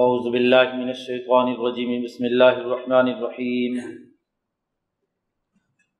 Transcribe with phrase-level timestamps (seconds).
[0.00, 3.78] اعوذ باللہ من الشیطان الرجیم، بسم اللہ الرحمن الرحیم.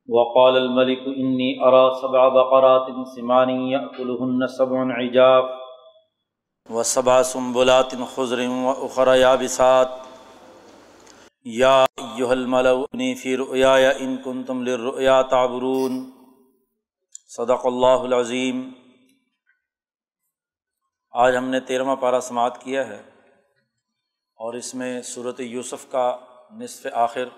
[0.08, 5.44] وقال الملك انی ارى سبع بقرات سمان يأكلهن سبع عجاف
[6.70, 9.88] وسبع سنبلات خضر واخرى يابسات
[11.44, 16.10] یا ایها الملأ، انی فی رؤیایا ان کنتم للرؤیا تعبرون
[17.36, 18.70] صدق اللہ العظیم.
[21.10, 23.15] آج ہم نے تیرہواں پارہ سماعت کیا ہے۔
[24.36, 26.18] اور اس میں صورت یوسف کا
[26.50, 27.28] نصف آخر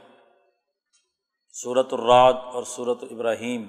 [1.53, 3.67] صورت الراد اور صورت ابراہیم۔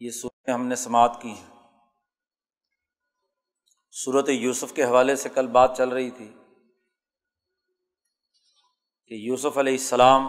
[0.00, 1.56] یہ صورتیں ہم نے سماعت کی ہیں۔
[3.90, 6.34] صورت یوسف کے حوالے سے کل بات چل رہی تھی
[9.06, 10.28] کہ یوسف علیہ السلام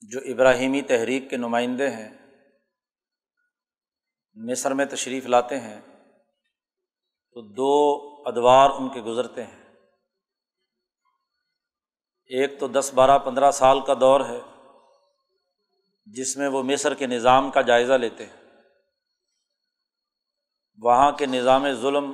[0.00, 2.18] جو ابراہیمی تحریک کے نمائندے ہیں
[4.34, 5.95] مصر میں تشریف لاتے ہیں۔
[7.36, 9.62] تو دو ادوار ان کے گزرتے ہیں۔
[12.26, 14.40] ایک تو دس بارہ پندرہ سال کا دور ہے،
[16.06, 18.60] جس میں وہ مصر کے نظام کا جائزہ لیتے ہیں۔
[20.82, 22.12] وہاں کے نظام ظلم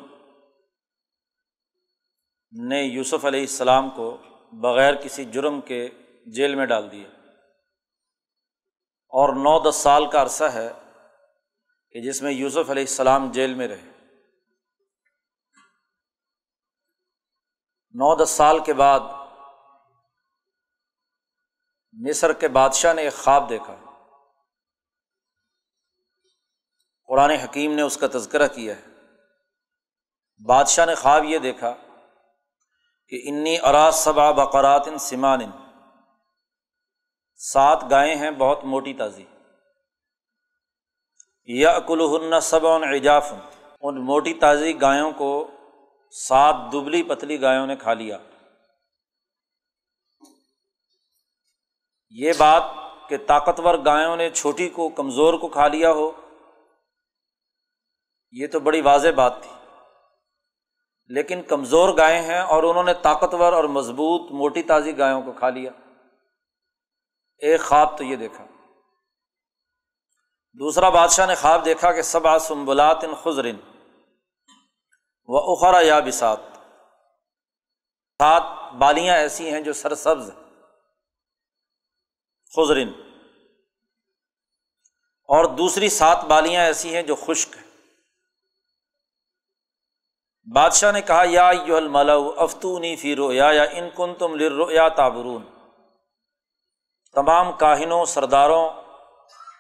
[2.69, 4.17] نے یوسف علیہ السلام کو
[4.53, 5.89] بغیر کسی جرم کے
[6.27, 7.09] جیل میں ڈال دیا۔
[9.09, 10.73] اور نو دس سال کا عرصہ ہے
[11.91, 13.92] کہ جس میں یوسف علیہ السلام جیل میں رہے۔
[17.95, 19.01] نو دس سال کے بعد
[21.93, 23.77] مصر کے بادشاہ نے ایک خواب دیکھا۔
[27.09, 28.83] قرآن حکیم نے اس کا تذکرہ کیا ہے۔
[30.47, 31.75] بادشاہ نے خواب یہ دیکھا
[33.09, 35.41] کہ انی اراض صبا بقرات ان سمان۔
[37.37, 39.25] سات گائیں ہیں، بہت موٹی تازی۔
[41.45, 43.33] یا اکلہن صب اجاف
[43.81, 45.51] ان موٹی تازی گایوں کو
[46.13, 48.19] سات دبلی پتلی گایوں نے کھا لیا۔
[52.11, 52.63] یہ بات
[53.09, 56.13] کہ طاقتور گایوں نے چھوٹی کو، کمزور کو کھا لیا ہو،
[58.31, 59.51] یہ تو بڑی واضح بات تھی۔
[61.07, 65.51] لیکن کمزور گائے ہیں اور انہوں نے طاقتور اور مضبوط موٹی تازی گایوں کو کھا
[65.51, 65.71] لیا۔
[67.39, 68.45] ایک خواب تو یہ دیکھا۔
[70.59, 73.57] دوسرا بادشاہ نے خواب دیکھا کہ سب سنبلات ان خزرن
[75.29, 76.41] و اخرا یا بسات
[78.19, 78.43] سات
[78.79, 80.31] بالیاں ایسی ہیں جو سرسبز
[82.57, 82.89] خزرن
[85.29, 87.63] اور دوسری سات بالیاں ایسی ہیں جو خشک ہیں۔
[90.55, 95.45] بادشاہ نے کہا، یا یو الملا افتونی فی یا ان کن تم لرو یا تابرون
[97.13, 98.71] تمام کاہنوں، سرداروں،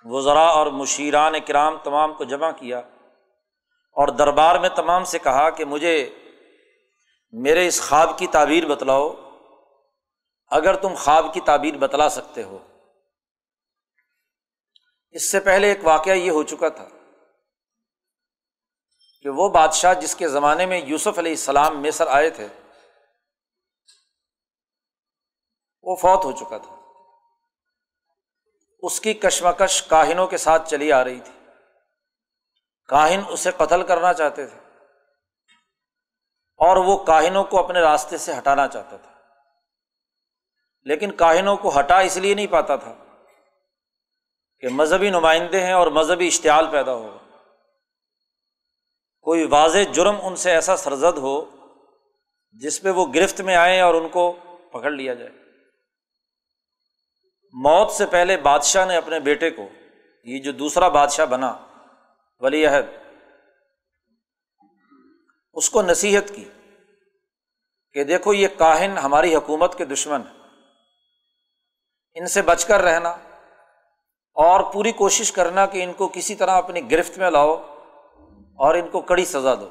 [0.05, 2.81] وزراء اور مشیران کرام تمام کو جمع کیا۔
[3.93, 6.11] اور دربار میں تمام سے کہا کہ مجھے
[7.31, 9.15] میرے اس خواب کی تعبیر بتلاؤ،
[10.47, 12.59] اگر تم خواب کی تعبیر بتلا سکتے ہو۔
[15.11, 16.89] اس سے پہلے ایک واقعہ یہ ہو چکا تھا
[19.23, 22.49] کہ وہ بادشاہ جس کے زمانے میں یوسف علیہ السلام مصر آئے تھے،
[25.83, 26.77] وہ فوت ہو چکا تھا۔
[28.83, 31.42] اس کی کشمکش کاہنوں کے ساتھ چلی آ رہی تھی۔
[32.93, 34.59] کاہن اسے قتل کرنا چاہتے تھے
[36.57, 39.11] اور وہ کاہنوں کو اپنے راستے سے ہٹانا چاہتا تھا۔
[40.85, 43.05] لیکن کاہنوں کو ہٹا اس لیے نہیں پاتا تھا
[44.61, 47.19] کہ مذہبی نمائندے ہیں اور مذہبی اشتعال پیدا ہوگا
[49.21, 51.45] کوئی واضح جرم ان سے ایسا سرزد ہو
[52.51, 54.33] جس پہ وہ گرفت میں آئیں اور ان کو
[54.73, 55.31] پکڑ لیا جائے۔
[57.53, 59.69] موت سے پہلے بادشاہ نے اپنے بیٹے کو،
[60.25, 61.72] یہ جو دوسرا بادشاہ بنا
[62.43, 62.85] ولی عہد۔
[65.55, 66.45] اس کو نصیحت کی
[67.93, 70.23] کہ دیکھو یہ کاہن ہماری حکومت کے دشمن
[72.15, 73.09] ان سے بچ کر رہنا
[74.35, 77.55] اور پوری کوشش کرنا کہ ان کو کسی طرح اپنی گرفت میں لاؤ
[78.57, 79.69] اور ان کو کڑی سزا دو۔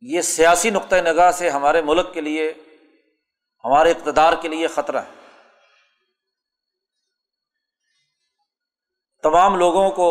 [0.00, 2.54] یہ سیاسی نقطۂ نگاہ سے ہمارے ملک کے لیے،
[3.64, 5.15] ہمارے اقتدار کے لیے خطرہ ہے۔
[9.26, 10.08] تمام لوگوں کو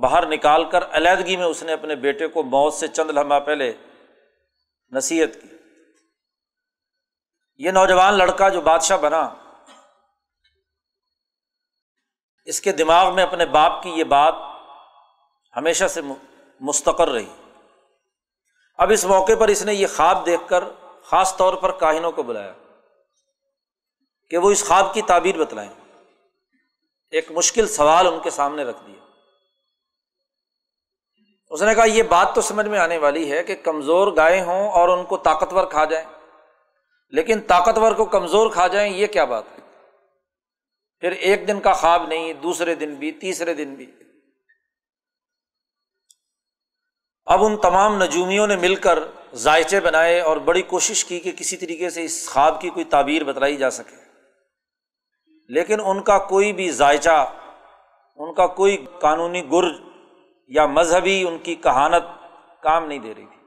[0.00, 3.72] باہر نکال کر علیحدگی میں اس نے اپنے بیٹے کو موت سے چند لمحہ پہلے
[4.90, 5.48] نصیحت کی۔
[7.56, 9.34] یہ نوجوان لڑکا جو بادشاہ بنا،
[12.44, 14.34] اس کے دماغ میں اپنے باپ کی یہ بات
[15.56, 16.00] ہمیشہ سے
[16.60, 17.32] مستقر رہی۔
[18.78, 20.64] اب اس موقع پر اس نے یہ خواب دیکھ کر
[21.02, 22.52] خاص طور پر کاہنوں کو بلایا
[24.30, 25.81] کہ وہ اس خواب کی تعبیر بتلائیں۔
[27.12, 29.04] ایک مشکل سوال ان کے سامنے رکھ دیا۔
[31.48, 34.70] اس نے کہا، یہ بات تو سمجھ میں آنے والی ہے کہ کمزور گائے ہوں
[34.70, 36.08] اور ان کو طاقتور کھا جائیں۔
[37.10, 39.62] لیکن طاقتور کو کمزور کھا جائیں، یہ کیا بات ہے؟
[41.00, 43.92] پھر ایک دن کا خواب نہیں، دوسرے دن بھی، تیسرے دن بھی۔
[47.24, 48.98] اب ان تمام نجومیوں نے مل کر
[49.34, 53.24] ذائچے بنائے اور بڑی کوشش کی کہ کسی طریقے سے اس خواب کی کوئی تعبیر
[53.24, 54.01] بتلائی جا سکے۔
[55.52, 57.32] لیکن ان کا کوئی بھی ذائچہ
[58.16, 59.64] ان کا کوئی قانونی گر
[60.48, 62.02] یا مذہبی ان کی کہانت
[62.62, 63.46] کام نہیں دے رہی تھی۔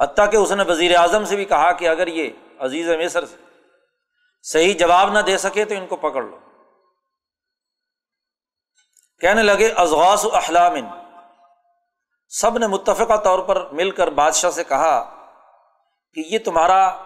[0.00, 3.36] حتیٰ کہ اس نے وزیر اعظم سے بھی کہا کہ اگر یہ عزیز مصر سے
[4.42, 6.38] صحیح جواب نہ دے سکے تو ان کو پکڑ لو۔
[9.20, 10.74] کہنے لگے ازغاس احلام
[12.28, 15.26] سب نے متفقہ طور پر مل کر بادشاہ سے کہا
[16.14, 16.96] کہ یہ تمہارا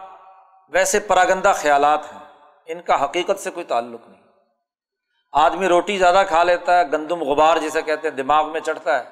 [0.68, 2.25] ویسے پراگندہ خیالات ہیں۔
[2.66, 4.22] ان کا حقیقت سے کوئی تعلق نہیں۔
[5.32, 9.04] آدمی روٹی زیادہ کھا لیتا ہے، گندم غبار جسے کہتے ہیں، دماغ میں چڑھتا ہے،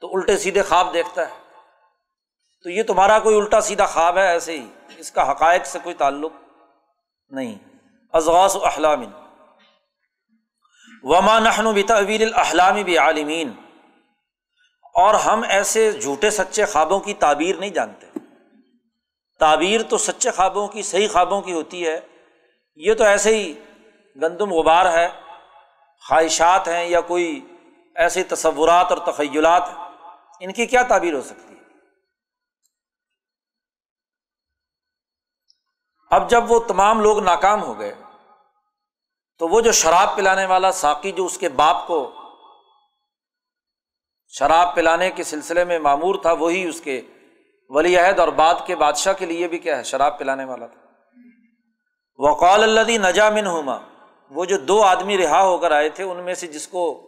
[0.00, 1.34] تو الٹے سیدھے خواب دیکھتا ہے۔
[2.62, 4.66] تو یہ تمہارا کوئی الٹا سیدھا خواب ہے ایسے ہی؟
[4.96, 6.32] اس کا حقائق سے کوئی تعلق
[7.28, 7.58] نہیں۔
[8.12, 9.02] ازغاس و احلام۔
[11.02, 13.52] وما نحن بتعویل الاحلام بعالمین۔
[14.94, 18.06] اور ہم ایسے جھوٹے سچے خوابوں کی تعبیر نہیں جانتے۔
[19.38, 22.00] تعبیر تو سچے خوابوں کی، صحیح خوابوں کی ہوتی ہے
[22.76, 23.52] یہ تو ایسے ہی
[24.16, 25.08] گندم غبار ہے،
[26.08, 27.40] خواہشات ہیں یا کوئی
[27.96, 29.88] ایسے تصورات اور تخیلات ہیں،
[30.40, 31.60] ان کی کیا تعبیر ہو سکتی ہے؟
[36.10, 37.94] اب جب وہ تمام لوگ ناکام ہو گئے،
[39.38, 42.00] تو وہ جو شراب پلانے والا ساقی جو اس کے باپ کو
[44.28, 47.00] شراب پلانے کے سلسلے میں معمور تھا، وہی اس کے
[47.68, 50.89] ولی عہد اور بعد کے بادشاہ کے لیے بھی کیا ہے، شراب پلانے والا تھا۔
[52.20, 53.78] وقال اللہ نجا من ہوما
[54.30, 57.06] وہ جو دو آدمی رہا ہو کر آئے تھے، ان میں سے جس کو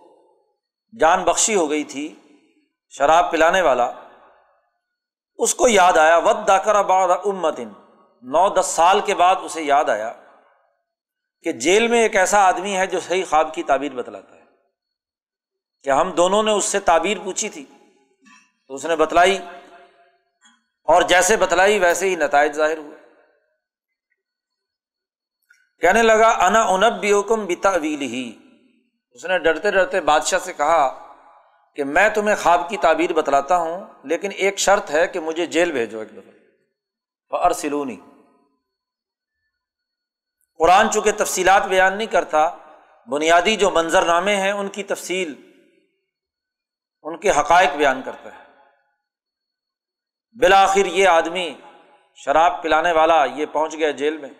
[1.00, 2.14] جان بخشی ہو گئی تھی،
[2.88, 3.92] شراب پلانے والا،
[5.38, 7.68] اس کو یاد آیا۔ ود داکر آباد امتن۔
[8.22, 10.12] نو دس سال کے بعد اسے یاد آیا
[11.42, 14.42] کہ جیل میں ایک ایسا آدمی ہے جو صحیح خواب کی تعبیر بتلاتا ہے۔
[15.84, 17.64] کہ ہم دونوں نے اس سے تعبیر پوچھی تھی۔
[18.68, 19.38] تو اس نے بتلائی
[20.84, 23.01] اور جیسے بتلائی ویسے ہی نتائج ظاہر ہوئے۔
[25.82, 28.32] کہنے لگا، انا انب بھی حکم بتا ہی
[29.10, 30.88] اس نے ڈرتے ڈرتے بادشاہ سے کہا
[31.76, 35.72] کہ میں تمہیں خواب کی تعبیر بتلاتا ہوں، لیکن ایک شرط ہے کہ مجھے جیل
[35.72, 37.96] بھیجو ایک دفعہ۔ ارسلونی
[40.58, 42.48] قرآن چونکہ تفصیلات بیان نہیں کرتا،
[43.06, 45.34] بنیادی جو منظر نامے ہیں، ان کی تفصیل،
[47.02, 48.44] ان کے حقائق بیان کرتا ہے۔
[50.40, 51.54] بالآخر یہ آدمی
[52.14, 54.30] شراب پلانے والا یہ پہنچ گیا جیل میں۔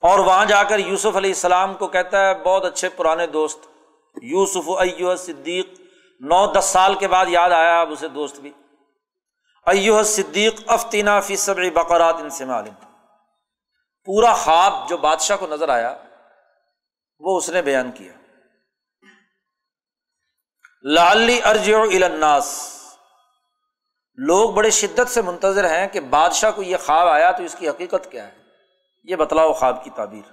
[0.00, 3.58] اور وہاں جا کر یوسف علیہ السلام کو کہتا ہے، بہت اچھے پرانے دوست،
[4.22, 5.68] یوسف ایو صدیق،
[6.20, 8.52] نو دس سال کے بعد یاد آیا اب اسے دوست بھی۔
[9.66, 12.74] ایو صدیق افتینا فی سب بقرات ان سے معلوم۔
[14.04, 15.96] پورا خواب جو بادشاہ کو نظر آیا،
[17.18, 18.12] وہ اس نے بیان کیا۔
[20.82, 21.70] لالی ارج
[22.04, 22.74] الناس۔
[24.14, 27.68] لوگ بڑے شدت سے منتظر ہیں کہ بادشاہ کو یہ خواب آیا تو اس کی
[27.68, 28.47] حقیقت کیا ہے۔
[29.08, 30.32] یہ بتلاؤ خواب کی تعبیر۔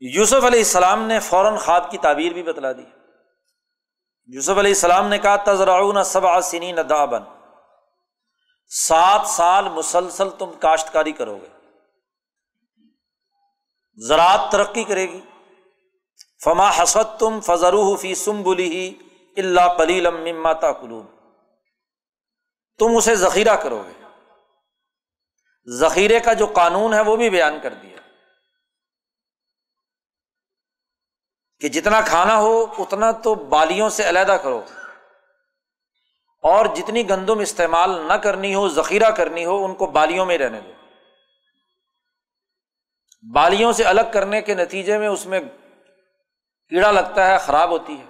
[0.00, 2.84] یوسف علیہ السلام نے فوراً خواب کی تعبیر بھی بتلا دی۔
[4.26, 7.22] یوسف علیہ السلام نے کہا تذرعون سبع سنین دابن۔
[8.66, 11.48] سات سال مسلسل تم کاشتکاری کرو گے۔
[14.06, 15.20] زراعت ترقی کرے گی۔
[16.44, 18.94] فما حسد تم فضرو فی سم بلی ہی
[19.36, 21.06] اللہ کلیل ماتا کلوم
[22.78, 23.97] تم اسے ذخیرہ کرو گے۔
[25.68, 27.96] ذخیرے کا جو قانون ہے وہ بھی بیان کر دیا۔
[31.60, 34.64] کہ جتنا کھانا ہو، اتنا تو بالیوں سے علیحدہ کرو۔
[36.42, 40.60] اور جتنی گندم استعمال نہ کرنی ہو، ذخیرہ کرنی ہو، ان کو بالیوں میں رہنے
[40.60, 40.72] دو۔
[43.32, 45.40] بالیوں سے الگ کرنے کے نتیجے میں اس میں
[46.68, 48.04] کیڑا لگتا ہے، خراب ہوتی ہے۔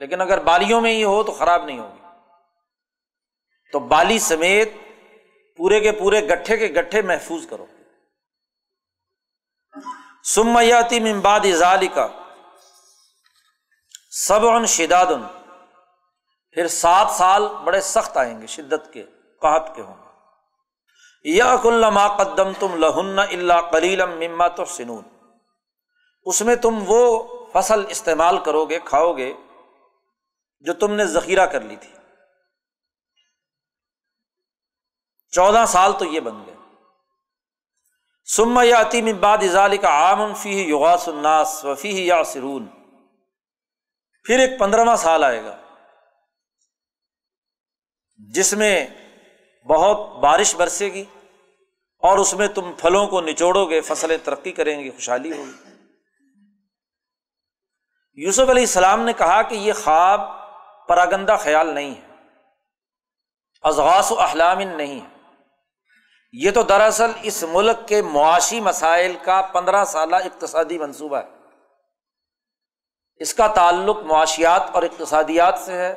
[0.00, 2.06] لیکن اگر بالیوں میں ہی ہو تو خراب نہیں ہوگی۔
[3.72, 4.72] تو بالی سمیت
[5.62, 7.66] پورے کے پورے گٹھے کے گٹھے محفوظ کرو۔
[10.24, 12.08] سمیاتی ممباد ازالی کا
[14.10, 15.22] سب ان شداد ان
[16.50, 19.04] پھر سات سال بڑے سخت آئیں گے، شدت کے،
[19.40, 20.08] قحط کے ہوں گے۔
[21.24, 25.04] یا کل ما قدم تم لہن اللہ کلیلم مما تو سنون
[26.24, 29.34] اس میں تم وہ فصل استعمال کرو گے، کھاؤ گے
[30.60, 32.01] جو تم نے ذخیرہ کر لی تھی۔
[35.32, 36.54] چودہ سال تو یہ بن گئے۔
[38.24, 42.66] سم یا عتیم اباد ازال کا عام فی یغاس الناس وفی یا سرون
[44.24, 45.56] پھر ایک پندرہواں سال آئے گا۔
[48.16, 48.86] جس میں
[49.68, 51.04] بہت بارش برسے گی
[51.98, 55.86] اور اس میں تم پھلوں کو نچوڑو گے، فصلیں ترقی کریں گی خوشحالی ہوگی۔
[58.14, 60.20] یوسف علیہ السلام نے کہا کہ یہ خواب
[60.88, 62.16] پراگندہ خیال نہیں ہے۔
[63.62, 65.11] ازغاس و احلام نہیں ہے۔
[66.32, 71.28] یہ تو دراصل اس ملک کے معاشی مسائل کا پندرہ سالہ اقتصادی منصوبہ ہے۔
[73.16, 75.92] اس کا تعلق معاشیات اور اقتصادیات سے ہے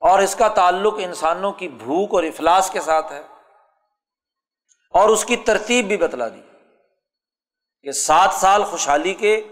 [0.00, 3.22] اور اس کا تعلق انسانوں کی بھوک اور افلاس کے ساتھ ہے
[4.90, 6.40] اور اس کی ترتیب بھی بتلا دی۔
[7.82, 9.48] کہ سات سال خوشحالی کے،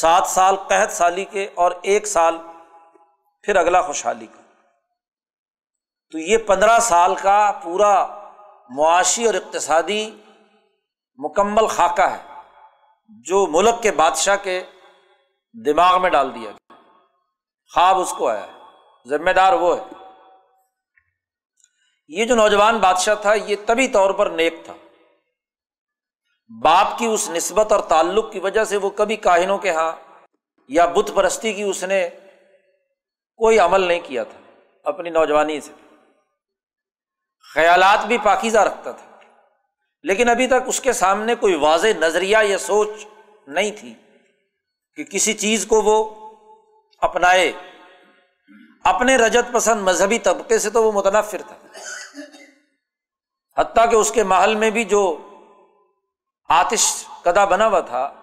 [0.00, 2.38] سات سال قحط سالی کے اور ایک سال
[3.42, 4.42] پھر اگلا خوشحالی کا۔
[6.12, 8.15] تو یہ پندرہ سال کا پورا
[8.68, 10.10] معاشی اور اقتصادی
[11.16, 12.40] مکمل خاکہ ہے،
[13.08, 14.62] جو ملک کے بادشاہ کے
[15.66, 16.74] دماغ میں ڈال دیا گیا۔
[17.74, 18.46] خواب اس کو آیا
[19.08, 19.84] ذمہ دار وہ ہے۔
[22.08, 24.74] یہ جو نوجوان بادشاہ تھا، یہ طبی طور پر نیک تھا۔
[26.62, 29.92] باپ کی اس نسبت اور تعلق کی وجہ سے وہ کبھی کاہنوں کے یہاں
[30.68, 32.08] یا بت پرستی کی اس نے
[33.36, 34.40] کوئی عمل نہیں کیا تھا،
[34.84, 35.85] اپنی نوجوانی سے۔
[37.56, 39.20] خیالات بھی پاکیزہ رکھتا تھا۔
[40.02, 42.88] لیکن ابھی تک اس کے سامنے کوئی واضح نظریہ یا سوچ
[43.46, 43.94] نہیں تھی
[44.94, 46.28] کہ کسی چیز کو وہ
[46.98, 47.52] اپنائے۔
[48.84, 51.56] اپنے رجت پسند مذہبی طبقے سے تو وہ متنفر تھا۔
[53.60, 55.28] حتیٰ کہ اس کے محل میں بھی جو
[56.48, 58.14] آتش کدا بنا ہوا تھا،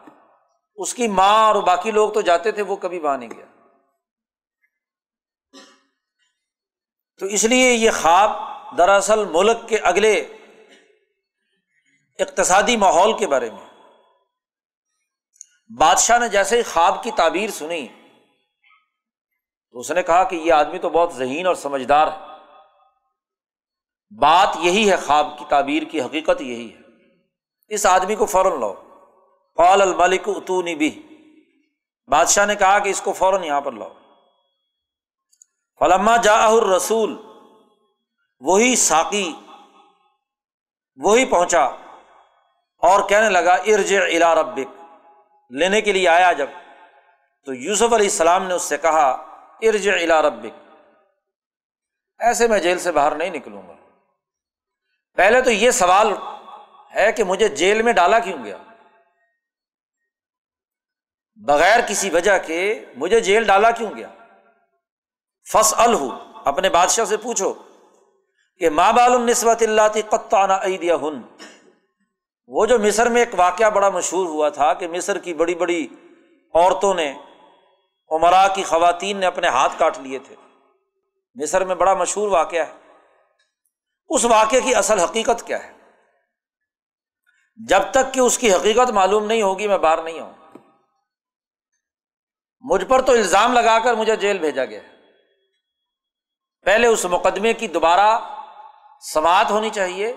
[0.76, 3.46] اس کی ماں اور باقی لوگ تو جاتے تھے، وہ کبھی وہاں نہیں گیا۔
[7.20, 10.20] تو اس لیے یہ خواب دراصل ملک کے اگلے
[12.20, 13.70] اقتصادی ماحول کے بارے میں۔
[15.80, 17.88] بادشاہ نے جیسے ہی خواب کی تعبیر سنی،
[19.72, 22.20] تو اس نے کہا کہ یہ آدمی تو بہت ذہین اور سمجھدار ہے۔
[24.20, 26.80] بات یہی ہے، خواب کی تعبیر کی حقیقت یہی ہے۔
[27.68, 28.74] اس آدمی کو فوراً لاؤ۔
[29.56, 31.02] قال الملک اتونی بھی
[32.08, 33.94] بادشاہ نے کہا کہ اس کو فوراً یہاں پر لاؤ۔
[35.80, 37.33] فلما جا رسول
[38.44, 39.34] وہی ساقی،
[40.96, 41.66] وہی پہنچا
[42.78, 44.84] اور کہنے لگا ارج الا ربک۔
[45.50, 46.50] لینے کے لیے آیا جب،
[47.46, 49.10] تو یوسف علیہ السلام نے اس سے کہا
[49.62, 50.74] ارج الا ربک۔
[52.20, 53.74] ایسے میں جیل سے باہر نہیں نکلوں گا۔
[55.14, 56.14] پہلے تو یہ سوال
[56.96, 58.58] ہے کہ مجھے جیل میں ڈالا کیوں گیا؟
[61.36, 64.08] بغیر کسی وجہ کے مجھے جیل ڈالا کیوں گیا؟
[65.54, 66.04] فس الح
[66.46, 67.54] اپنے بادشاہ سے پوچھو۔
[68.58, 71.22] کہ ماں بال النسبت اللہ تی قطانہ عیدیا ہن
[72.48, 75.88] وہ جو مصر میں ایک واقعہ بڑا مشہور ہوا تھا کہ مصر کی بڑی بڑی
[76.54, 77.14] عورتوں نے،
[78.10, 80.36] عمرا کی خواتین نے اپنے ہاتھ کاٹ لیے تھے۔
[81.36, 82.74] مصر میں بڑا مشہور واقعہ ہے۔
[84.10, 85.74] اس واقعے کی اصل حقیقت کیا ہے؟
[87.56, 90.34] جب تک کہ اس کی حقیقت معلوم نہیں ہوگی، میں باہر نہیں آؤں۔
[92.62, 94.80] مجھ پر تو الزام لگا کر مجھے جیل بھیجا گیا
[96.62, 98.33] پہلے اس مقدمے کی دوبارہ
[99.12, 100.14] سماعت ہونی چاہیے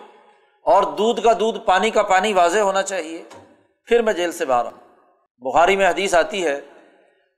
[0.63, 3.25] اور دودھ کا دودھ، پانی کا پانی واضح ہونا چاہیے۔
[3.85, 4.99] پھر میں جیل سے باہر آؤں۔
[5.39, 6.61] بخاری میں حدیث آتی ہے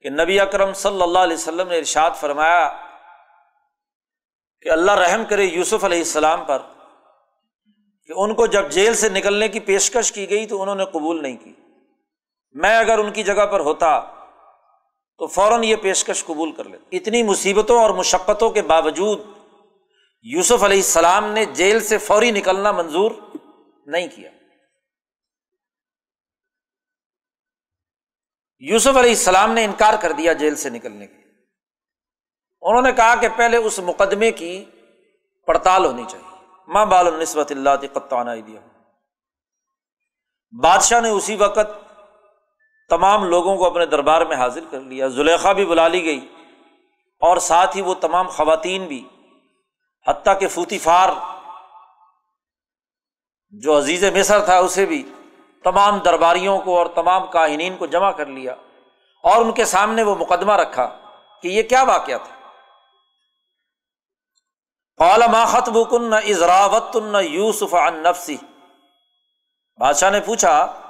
[0.00, 2.76] کہ نبی اکرم صلی اللہ علیہ وسلم نے ارشاد فرمایا
[4.62, 6.58] کہ اللہ رحم کرے یوسف علیہ السلام پر
[8.06, 11.22] کہ ان کو جب جیل سے نکلنے کی پیشکش کی گئی تو انہوں نے قبول
[11.22, 11.52] نہیں کی۔
[12.52, 14.00] میں اگر ان کی جگہ پر ہوتا
[15.18, 19.37] تو فوراً یہ پیشکش قبول کر لیتا۔ اتنی مصیبتوں اور مشقتوں کے باوجود
[20.22, 23.10] یوسف علیہ السلام نے جیل سے فوری نکلنا منظور
[23.86, 24.30] نہیں کیا۔
[28.58, 31.22] یوسف علیہ السلام نے انکار کر دیا جیل سے نکلنے کے۔
[32.62, 34.64] انہوں نے کہا کہ پہلے اس مقدمے کی
[35.46, 36.36] پڑتال ہونی چاہیے۔
[36.68, 38.60] ماں بال النسبت اللہ قطانہ دیا
[40.62, 41.88] بادشاہ نے اسی وقت
[42.88, 46.28] تمام لوگوں کو اپنے دربار میں حاضر کر لیا۔ زلیخا بھی بلا لی گئی
[47.20, 49.08] اور ساتھ ہی وہ تمام خواتین بھی
[50.08, 51.08] حتیٰ کہ فوتی فار
[53.50, 55.12] جو عزیز مصر تھا، اسے بھی
[55.64, 58.54] تمام درباریوں کو اور تمام کاہنین کو جمع کر لیا
[59.22, 60.98] اور ان کے سامنے وہ مقدمہ رکھا
[61.42, 62.34] کہ یہ کیا واقعہ تھا۔
[65.46, 68.36] خط بکن ازراوت یوسف ان نفسی۔
[69.78, 70.80] بادشاہ نے پوچھا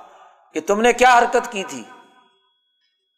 [0.54, 1.84] کہ تم نے کیا حرکت کی تھی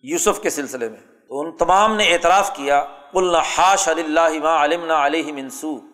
[0.02, 5.32] یوسف کے سلسلے میں؟ تو ان تمام نے اعتراف کیا کل حاش اللہ علم علیہ
[5.32, 5.89] منسو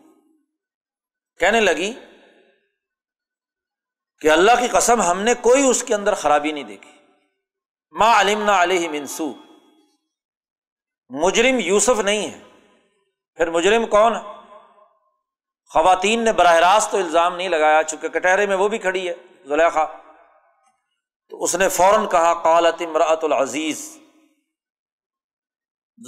[1.38, 1.92] کہنے لگی
[4.20, 6.90] کہ اللہ کی قسم ہم نے کوئی اس کے اندر خرابی نہیں دیکھی۔
[7.90, 9.34] ماں علم علیہ منسو
[11.08, 12.40] مجرم یوسف نہیں ہے۔
[13.34, 14.20] پھر مجرم کون ہے؟
[15.72, 19.14] خواتین نے براہ راست تو الزام نہیں لگایا، چونکہ کٹہرے میں وہ بھی کھڑی ہے،
[19.44, 19.84] زلیخا۔
[21.28, 23.98] تو اس نے فوراً کہا، قالت امراۃ العزیز۔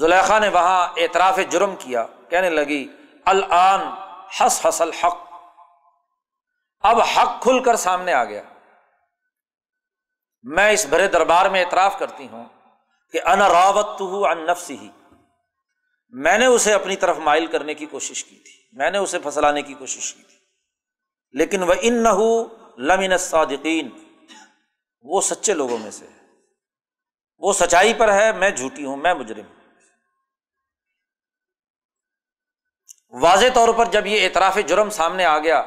[0.01, 2.89] زلیخا نے وہاں اعتراف جرم کیا، کہنے لگی
[3.25, 5.19] الآن حس حس الحق۔
[6.81, 8.43] اب حق کھل کر سامنے آ گیا۔
[10.43, 12.45] میں اس بڑے دربار میں اعتراف کرتی ہوں
[13.13, 14.89] کہ ان راوت ان نفس ہی
[16.09, 19.63] میں نے اسے اپنی طرف مائل کرنے کی کوشش کی تھی۔ میں نے اسے پھنسلانے
[19.63, 20.39] کی کوشش کی تھی۔
[21.33, 22.09] لیکن وہ ان نہ
[22.79, 23.91] لمن صادقین
[25.03, 26.07] وہ سچے لوگوں میں سے
[27.39, 29.58] وہ سچائی پر ہے، میں جھوٹی ہوں، میں مجرم
[33.11, 35.63] واضح طور پر جب یہ اعتراف جرم سامنے آ گیا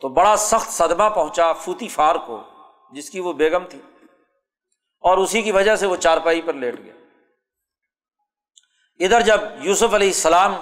[0.00, 2.42] تو بڑا سخت صدمہ پہنچا فوتی فار کو،
[2.92, 3.80] جس کی وہ بیگم تھی۔
[5.00, 6.92] اور اسی کی وجہ سے وہ چارپائی پر لیٹ گیا۔
[9.00, 10.54] ادھر جب یوسف علیہ السلام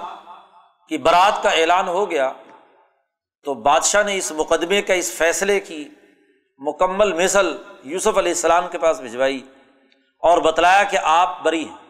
[0.89, 2.31] کی برات کا اعلان ہو گیا
[3.43, 5.89] تو بادشاہ نے اس مقدمے کا اس فیصلے کی
[6.57, 9.51] مکمل مثل یوسف علیہ السلام کے پاس بھجوائی
[10.19, 11.84] اور بتلایا کہ آپ بری ہیں۔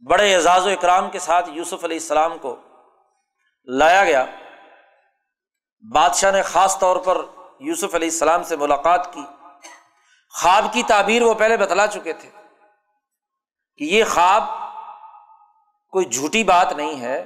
[0.00, 2.56] بڑے اعزاز و اکرام کے ساتھ یوسف علیہ السلام کو
[3.64, 4.24] لایا گیا۔
[5.94, 7.18] بادشاہ نے خاص طور پر
[7.60, 9.22] یوسف علیہ السلام سے ملاقات کی۔
[10.40, 12.30] خواب کی تعبیر وہ پہلے بتلا چکے تھے
[13.76, 14.42] کہ یہ خواب
[15.90, 17.24] کوئی جھوٹی بات نہیں ہے۔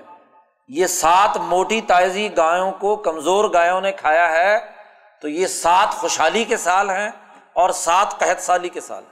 [0.69, 4.81] یہ سات موٹی تازی گایوں کو کمزور گایوں نے کھایا ہے۔
[5.21, 7.11] تو یہ سات خوشحالی کے سال ہیں
[7.53, 9.05] اور سات قحط سالی کے سال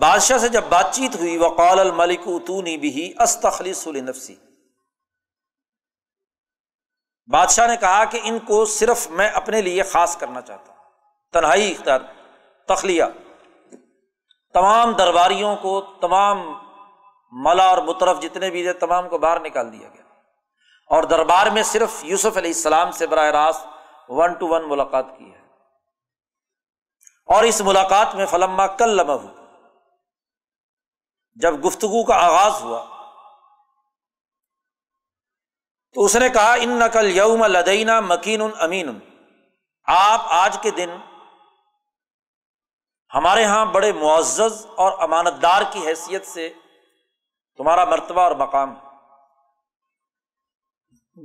[0.00, 4.36] بادشاہ سے جب بات چیت ہوئی، وقال الملک اتونی بھی استخلی سلی نفسی
[7.32, 10.84] بادشاہ نے کہا کہ ان کو صرف میں اپنے لیے خاص کرنا چاہتا ہوں۔
[11.32, 11.98] تنہائی اختیار،
[12.68, 13.04] تخلیہ۔
[14.54, 16.52] تمام درباریوں کو، تمام
[17.32, 20.02] ملا اور مترف جتنے بھی تھے، تمام کو باہر نکال دیا گیا۔
[20.86, 23.66] اور دربار میں صرف یوسف علیہ السلام سے براہ راست
[24.08, 25.40] ون ٹو ون ملاقات کی ہے۔
[27.26, 29.41] اور اس ملاقات میں فلما کل لمح
[31.34, 32.86] جب گفتگو کا آغاز ہوا
[35.94, 38.98] تو اس نے کہا ان نقل یوم لدینہ مکین امین۔
[39.84, 40.90] آپ آج کے دن
[43.14, 46.52] ہمارے یہاں بڑے معزز اور امانت دار کی حیثیت سے
[47.56, 48.74] تمہارا مرتبہ اور مقام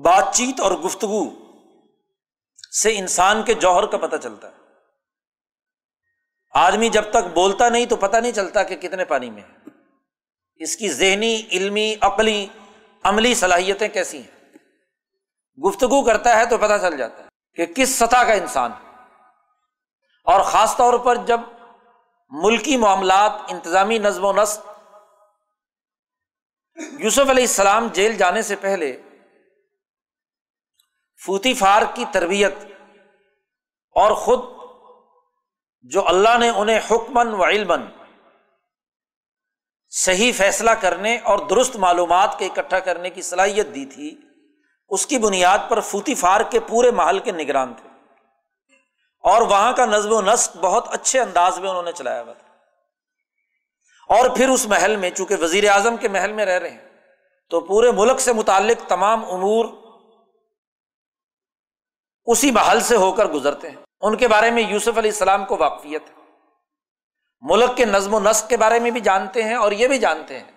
[0.03, 1.23] بات چیت اور گفتگو
[2.81, 4.57] سے انسان کے جوہر کا پتہ چلتا ہے۔
[6.51, 9.56] آدمی جب تک بولتا نہیں تو پتہ نہیں چلتا کہ کتنے پانی میں ہے۔
[10.59, 12.47] اس کی ذہنی، علمی، عقلی،
[13.03, 14.57] عملی صلاحیتیں کیسی ہیں؟
[15.67, 18.91] گفتگو کرتا ہے تو پتہ چل جاتا ہے کہ کس سطح کا انسان ہے۔
[20.23, 21.39] اور خاص طور پر جب
[22.29, 24.67] ملکی معاملات، انتظامی نظم و نسق،
[26.99, 29.01] یوسف علیہ السلام جیل جانے سے پہلے
[31.25, 32.53] فوتی فار کی تربیت
[33.91, 34.39] اور خود
[35.81, 37.81] جو اللہ نے انہیں حکمن و علمن
[39.89, 44.17] صحیح فیصلہ کرنے اور درست معلومات کے اکٹھا کرنے کی صلاحیت دی تھی،
[44.89, 47.89] اس کی بنیاد پر فوتی فار کے پورے محل کے نگران تھے۔
[49.19, 52.47] اور وہاں کا نظم و نسق بہت اچھے انداز میں انہوں نے چلایا ہوا تھا۔
[54.13, 56.89] اور پھر اس محل میں، چونکہ وزیر اعظم کے محل میں رہ رہے ہیں،
[57.49, 59.65] تو پورے ملک سے متعلق تمام امور
[62.25, 65.57] اسی محل سے ہو کر گزرتے ہیں۔ ان کے بارے میں یوسف علیہ السلام کو
[65.57, 66.16] واقفیت ہے۔
[67.41, 70.39] ملک کے نظم و نسق کے بارے میں بھی جانتے ہیں اور یہ بھی جانتے
[70.39, 70.51] ہیں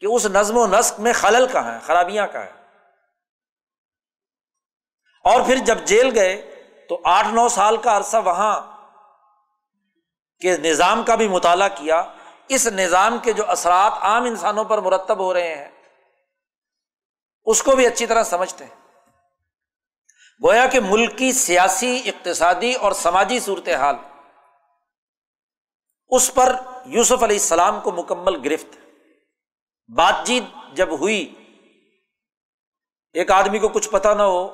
[0.00, 2.60] کہ اس نظم و نسق میں خلل کہاں ہے، خرابیاں کہاں ہیں۔
[5.24, 6.36] اور پھر جب جیل گئے
[6.88, 8.60] تو آٹھ نو سال کا عرصہ وہاں
[10.40, 12.02] کے نظام کا بھی مطالعہ کیا۔
[12.48, 15.68] اس نظام کے جو اثرات عام انسانوں پر مرتب ہو رہے ہیں،
[17.44, 18.80] اس کو بھی اچھی طرح سمجھتے ہیں۔
[20.44, 23.96] گویا کہ ملک کی سیاسی، اقتصادی اور سماجی صورت حال
[26.10, 28.76] اس پر یوسف علیہ السلام کو مکمل گرفت۔
[29.88, 31.34] بات چیت جب ہوئی،
[33.12, 34.48] ایک آدمی کو کچھ پتا نہ ہو،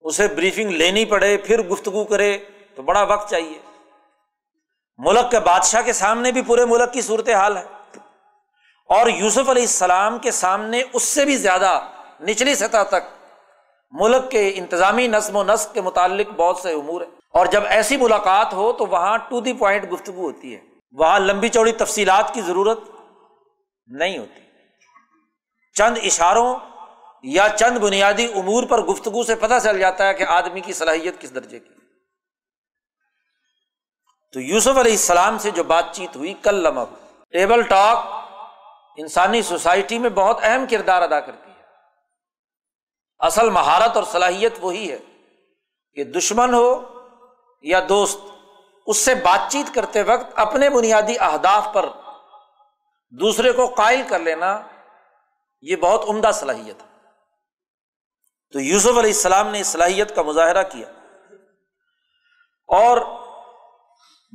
[0.00, 2.38] اسے بریفنگ لینی پڑے، پھر گفتگو کرے،
[2.74, 3.58] تو بڑا وقت چاہیے۔
[4.98, 7.64] ملک کے بادشاہ کے سامنے بھی پورے ملک کی صورت حال ہے۔
[8.88, 11.80] اور یوسف علیہ السلام کے سامنے اس سے بھی زیادہ
[12.20, 13.28] نچلی سطح تک
[13.90, 17.96] ملک کے انتظامی نظم و نسق کے متعلق بہت سے امور ہیں۔ اور جب ایسی
[17.96, 20.60] ملاقات ہو تو وہاں ٹو دی پوائنٹ گفتگو ہوتی ہے۔
[20.92, 22.80] وہاں لمبی چوڑی تفصیلات کی ضرورت
[23.86, 24.40] نہیں ہوتی۔
[25.74, 26.56] چند اشاروں
[27.22, 31.20] یا چند بنیادی امور پر گفتگو سے پتہ چل جاتا ہے کہ آدمی کی صلاحیت
[31.20, 31.74] کس درجے کی۔
[34.32, 36.88] تو یوسف علیہ السلام سے جو بات چیت ہوئی کل لمب
[37.30, 37.98] ٹیبل ٹاک
[38.96, 41.62] انسانی سوسائٹی میں بہت اہم کردار ادا کرتی ہے۔
[43.18, 44.98] اصل مہارت اور صلاحیت وہی ہے
[45.94, 46.95] کہ دشمن ہو
[47.62, 48.20] یا دوست،
[48.86, 51.86] اس سے بات چیت کرتے وقت اپنے بنیادی اہداف پر
[53.10, 54.60] دوسرے کو قائل کر لینا
[55.60, 56.86] یہ بہت عمدہ صلاحیت ہے۔
[58.52, 60.88] تو یوسف علیہ السلام نے اس صلاحیت کا مظاہرہ کیا۔
[62.66, 62.98] اور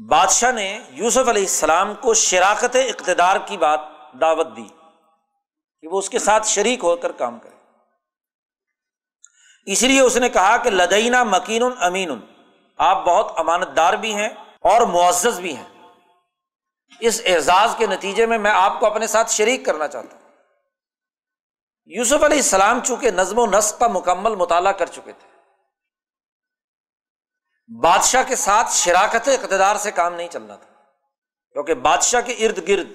[0.09, 3.79] بادشاہ نے یوسف علیہ السلام کو شراکت اقتدار کی بات،
[4.21, 4.67] دعوت دی
[5.81, 7.55] کہ وہ اس کے ساتھ شریک ہو کر کام کرے۔
[9.65, 12.09] اس لیے اس نے کہا کہ لدینہ مکین امین
[12.81, 14.29] آپ بہت امانت دار بھی ہیں
[14.61, 15.87] اور معزز بھی ہیں۔
[16.99, 20.29] اس اعزاز کے نتیجے میں میں آپ کو اپنے ساتھ شریک کرنا چاہتا ہوں۔
[21.85, 25.27] یوسف علیہ السلام چونکہ نظم و نسق کا مکمل مطالعہ کر چکے تھے۔
[27.81, 30.73] بادشاہ کے ساتھ شراکت اقتدار سے کام نہیں چلنا تھا۔
[31.53, 32.87] کیونکہ بادشاہ کے ارد گرد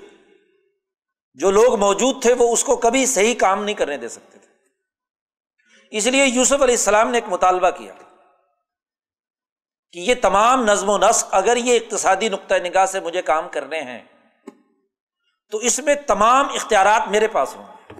[1.34, 4.52] جو لوگ موجود تھے وہ اس کو کبھی صحیح کام نہیں کرنے دے سکتے تھے۔
[5.90, 7.92] اس لیے یوسف علیہ السلام نے ایک مطالبہ کیا۔
[9.96, 13.80] کہ یہ تمام نظم و نسق اگر یہ اقتصادی نقطۂ نگاہ سے مجھے کام کرنے
[13.82, 14.02] ہیں،
[15.50, 17.94] تو اس میں تمام اختیارات میرے پاس ہوں گے۔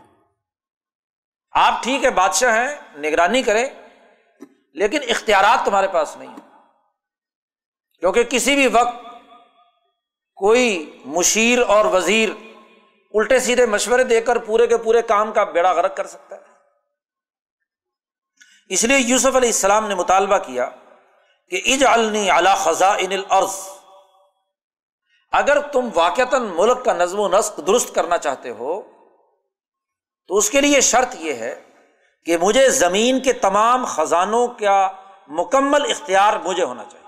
[1.53, 3.69] آپ ٹھیک ہے بادشاہ ہیں، نگرانی کریں،
[4.75, 6.63] لیکن اختیارات تمہارے پاس نہیں ہیں۔
[8.01, 8.97] کیونکہ کسی بھی وقت
[10.35, 12.29] کوئی مشیر اور وزیر
[13.15, 16.41] الٹے سیدھے مشورے دے کر پورے کے پورے کام کا بیڑا غرق کر سکتا ہے۔
[18.69, 20.69] اس لیے یوسف علیہ السلام نے مطالبہ کیا
[21.51, 22.97] کہ اج النی اعلی خزاں
[25.33, 28.83] اگر تم واقع ملک کا نظم و نسق درست کرنا چاہتے ہو،
[30.27, 31.63] تو اس کے لیے شرط یہ ہے
[32.25, 34.91] کہ مجھے زمین کے تمام خزانوں کا
[35.29, 37.07] مکمل اختیار مجھے ہونا چاہیے۔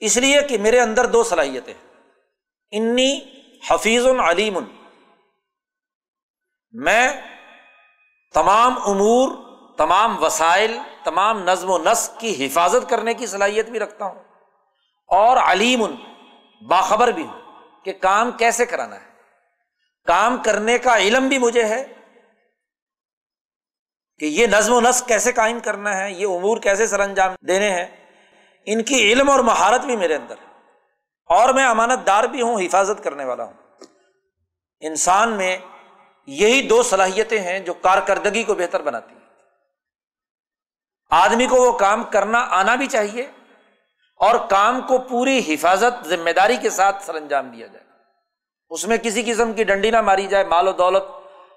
[0.00, 1.74] اس لیے کہ میرے اندر دو صلاحیتیں
[2.70, 3.20] انی
[3.70, 4.58] حفیظ علیم۔
[6.72, 7.12] میں
[8.34, 9.43] تمام امور
[9.76, 14.22] تمام وسائل، تمام نظم و نسق کی حفاظت کرنے کی صلاحیت بھی رکھتا ہوں۔
[15.06, 15.96] اور علیم ان
[16.66, 17.40] باخبر بھی ہوں
[17.84, 19.06] کہ کام کیسے کرانا ہے۔
[20.06, 21.92] کام کرنے کا علم بھی مجھے ہے
[24.18, 27.70] کہ یہ نظم و نسق کیسے قائم کرنا ہے، یہ امور کیسے سر انجام دینے
[27.70, 27.86] ہیں۔
[28.66, 30.46] ان کی علم اور مہارت بھی میرے اندر ہے۔
[31.26, 33.52] اور میں امانت دار بھی ہوں، حفاظت کرنے والا ہوں۔
[34.80, 35.58] انسان میں
[36.26, 39.23] یہی دو صلاحیتیں ہیں جو کارکردگی کو بہتر بناتی ہیں۔
[41.14, 43.30] آدمی کو وہ کام کرنا آنا بھی چاہیے
[44.16, 47.84] اور کام کو پوری حفاظت، ذمہ داری کے ساتھ سر انجام دیا جائے۔
[48.70, 51.02] اس میں کسی قسم کی ڈنڈی نہ ماری جائے، مال و دولت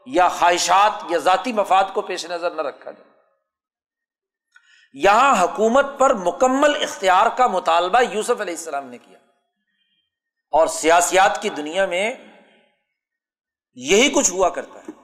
[0.05, 3.11] یا خواہشات یا ذاتی مفاد کو پیش نظر نہ رکھا جائے۔
[4.93, 9.19] یہاں حکومت پر مکمل اختیار کا مطالبہ یوسف علیہ السلام نے کیا۔
[10.51, 12.13] اور سیاسیات کی دنیا میں
[13.73, 14.96] یہی کچھ ہوا کرتا ہے۔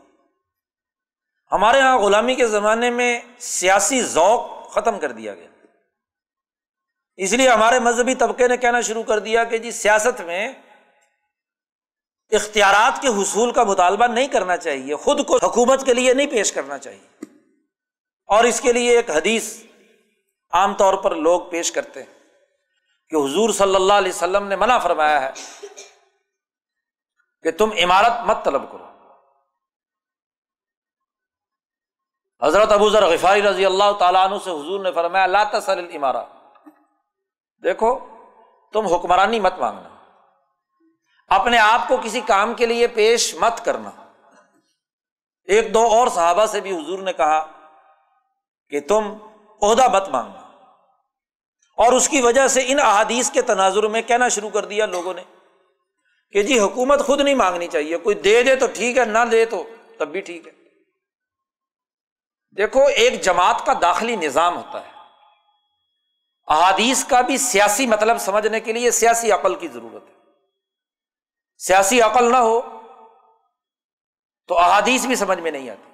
[1.53, 5.47] ہمارے یہاں غلامی کے زمانے میں سیاسی ذوق ختم کر دیا گیا۔
[7.17, 10.53] اس لیے ہمارے مذہبی طبقے نے کہنا شروع کر دیا کہ جی سیاست میں
[12.31, 16.51] اختیارات کے حصول کا مطالبہ نہیں کرنا چاہیے، خود کو حکومت کے لیے نہیں پیش
[16.51, 17.25] کرنا چاہیے۔
[18.27, 19.63] اور اس کے لیے ایک حدیث
[20.53, 22.13] عام طور پر لوگ پیش کرتے ہیں
[23.09, 25.31] کہ حضور صلی اللہ علیہ وسلم نے منع فرمایا ہے
[27.43, 28.92] کہ تم عمارت مت طلب کرو۔
[32.43, 36.25] حضرت ابو ذر غفاری رضی اللہ تعالیٰ عنہ سے حضور نے فرمایا، لا تسل عمارت
[37.63, 37.99] دیکھو،
[38.73, 39.89] تم حکمرانی مت مانگنا۔
[41.35, 43.91] اپنے آپ کو کسی کام کے لیے پیش مت کرنا۔
[45.43, 47.47] ایک دو اور صحابہ سے بھی حضور نے کہا
[48.69, 49.17] کہ تم
[49.61, 50.39] عہدہ مت مانگنا۔
[51.77, 55.13] اور اس کی وجہ سے ان احادیث کے تناظر میں کہنا شروع کر دیا لوگوں
[55.13, 55.23] نے
[56.31, 59.45] کہ جی حکومت خود نہیں مانگنی چاہیے۔ کوئی دے دے تو ٹھیک ہے، نہ دے
[59.45, 59.63] تو
[59.99, 60.62] تب بھی ٹھیک ہے۔
[62.57, 64.91] دیکھو، ایک جماعت کا داخلی نظام ہوتا ہے۔
[66.47, 70.13] احادیث کا بھی سیاسی مطلب سمجھنے کے لیے سیاسی عقل کی ضرورت ہے۔
[71.57, 72.61] سیاسی عقل نہ ہو
[74.47, 75.91] تو احادیث بھی سمجھ میں نہیں آتی۔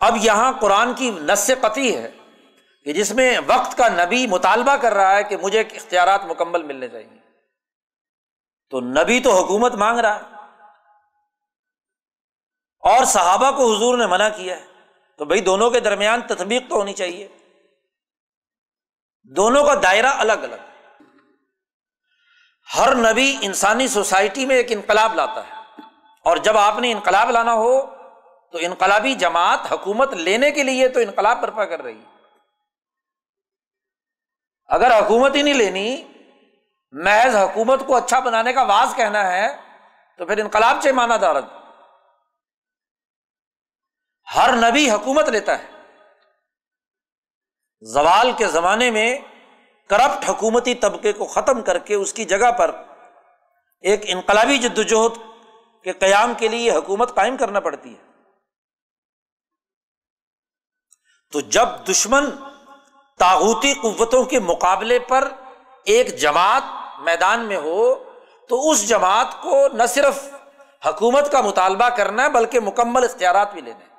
[0.00, 2.10] اب یہاں قرآن کی نس قطعی ہے
[2.84, 6.88] کہ جس میں وقت کا نبی مطالبہ کر رہا ہے کہ مجھے اختیارات مکمل ملنے
[6.88, 7.18] چاہیے۔
[8.70, 10.41] تو نبی تو حکومت مانگ رہا۔ ہے
[12.82, 14.64] اور صحابہ کو حضور نے منع کیا ہے
[15.18, 17.28] تو بھائی دونوں کے درمیان تطبیق تو ہونی چاہیے۔
[19.22, 20.56] دونوں کا دائرہ الگ الگ۔
[22.76, 25.52] ہر نبی انسانی سوسائٹی میں ایک انقلاب لاتا ہے۔
[26.24, 27.86] اور جب آپ نے انقلاب لانا ہو
[28.52, 32.16] تو انقلابی جماعت حکومت لینے کے لیے تو انقلاب برپا کر رہی ہے۔
[34.66, 36.04] اگر حکومت ہی نہیں لینی،
[36.90, 39.56] محض حکومت کو اچھا بنانے کا واز کہنا ہے،
[40.18, 41.61] تو پھر انقلاب چے مانا دارد
[44.36, 45.66] ہر نبی حکومت لیتا ہے۔
[47.80, 49.18] زوال کے زمانے میں
[49.86, 52.70] کرپٹ حکومتی طبقے کو ختم کر کے اس کی جگہ پر
[53.80, 55.18] ایک انقلابی جدوجہد
[55.84, 58.12] کے قیام کے لیے حکومت قائم کرنا پڑتی ہے۔
[61.32, 62.30] تو جب دشمن
[63.18, 65.28] تاغوتی قوتوں کے مقابلے پر
[65.84, 66.62] ایک جماعت
[67.00, 67.94] میدان میں ہو،
[68.48, 70.34] تو اس جماعت کو نہ صرف
[70.86, 73.91] حکومت کا مطالبہ کرنا ہے بلکہ مکمل اختیارات بھی لینے۔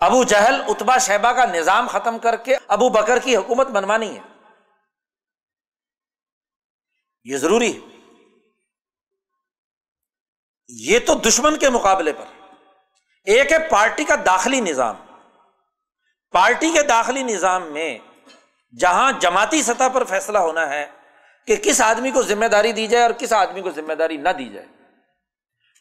[0.00, 4.22] ابو جہل اتبا شہبہ کا نظام ختم کر کے ابو بکر کی حکومت بنوانی ہے۔
[7.24, 7.96] یہ ضروری ہے۔
[10.68, 12.24] یہ تو دشمن کے مقابلے پر۔
[13.24, 14.96] ایک ہے پارٹی کا داخلی نظام۔
[16.30, 17.98] پارٹی کے داخلی نظام میں
[18.78, 20.86] جہاں جماعتی سطح پر فیصلہ ہونا ہے
[21.46, 24.28] کہ کس آدمی کو ذمہ داری دی جائے اور کس آدمی کو ذمہ داری نہ
[24.28, 24.66] دی جائے۔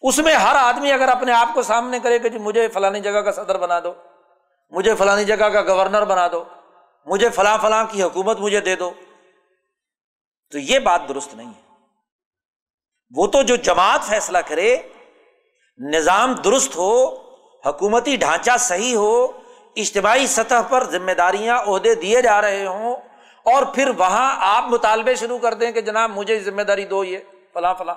[0.02, 3.20] اس میں ہر آدمی اگر اپنے آپ کو سامنے کرے کہ جی مجھے فلانی جگہ
[3.20, 4.09] کا صدر بنا دو۔
[4.70, 6.44] مجھے فلانی جگہ کا گورنر بنا دو،
[7.06, 8.92] مجھے فلاں فلاں کی حکومت مجھے دے دو۔
[10.52, 11.76] تو یہ بات درست نہیں ہے۔
[13.16, 14.78] وہ تو جو جماعت فیصلہ کرے،
[15.78, 17.06] نظام درست ہو،
[17.66, 19.28] حکومتی ڈھانچہ صحیح ہو،
[19.76, 22.96] اجتماعی سطح پر ذمہ داریاں، عہدے دیے جا رہے ہوں،
[23.44, 27.18] اور پھر وہاں آپ مطالبے شروع کر دیں کہ جناب مجھے ذمہ داری دو، یہ
[27.54, 27.96] فلاں فلاں۔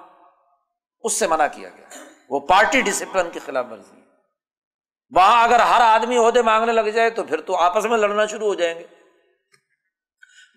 [1.02, 1.88] اس سے منع کیا گیا۔
[2.28, 4.01] وہ پارٹی ڈسپلن کی خلاف ورزی۔
[5.16, 8.46] وہاں اگر ہر آدمی عہدے مانگنے لگ جائے تو پھر تو آپس میں لڑنا شروع
[8.46, 8.86] ہو جائیں گے۔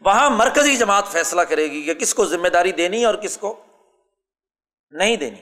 [0.02, 3.64] وہاں مرکزی جماعت فیصلہ کرے گی کہ کس کو ذمہ داری دینی اور کس کو
[4.92, 5.42] نہیں دینی۔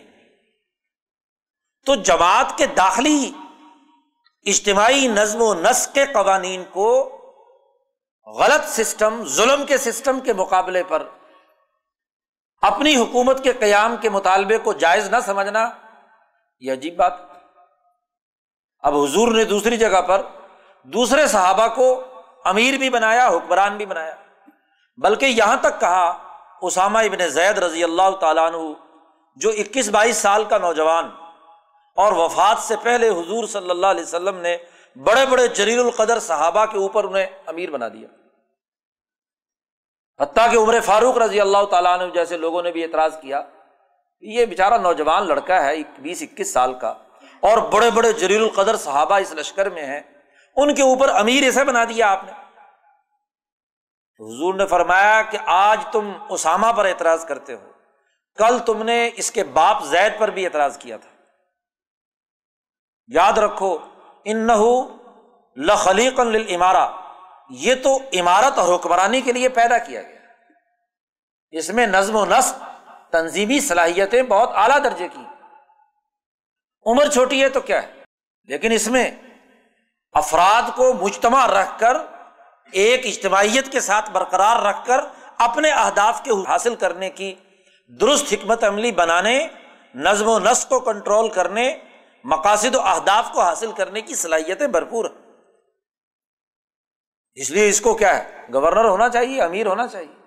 [1.86, 3.32] تو جماعت کے داخلی
[4.46, 7.20] اجتماعی نظم و نسق کے قوانین کو
[8.26, 11.08] غلط سسٹم، ظلم کے سسٹم کے مقابلے پر
[12.62, 15.70] اپنی حکومت کے قیام کے مطالبے کو جائز نہ سمجھنا
[16.60, 17.33] یہ عجیب بات
[18.84, 20.22] اب حضور نے دوسری جگہ پر
[20.84, 22.04] دوسرے صحابہ کو
[22.44, 24.16] امیر بھی بنایا، حکمران بھی بنایا۔
[24.98, 26.24] بلکہ یہاں تک کہا،
[26.62, 28.74] اسامہ ابن زید رضی اللہ تعالیٰ عنہ،
[29.36, 31.10] جو اکیس بائیس سال کا نوجوان
[31.96, 34.58] اور وفات سے پہلے حضور صلی اللہ علیہ وسلم نے
[34.96, 38.08] بڑے بڑے جلیل القدر صحابہ کے اوپر انہیں امیر بنا دیا۔
[40.24, 43.42] حتیٰ کہ عمر فاروق رضی اللہ تعالیٰ نے جیسے لوگوں نے بھی اعتراض کیا،
[44.22, 46.94] یہ بیچارہ نوجوان لڑکا ہے، بیس اکیس سال کا۔
[47.44, 50.02] اور بڑے بڑے جلیل القدر صحابہ اس لشکر میں ہیں،
[50.56, 52.32] ان کے اوپر امیر اسے بنا دیا آپ نے۔
[54.20, 57.72] حضور نے فرمایا کہ آج تم اسامہ پر اعتراض کرتے ہو۔
[58.36, 61.10] کل تم نے اس کے باپ زید پر بھی اعتراض کیا تھا۔
[63.08, 63.78] یاد رکھو
[64.26, 64.48] ان
[65.56, 66.20] لخلیق
[66.56, 66.90] عمارہ
[67.50, 70.20] یہ تو عمارت اور حکمرانی کے لیے پیدا کیا گیا۔
[71.52, 72.64] اس میں نظم و نسق،
[73.12, 75.24] تنظیمی صلاحیتیں بہت اعلیٰ درجے کی۔
[76.86, 78.04] عمر چھوٹی ہے تو کیا ہے؟
[78.44, 79.12] لیکن اس میں
[80.12, 81.98] افراد کو مجتمع رکھ کر،
[82.72, 85.00] ایک اجتماعیت کے ساتھ برقرار رکھ کر
[85.38, 87.36] اپنے اہداف کے حاصل کرنے کی
[87.88, 89.48] درست حکمت عملی بنانے،
[89.96, 91.78] نظم و نسق کو کنٹرول کرنے،
[92.24, 95.32] مقاصد و اہداف کو حاصل کرنے کی صلاحیتیں بھرپور ہیں۔
[97.36, 100.24] اس لیے اس کو کیا ہے؟ گورنر ہونا چاہیے، امیر ہونا چاہیے۔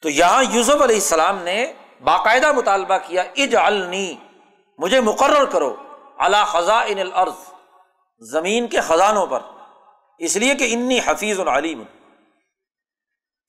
[0.00, 1.72] تو یہاں یوسف علیہ السلام نے
[2.04, 4.14] باقاعدہ مطالبہ کیا اج النی
[4.78, 5.76] مجھے مقرر کرو
[6.18, 7.52] اللہ خزاں ان العرض
[8.20, 9.40] زمین کے خزانوں پر۔
[10.18, 11.82] اس لیے کہ انی حفیظ العلیم۔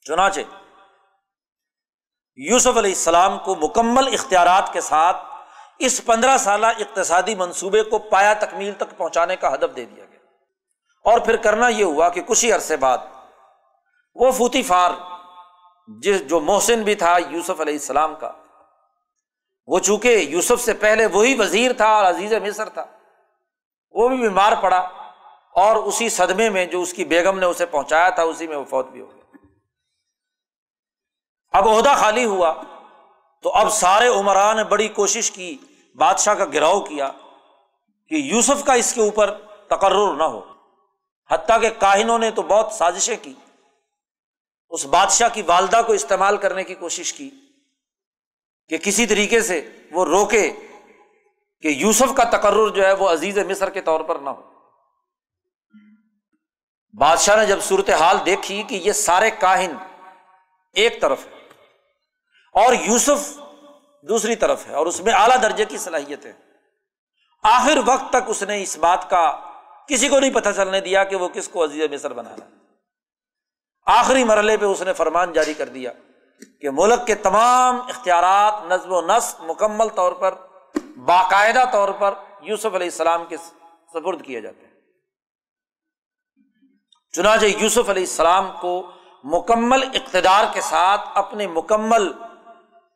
[0.08, 0.40] چنانچہ،
[2.36, 5.18] یوسف علیہ السلام کو مکمل اختیارات کے ساتھ
[5.80, 10.20] اس پندرہ سالہ اقتصادی منصوبے کو پایا تکمیل تک پہنچانے کا ہدف دے دیا گیا۔
[11.06, 12.98] اور پھر کرنا یہ ہوا کہ کچھ ہی عرصے بعد
[14.16, 14.92] وہ فوتی فار،
[15.88, 18.32] جس جو محسن بھی تھا یوسف علیہ السلام کا
[19.68, 22.86] وہ چونکہ یوسف سے پہلے وہی وزیر تھا اور عزیز مصر تھا،
[23.96, 24.80] وہ بھی بیمار پڑا
[25.56, 28.64] اور اسی صدمے میں جو اس کی بیگم نے اسے پہنچایا تھا، اسی میں وہ
[28.64, 29.38] فوت بھی ہو گیا۔
[31.54, 32.54] اب عہدہ خالی ہوا،
[33.44, 35.58] تو اب سارے عمران نے بڑی کوشش کی،
[35.96, 37.10] بادشاہ کا گراؤ کیا
[38.10, 39.34] کہ یوسف کا اس کے اوپر
[39.68, 40.42] تقرر نہ ہو۔
[41.30, 43.34] حتیٰ کہ کاہنوں نے تو بہت سازشیں کی،
[44.70, 47.30] اس بادشاہ کی والدہ کو استعمال کرنے کی کوشش کی۔
[48.70, 50.52] کہ کسی طریقے سے وہ روکے
[51.62, 54.42] کہ یوسف کا تقرر جو ہے وہ عزیز مصر کے طور پر نہ ہو۔
[57.00, 59.72] بادشاہ نے جب صورت حال دیکھی کہ یہ سارے کاہن
[60.74, 61.32] ایک طرف ہے
[62.54, 63.40] اور یوسف
[64.02, 66.34] دوسری طرف ہے اور اس میں اعلیٰ درجے کی صلاحیت ہے،
[67.44, 69.40] آخر وقت تک اس نے اس بات کا
[69.90, 72.52] کسی کو نہیں پتہ چلنے دیا کہ وہ کس کو عزیز مصر بنا رہا ہے۔
[73.86, 75.92] آخری مرحلے پہ اس نے فرمان جاری کر دیا۔
[76.64, 80.34] کہ ملک کے تمام اختیارات نظم و نسق مکمل طور پر،
[81.06, 84.74] باقاعدہ طور پر یوسف علیہ السلام کے سپرد کیے جاتے ہیں۔
[87.12, 88.92] چنانچہ یوسف علیہ السلام کو
[89.24, 92.12] مکمل اقتدار کے ساتھ اپنے مکمل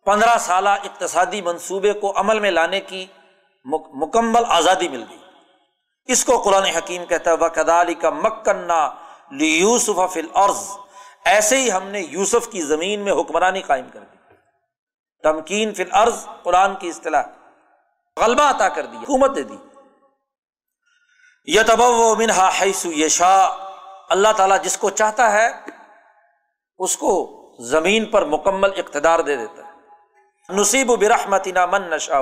[0.05, 3.05] پندرہ سالہ اقتصادی منصوبے کو عمل میں لانے کی
[3.93, 5.17] مکمل آزادی مل گئی۔
[6.05, 8.89] اس کو قرآن حکیم کہتا ہے وکدالی کا مکنا
[9.31, 10.67] یوسف فل عرض
[11.27, 14.17] ایسے ہی ہم نے یوسف کی زمین میں حکمرانی قائم کر دی۔
[15.23, 17.23] تمکین فل عرض قرآن کی اصطلاح۔
[18.17, 19.55] غلبہ عطا کر دی، حکومت دے دی۔
[21.43, 21.81] یتب
[22.17, 23.47] منہا حیث یشا
[24.09, 25.47] اللہ تعالیٰ جس کو چاہتا ہے،
[26.77, 29.71] اس کو زمین پر مکمل اقتدار دے دیتا ہے۔
[30.49, 32.19] نصیب و برحمتنا من نشا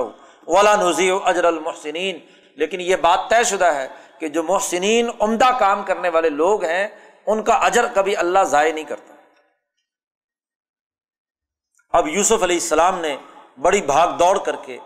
[0.47, 2.19] ولا نزی اجر المحسنین۔
[2.55, 3.87] لیکن یہ بات طے شدہ ہے
[4.19, 6.87] کہ جو محسنین عمدہ کام کرنے والے لوگ ہیں
[7.27, 9.13] ان کا اجر کبھی اللہ ضائع نہیں کرتا۔
[11.89, 13.17] اب یوسف علیہ السلام نے
[13.61, 14.77] بڑی بھاگ دوڑ کر کے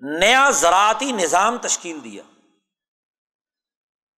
[0.00, 2.22] نیا زراعتی نظام تشکیل دیا۔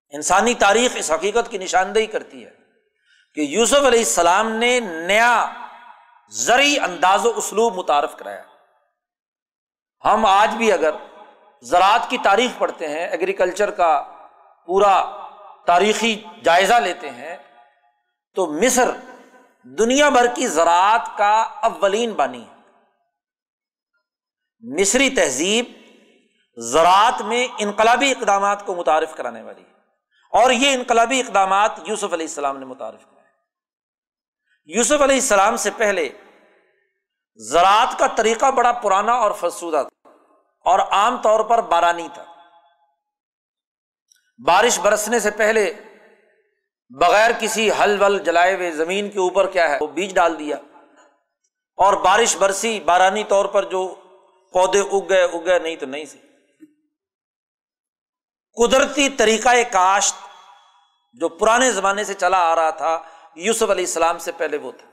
[0.09, 2.51] انسانی تاریخ اس حقیقت کی نشاندہی کرتی ہے
[3.33, 5.51] کہ یوسف علیہ السلام نے نیا
[6.29, 8.43] زرعی انداز و اسلوب متعارف کرایا۔
[10.05, 10.95] ہم آج بھی اگر
[11.61, 13.91] زراعت کی تاریخ پڑھتے ہیں ایگریکلچر کا
[14.67, 15.24] پورا
[15.65, 17.37] تاریخی جائزہ لیتے ہیں،
[18.33, 18.91] تو مصر
[19.63, 22.55] دنیا بھر کی زراعت کا اولین بانی ہے۔
[24.59, 25.65] مصری تہذیب
[26.57, 29.75] زراعت میں انقلابی اقدامات کو متعارف کرانے والی ہے۔
[30.31, 33.27] اور یہ انقلابی اقدامات یوسف علیہ السلام نے متعارف کرائے
[34.65, 36.09] یوسف علیہ السلام سے پہلے
[37.35, 40.09] زراعت کا طریقہ بڑا پرانا اور فرسودہ تھا
[40.65, 42.34] اور عام طور پر بارانی تھا۔
[44.37, 45.73] بارش برسنے سے پہلے
[46.89, 50.57] بغیر کسی ہل ول جلائے ہوئے زمین کے اوپر کیا ہے وہ بیج ڈال دیا۔
[51.77, 53.95] اور بارش برسی، بارانی طور پر جو
[54.53, 56.17] پودے اگ گئے اگ گئے نہیں تو نہیں سی۔
[58.53, 60.15] قدرتی طریقہ کاشت
[61.13, 63.01] جو پرانے زمانے سے چلا آ رہا تھا،
[63.35, 64.87] یوسف علیہ السلام سے پہلے وہ تھا۔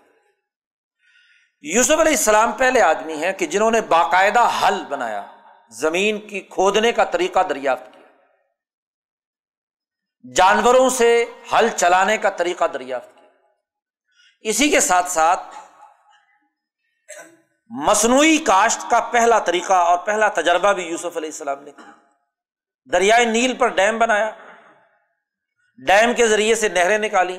[1.60, 5.26] یوسف علیہ السلام پہلے آدمی ہیں کہ جنہوں نے باقاعدہ حل بنایا،
[5.70, 7.91] زمین کی کھودنے کا طریقہ دریافت
[10.34, 13.28] جانوروں سے ہل چلانے کا طریقہ دریافت کیا۔
[14.40, 15.40] اسی کے ساتھ ساتھ
[17.68, 21.92] مصنوعی کاشت کا پہلا طریقہ اور پہلا تجربہ بھی یوسف علیہ السلام نے کیا۔
[22.92, 24.30] دریائے نیل پر ڈیم بنایا۔
[25.86, 27.38] ڈیم کے ذریعے سے نہریں نکالی۔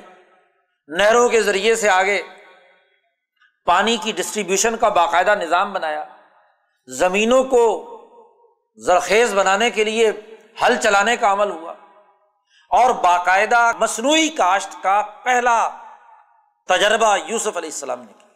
[0.88, 2.24] نہروں کے ذریعے سے آگے
[3.66, 6.04] پانی کی ڈسٹریبیوشن کا باقاعدہ نظام بنایا۔
[6.88, 7.90] زمینوں کو
[8.76, 10.12] زرخیز بنانے کے لیے
[10.62, 11.73] ہل چلانے کا عمل ہوا۔
[12.74, 15.70] اور باقاعدہ مصنوعی کاشت کا پہلا
[16.68, 18.28] تجربہ یوسف علیہ السلام نے کیا۔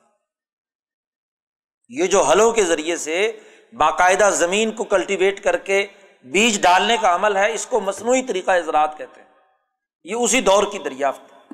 [1.90, 3.40] یہ جو ہلوں کے ذریعے سے
[3.74, 5.88] باقاعدہ زمین کو کلٹیویٹ کر کے
[6.24, 9.28] بیج ڈالنے کا عمل ہے، اس کو مصنوعی طریقہ زراعت کہتے ہیں۔
[10.04, 11.54] یہ اسی دور کی دریافت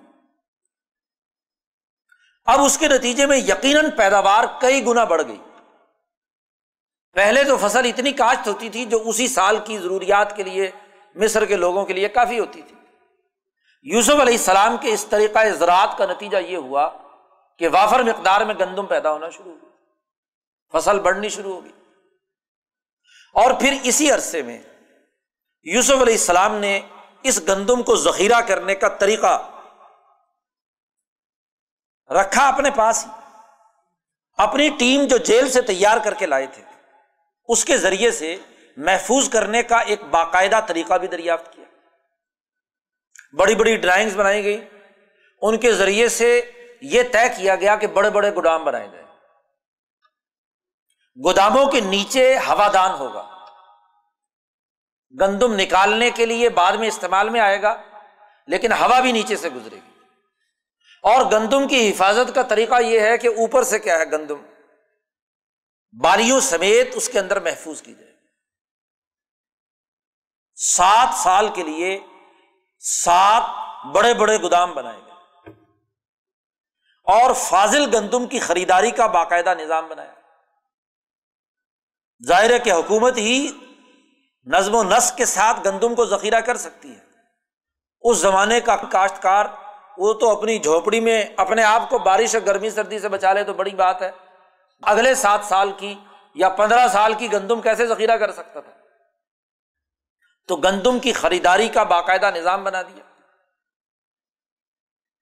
[2.45, 5.41] اب اس کے نتیجے میں یقیناً پیداوار کئی گنا بڑھ گئی۔
[7.13, 10.71] پہلے تو فصل اتنی کاشت ہوتی تھی جو اسی سال کی ضروریات کے لیے،
[11.15, 12.72] مصر کے لوگوں کے لیے کافی ہوتی تھی۔
[13.83, 16.89] یوسف علیہ السلام کے اس طریقہ زراعت کا نتیجہ یہ ہوا
[17.59, 19.69] کہ وافر مقدار میں گندم پیدا ہونا شروع ہو
[20.71, 21.71] فصل بڑھنی شروع ہوگی
[23.33, 24.61] اور پھر اسی عرصے میں
[25.63, 26.81] یوسف علیہ السلام نے
[27.23, 29.49] اس گندم کو ذخیرہ کرنے کا طریقہ
[32.09, 33.11] رکھا اپنے پاس ہی۔
[34.37, 36.63] اپنی ٹیم جو جیل سے تیار کر کے لائے تھے،
[37.47, 38.35] اس کے ذریعے سے
[38.77, 41.52] محفوظ کرنے کا ایک باقاعدہ طریقہ بھی دریافت کیا۔
[43.37, 44.65] بڑی بڑی ڈرائنگس بنائی گئی۔
[45.41, 49.03] ان کے ذریعے سے یہ طے کیا گیا کہ بڑے بڑے گودام بنائے گئے
[51.25, 53.45] گوداموں کے نیچے ہوا دان ہوگا۔
[55.19, 57.81] گندم نکالنے کے لیے بعد میں استعمال میں آئے گا،
[58.47, 59.99] لیکن ہوا بھی نیچے سے گزرے گی۔
[61.03, 64.45] اور گندم کی حفاظت کا طریقہ یہ ہے کہ اوپر سے کیا ہے گندم؟
[66.01, 68.13] بالیوں سمیت اس کے اندر محفوظ کی جائے۔
[70.55, 71.99] سات سال کے لیے
[72.85, 73.43] سات
[73.85, 75.13] بڑے بڑے گودام بنائے گئے۔
[77.03, 80.11] اور فاضل گندم کی خریداری کا باقاعدہ نظام بنایا۔
[82.27, 83.51] ظاہر ہے کہ حکومت ہی
[84.45, 86.99] نظم و نسق کے ساتھ گندم کو ذخیرہ کر سکتی ہے۔
[88.01, 89.45] اس زمانے کا کاشتکار،
[89.97, 93.43] وہ تو اپنی جھوپڑی میں اپنے آپ کو بارش اور گرمی، سردی سے بچا لے
[93.43, 94.11] تو بڑی بات ہے۔
[94.81, 95.95] اگلے سات سال کی
[96.35, 98.82] یا پندرہ سال کی گندم کیسے ذخیرہ کر سکتا تھا؟
[100.47, 103.03] تو گندم کی خریداری کا باقاعدہ نظام بنا دیا۔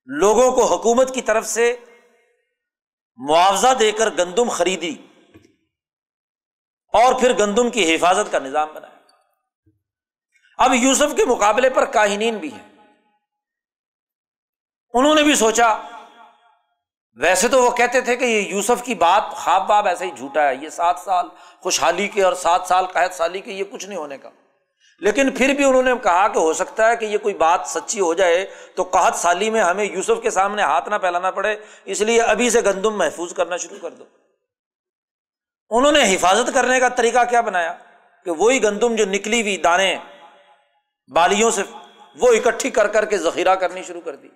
[0.06, 1.78] لوگوں کو حکومت کی طرف سے
[3.16, 4.96] معاوضہ دے کر گندم خریدی
[6.94, 8.98] اور پھر گندم کی حفاظت کا نظام بنایا۔
[10.58, 12.70] اب یوسف کے مقابلے پر کاہنین بھی ہیں۔
[14.94, 15.78] انہوں نے بھی سوچا،
[17.14, 20.50] ویسے تو وہ کہتے تھے کہ یہ یوسف کی بات خواب باب ایسے ہی جھوٹا
[20.50, 21.26] ہے، یہ سات سال
[21.60, 24.30] خوشحالی کے اور سات سال قید سالی کے، یہ کچھ نہیں ہونے کا۔
[25.02, 28.00] لیکن پھر بھی انہوں نے کہا کہ ہو سکتا ہے کہ یہ کوئی بات سچی
[28.00, 28.46] ہو جائے
[28.76, 32.50] تو قحط سالی میں ہمیں یوسف کے سامنے ہاتھ نہ پھیلانا پڑے، اس لیے ابھی
[32.50, 34.06] سے گندم محفوظ کرنا شروع کر دو۔
[35.70, 37.78] انہوں نے حفاظت کرنے کا طریقہ کیا بنایا؟
[38.26, 39.98] کہ وہی گندم جو نکلی ہوئی دانے
[41.14, 41.64] بالیوں سے،
[42.16, 44.28] وہ اکٹھی کر کر کے ذخیرہ کرنی شروع کر دی۔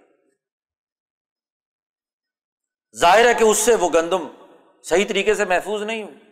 [2.99, 4.27] ظاہر ہے کہ اس سے وہ گندم
[4.83, 6.24] صحیح طریقے سے محفوظ نہیں ہوئی۔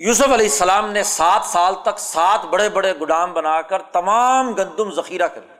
[0.00, 4.90] یوسف علیہ السلام نے سات سال تک سات بڑے بڑے گڈام بنا کر تمام گندم
[4.90, 5.56] ذخیرہ کر لیا،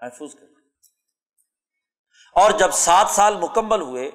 [0.00, 0.46] محفوظ کر
[2.36, 4.10] اور جب سات سال مکمل ہوئے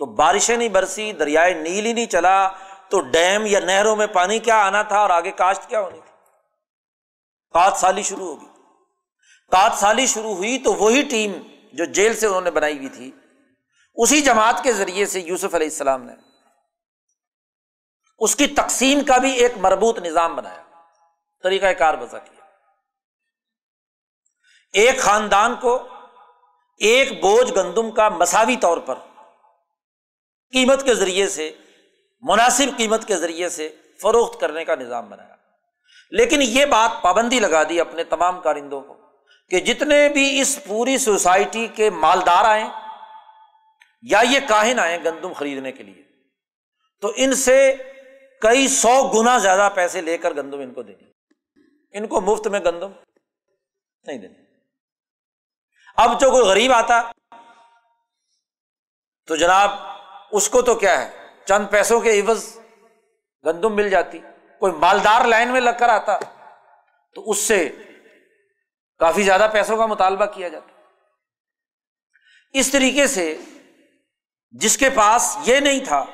[0.00, 2.48] تو بارشیں نہیں برسی، دریائے نیل ہی نہیں چلا،
[2.88, 6.10] تو ڈیم یا نہروں میں پانی کیا آنا تھا اور آگے کاشت کیا ہونی تھی؟
[7.54, 8.46] کات سالی شروع ہوگی
[9.52, 11.32] کات سالی شروع ہوئی تو وہی ٹیم
[11.72, 13.10] جو جیل سے انہوں نے بنائی ہوئی تھی،
[13.96, 16.12] اسی جماعت کے ذریعے سے یوسف علیہ السلام نے۔
[18.22, 20.62] اس کی تقسیم کا بھی ایک مربوط نظام بنایا۔
[21.42, 22.44] طریقہ کار بزا کیا۔
[24.72, 25.88] ایک خاندان کو
[26.78, 28.94] ایک بوجھ گندم کا مساوی طور پر
[30.52, 31.52] قیمت کے ذریعے سے،
[32.20, 35.36] مناسب قیمت کے ذریعے سے فروخت کرنے کا نظام بنایا۔
[36.10, 38.94] لیکن یہ بات پابندی لگا دی اپنے تمام کارندوں کو
[39.50, 42.70] کہ جتنے بھی اس پوری سوسائٹی کے مالدار آئیں
[44.02, 46.02] یا یہ کاہن آئے گندم خریدنے کے لیے،
[47.00, 47.76] تو ان سے
[48.42, 51.12] کئی سو گنا زیادہ پیسے لے کر گندم ان کو دینی
[51.90, 52.90] ان کو مفت میں گندم
[54.02, 54.34] نہیں دینی
[55.96, 57.12] اب جو کوئی غریب آتا،
[59.26, 59.70] تو جناب
[60.32, 62.58] اس کو تو کیا ہے؟ چند پیسوں کے عوض
[63.46, 64.18] گندم مل جاتی۔
[64.58, 66.18] کوئی مالدار لائن میں لگ کر آتا،
[67.14, 67.68] تو اس سے
[68.98, 70.82] کافی زیادہ پیسوں کا مطالبہ کیا جاتا۔
[72.52, 73.38] اس طریقے سے
[74.50, 76.04] جس کے پاس یہ نہیں تھا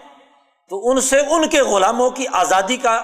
[0.68, 3.02] تو ان سے ان کے غلاموں کی آزادی کا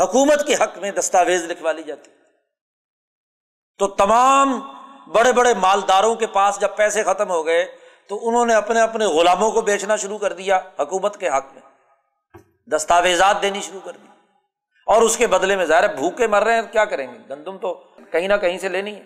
[0.00, 2.10] حکومت کے حق میں دستاویز لکھوا لی جاتی۔
[3.78, 4.60] تو تمام
[5.12, 7.76] بڑے بڑے مالداروں کے پاس جب پیسے ختم ہو گئے،
[8.08, 11.62] تو انہوں نے اپنے اپنے غلاموں کو بیچنا شروع کر دیا حکومت کے حق میں۔
[12.66, 14.08] دستاویزات دینی شروع کر دی۔
[14.86, 17.74] اور اس کے بدلے میں ظاہر بھوکے مر رہے ہیں، کیا کریں گے؟ گندم تو
[18.12, 19.04] کہیں نہ کہیں سے لینی ہے۔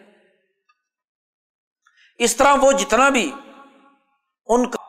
[2.19, 3.33] اس طرح وہ جتنا بھی
[4.47, 4.83] ان کا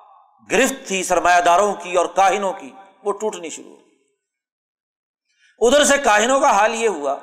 [0.52, 2.72] گرفت تھی، سرمایہ داروں کی اور کاہنوں کی
[3.04, 3.90] وہ ٹوٹنی شروع ہو
[5.68, 7.16] ادھر سے کاہنوں کا حال یہ ہوا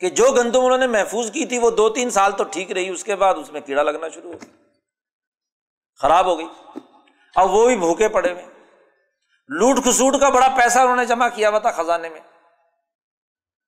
[0.00, 2.88] کہ جو گندم انہوں نے محفوظ کی تھی وہ دو تین سال تو ٹھیک رہی،
[2.88, 4.54] اس کے بعد اس میں کیڑا لگنا شروع ہو گیا۔
[6.00, 6.46] خراب ہو گئی۔
[7.36, 8.46] اب وہ بھی بھوکے پڑے ہوئے۔
[9.48, 12.20] لوٹ کھسوٹ کا بڑا پیسہ انہوں نے جمع کیا ہوا تھا خزانے میں۔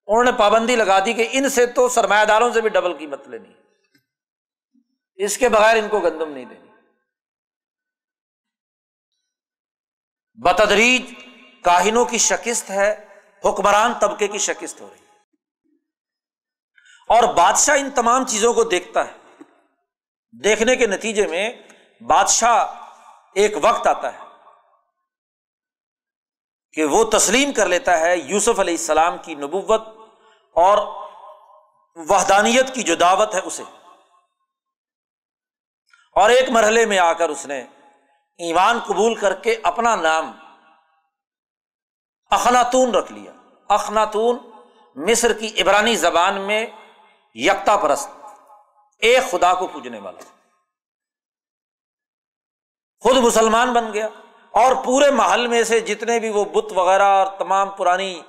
[0.07, 3.29] انہوں نے پابندی لگا دی کہ ان سے تو سرمایہ داروں سے بھی ڈبل قیمت
[3.29, 3.49] لینی۔
[5.15, 6.62] اس کے بغیر ان کو گندم نہیں دینی
[10.35, 11.15] بتدریج
[11.63, 13.07] کاہنوں کی شکست ہے،
[13.45, 14.99] حکمران طبقے کی شکست ہو رہی
[17.09, 19.13] اور بادشاہ ان تمام چیزوں کو دیکھتا ہے۔
[20.45, 21.53] دیکھنے کے نتیجے میں
[22.01, 22.67] بادشاہ
[23.35, 24.19] ایک وقت آتا ہے
[26.73, 29.83] کہ وہ تسلیم کر لیتا ہے یوسف علیہ السلام کی نبوت
[30.55, 31.03] اور
[31.95, 33.63] وحدانیت کی جو دعوت ہے اسے۔
[36.15, 37.65] اور ایک مرحلے میں آ کر اس نے
[38.39, 40.33] ایمان قبول کر کے اپنا نام
[42.31, 43.33] اخناتون رکھ لیا۔
[43.69, 44.39] اخناتون
[44.95, 46.67] مصر کی عبرانی زبان میں
[47.35, 48.11] یکتا پرست،
[48.99, 50.21] ایک خدا کو پوجنے والا۔
[53.01, 54.09] خود مسلمان بن گیا
[54.51, 58.23] اور پورے محل میں سے جتنے بھی وہ بت وغیرہ اور تمام پرانی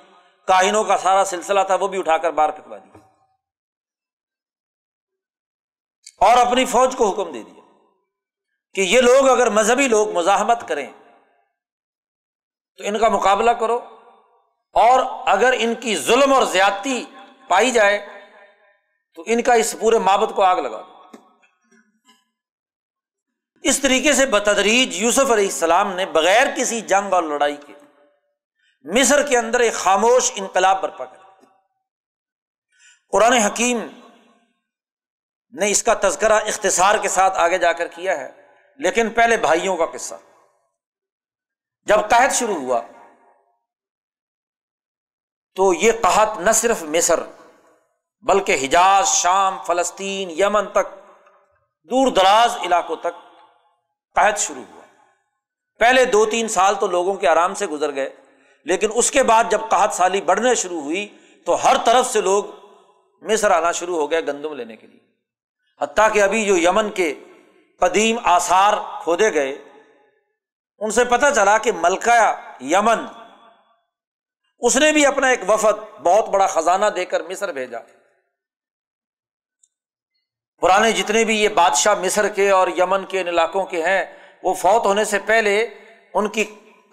[0.46, 2.98] کاہنوں کا سارا سلسلہ تھا وہ بھی اٹھا کر باہر پھینکوا دیا۔
[6.20, 7.53] اور اپنی فوج کو حکم دے دیا۔
[8.74, 10.92] کہ یہ لوگ اگر مذہبی لوگ مزاحمت کریں
[12.76, 13.98] تو ان کا مقابلہ کرو
[14.72, 17.04] اور اگر ان کی ظلم اور زیادتی
[17.48, 18.06] پائی جائے
[19.14, 20.94] تو ان کا اس پورے مابت کو آگ لگا دو۔
[23.62, 27.72] اس طریقے سے بتدریج یوسف علیہ السلام نے بغیر کسی جنگ اور لڑائی کے
[28.82, 31.44] مصر کے اندر ایک خاموش انقلاب برپا کر
[33.10, 33.86] قرآن حکیم
[35.52, 38.43] نے اس کا تذکرہ اختصار کے ساتھ آگے جا کر کیا ہے۔
[38.78, 40.14] لیکن پہلے بھائیوں کا قصہ۔
[41.84, 42.80] جب قحط شروع ہوا،
[45.54, 47.20] تو یہ قحط نہ صرف مصر،
[48.22, 50.94] بلکہ حجاز، شام، فلسطین، یمن تک،
[51.90, 53.36] دور دراز علاقوں تک
[54.14, 54.82] قحط شروع ہوا۔
[55.78, 58.16] پہلے دو تین سال تو لوگوں کے آرام سے گزر گئے،
[58.64, 62.44] لیکن اس کے بعد جب قحط سالی بڑھنے شروع ہوئی، تو ہر طرف سے لوگ
[63.22, 65.00] مصر آنا شروع ہو گئے گندم لینے کے لیے۔
[65.80, 67.14] حتیٰ کہ ابھی جو یمن کے
[67.80, 69.50] قدیم آثار کھودے گئے،
[70.78, 72.20] ان سے پتہ چلا کہ ملکہ
[72.60, 73.04] یمن
[74.62, 77.78] اس نے بھی اپنا ایک وفد بہت بڑا خزانہ دے کر مصر بھیجا۔
[80.62, 84.04] پرانے جتنے بھی یہ بادشاہ مصر کے اور یمن کے ان علاقوں کے ہیں،
[84.42, 85.74] وہ فوت ہونے سے پہلے
[86.14, 86.44] ان کی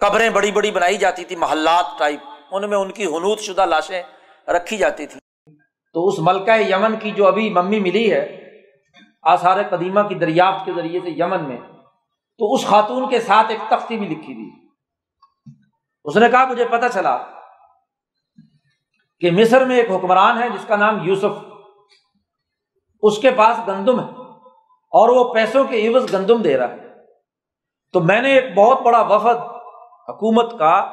[0.01, 2.19] قبریں بڑی بڑی بنائی جاتی تھی محلات ٹائپ۔
[2.51, 4.03] ان میں ان کی حنوت شدہ لاشیں
[4.47, 5.19] رکھی جاتی تھی
[5.95, 8.50] تو اس ملکہ یمن کی جو ابھی ممی ملی ہے
[9.21, 11.57] آثار قدیمہ کی دریافت کے ذریعے سے یمن میں،
[12.37, 14.67] تو اس خاتون کے ساتھ ایک تختی بھی لکھی تھی
[16.03, 17.17] اس نے کہا، مجھے پتا چلا
[19.19, 21.45] کہ مصر میں ایک حکمران ہے جس کا نام یوسف۔
[23.01, 24.09] اس کے پاس گندم ہے
[24.91, 26.77] اور وہ پیسوں کے عوض گندم دے رہا ہے۔
[27.93, 29.41] تو میں نے ایک بہت بڑا وفد
[30.09, 30.91] حکومت کا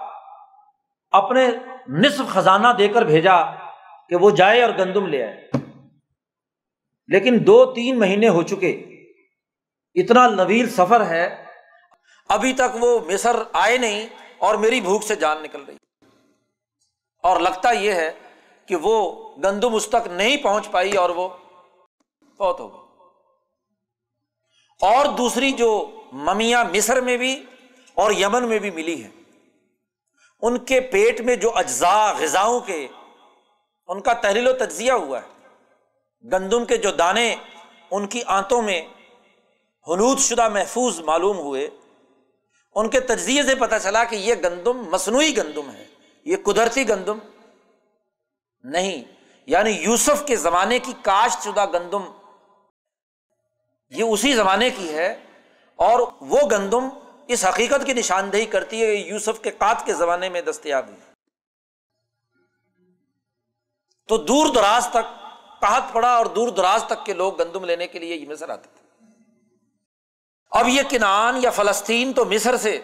[1.10, 1.48] اپنے
[1.88, 3.42] نصف خزانہ دے کر بھیجا
[4.08, 5.47] کہ وہ جائے اور گندم لے آئے۔
[7.08, 8.70] لیکن دو تین مہینے ہو چکے۔
[9.94, 11.44] اتنا نویل سفر ہے۔
[12.28, 15.76] ابھی تک وہ مصر آئے نہیں اور میری بھوک سے جان نکل رہی۔
[17.22, 18.10] اور لگتا یہ ہے
[18.66, 21.28] کہ وہ گندم اس تک نہیں پہنچ پائی اور وہ
[22.38, 22.88] بہت ہو گئی۔
[24.82, 27.44] اور دوسری جو ممیاں مصر میں بھی
[27.94, 29.08] اور یمن میں بھی ملی ہے
[30.42, 32.88] ان کے پیٹ میں جو اجزاء، غذاؤں کے،
[33.86, 35.37] ان کا تحریل و تجزیہ ہوا ہے۔
[36.24, 37.34] گندم کے جو دانے
[37.90, 38.80] ان کی آنتوں میں
[39.86, 41.68] حنود شدہ محفوظ معلوم ہوئے،
[42.76, 45.84] ان کے تجزیے سے پتہ چلا کہ یہ گندم مصنوعی گندم ہے،
[46.26, 47.18] یہ قدرتی گندم
[48.64, 49.02] نہیں
[49.48, 52.04] یعنی یوسف کے زمانے کی کاشت شدہ گندم
[53.92, 55.08] یہ اسی زمانے کی ہے
[55.78, 56.00] اور
[56.30, 56.88] وہ گندم
[57.28, 61.00] اس حقیقت کی نشاندہی کرتی ہے یوسف کے کات کے زمانے میں دستیاب ہوئی
[64.08, 65.16] تو دور دراز تک
[65.60, 68.68] کہت پڑا اور دور دراز تک کے لوگ گندم لینے کے لیے یہ مصر آتے
[68.76, 69.04] تھے۔
[70.50, 72.80] اب یہ کنان یا فلسطین تو مصر سے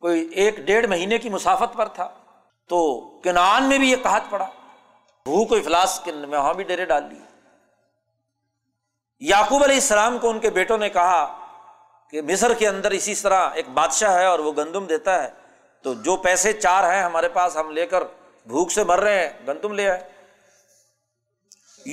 [0.00, 2.14] کوئی ایک ڈیڑھ مہینے کی مسافت پر تھا۔
[2.68, 4.44] تو کنان میں بھی یہ کہت پڑا۔
[5.24, 7.40] بھو کو افلاس میں وہاں بھی ڈیرے ڈال لیے۔
[9.20, 11.48] یعقوب علیہ السلام کو ان کے بیٹوں نے کہا
[12.10, 15.28] کہ مصر کے اندر اسی طرح ایک بادشاہ ہے اور وہ گندم دیتا ہے۔
[15.82, 18.02] تو جو پیسے چار ہیں ہمارے پاس ہم لے کر
[18.46, 20.08] بھوک سے مر رہے ہیں، گندم لے آئے۔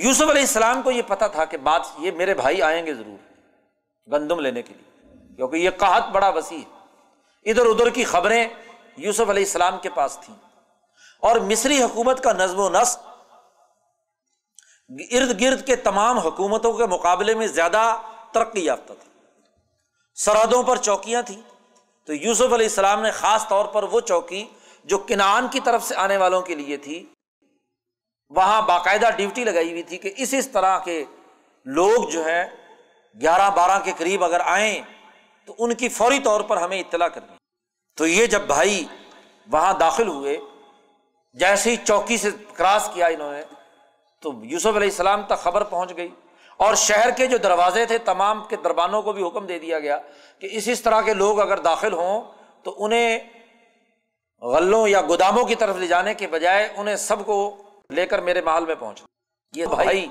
[0.04, 3.32] یوسف علیہ السلام کو یہ پتا تھا کہ بات یہ میرے بھائی آئیں گے ضرور
[4.12, 6.58] گندم لینے کے لیے، کیونکہ یہ کہت بڑا وسیع
[7.42, 8.48] ادھر ادھر کی خبریں
[8.96, 10.36] یوسف علیہ السلام کے پاس تھیں۔
[11.20, 13.08] اور مصری حکومت کا نظم و نسق
[14.88, 17.96] ارد گرد کے تمام حکومتوں کے مقابلے میں زیادہ
[18.32, 19.20] ترقی یافتہ تھا۔
[20.14, 21.42] سرحدوں پر چوکیاں تھیں۔
[22.04, 24.44] تو یوسف علیہ السلام نے خاص طور پر وہ چوکی
[24.84, 27.06] جو کنان کی طرف سے آنے والوں کے لیے تھی
[28.30, 31.04] وہاں باقاعدہ ڈیوٹی لگائی ہوئی تھی کہ اس اس طرح کے
[31.64, 32.48] لوگ جو ہے
[33.20, 34.82] گیارہ بارہ کے قریب اگر آئیں
[35.44, 37.36] تو ان کی فوری طور پر ہمیں اطلاع کرنی
[37.96, 38.84] تو یہ جب بھائی
[39.48, 40.36] وہاں داخل ہوئے،
[41.32, 43.42] جیسے ہی چوکی سے کراس کیا انہوں نے،
[44.20, 46.08] تو یوسف علیہ السلام تک خبر پہنچ گئی۔
[46.56, 49.98] اور شہر کے جو دروازے تھے، تمام کے دربانوں کو بھی حکم دے دیا گیا
[50.38, 52.22] کہ اس اس طرح کے لوگ اگر داخل ہوں
[52.62, 53.18] تو انہیں
[54.42, 58.40] غلوں یا گوداموں کی طرف لے جانے کے بجائے انہیں سب کو لے کر میرے
[58.40, 59.02] محل میں پہنچ
[59.52, 60.06] یہ بھائی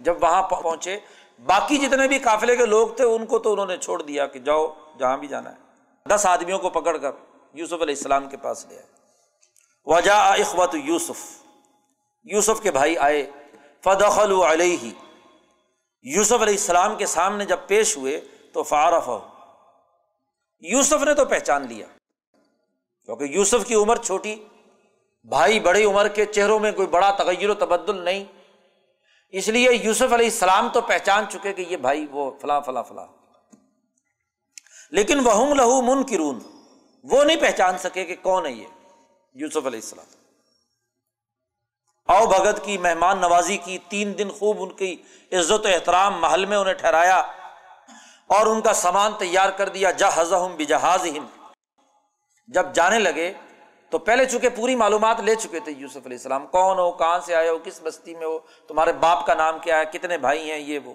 [0.00, 0.98] جب وہاں پہنچے،
[1.46, 4.38] باقی جتنے بھی قافلے کے لوگ تھے، ان کو تو انہوں نے چھوڑ دیا کہ
[4.38, 5.56] جاؤ جہاں بھی جانا ہے۔
[6.08, 7.10] دس آدمیوں کو پکڑ کر
[7.52, 8.86] یوسف علیہ السلام کے پاس لے آئے۔
[9.86, 11.42] وجہ اخوت یوسف۔
[12.24, 13.30] یوسف کے بھائی آئے۔
[13.84, 14.90] فدخل علیہ۔
[16.02, 18.20] یوسف علیہ السلام کے سامنے جب پیش ہوئے
[18.52, 19.28] تو فارف ہو
[20.60, 21.86] یوسف نے تو پہچان لیا،
[23.04, 24.44] کیونکہ یوسف کی عمر چھوٹی
[25.24, 28.24] بھائی بڑی عمر کے چہروں میں کوئی بڑا تغیر و تبدل نہیں۔
[29.28, 33.06] اس لیے یوسف علیہ السلام تو پہچان چکے کہ یہ بھائی وہ فلاں فلاں فلاں۔
[34.90, 36.38] لیکن وہ لہو من کی رون
[37.04, 38.66] وہ نہیں پہچان سکے کہ کون ہے یہ
[39.34, 40.06] یوسف علیہ السلام۔
[42.08, 45.02] آؤ بھگت کی مہمان نوازی کی تین دن خوب ان کی
[45.32, 47.18] عزت و احترام محل میں انہیں ٹھہرایا
[48.26, 51.06] اور ان کا سامان تیار کر دیا۔ جہاز بجہاز
[52.48, 53.32] جب جانے لگے
[53.90, 57.34] تو پہلے چونکہ پوری معلومات لے چکے تھے یوسف علیہ السلام، کون ہو، کہاں سے
[57.34, 60.58] آئے ہو، کس بستی میں ہو، تمہارے باپ کا نام کیا ہے، کتنے بھائی ہیں،
[60.58, 60.94] یہ وہ۔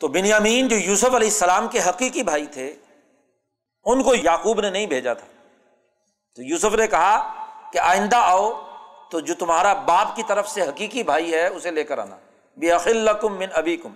[0.00, 2.74] تو بنیامین جو یوسف علیہ السلام کے حقیقی بھائی تھے،
[3.84, 5.26] ان کو یعقوب نے نہیں بھیجا تھا۔
[6.34, 8.62] تو یوسف نے کہا کہ آئندہ آؤ
[9.10, 12.16] تو جو تمہارا باپ کی طرف سے حقیقی بھائی ہے، اسے لے کر آنا۔
[12.56, 13.92] بے عقل کم من ابھی کم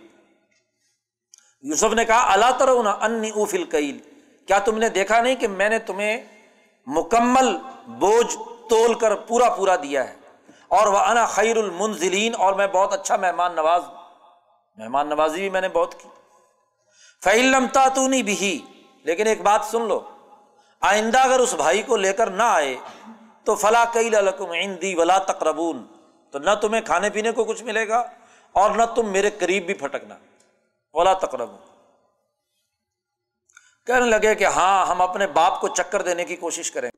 [1.62, 3.98] یوسف نے کہا اللہ ترون انی اوفل کیل
[4.46, 6.39] کیا تم نے دیکھا نہیں کہ میں نے تمہیں
[6.86, 7.56] مکمل
[7.86, 8.36] بوجھ
[8.70, 10.16] تول کر پورا پورا دیا ہے۔
[10.68, 13.94] اور وہ انا خیر المنزلین اور میں بہت اچھا مہمان نواز ہوں
[14.76, 16.08] مہمان نوازی بھی میں نے بہت کی۔
[17.24, 18.62] فعلم تاتونی بھی
[19.04, 20.00] لیکن ایک بات سن لو،
[20.80, 22.76] آئندہ اگر اس بھائی کو لے کر نہ آئے،
[23.44, 25.86] تو فلاں کئی لکم عندی ولا تقربون۔
[26.30, 28.04] تو نہ تمہیں کھانے پینے کو کچھ ملے گا،
[28.52, 30.14] اور نہ تم میرے قریب بھی پھٹکنا۔
[30.92, 31.50] ولا تقرب
[33.90, 36.90] کہنے لگے کہ ہاں ہم اپنے باپ کو چکر دینے کی کوشش کریں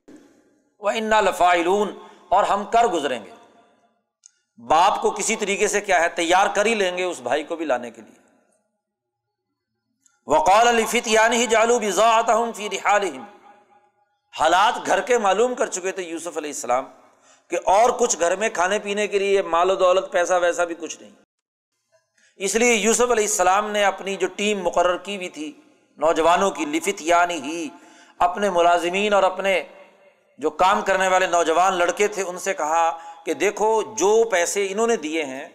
[0.80, 1.92] وہ انا لفاعلون،
[2.28, 3.30] اور ہم کر گزریں گے۔
[4.58, 7.56] باپ کو کسی طریقے سے کیا ہے، تیار کر ہی لیں گے اس بھائی کو
[7.56, 8.20] بھی لانے کے لیے۔
[10.26, 13.08] وقال علی فت یعنی جالو بزا آتا ہوں فی رحال
[14.34, 16.84] حالات گھر کے معلوم کر چکے تھے یوسف علیہ السلام
[17.50, 20.74] کہ اور کچھ گھر میں کھانے پینے کے لیے مال و دولت، پیسہ ویسا بھی
[20.80, 21.10] کچھ نہیں۔
[22.40, 25.52] اس لیے یوسف علیہ السلام نے اپنی جو ٹیم مقرر کی ہوئی تھی
[25.96, 27.68] نوجوانوں کی لفت یعنی ہی
[28.18, 29.62] اپنے ملازمین اور اپنے
[30.38, 34.86] جو کام کرنے والے نوجوان لڑکے تھے، ان سے کہا کہ دیکھو، جو پیسے انہوں
[34.86, 35.48] نے دیے ہیں،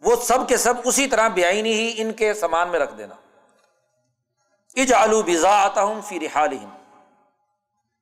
[0.00, 3.14] وہ سب کے سب اسی طرح بیائی ہی ان کے سامان میں رکھ دینا۔
[4.76, 6.52] اج آلو بزا آتا ہوں فی رحال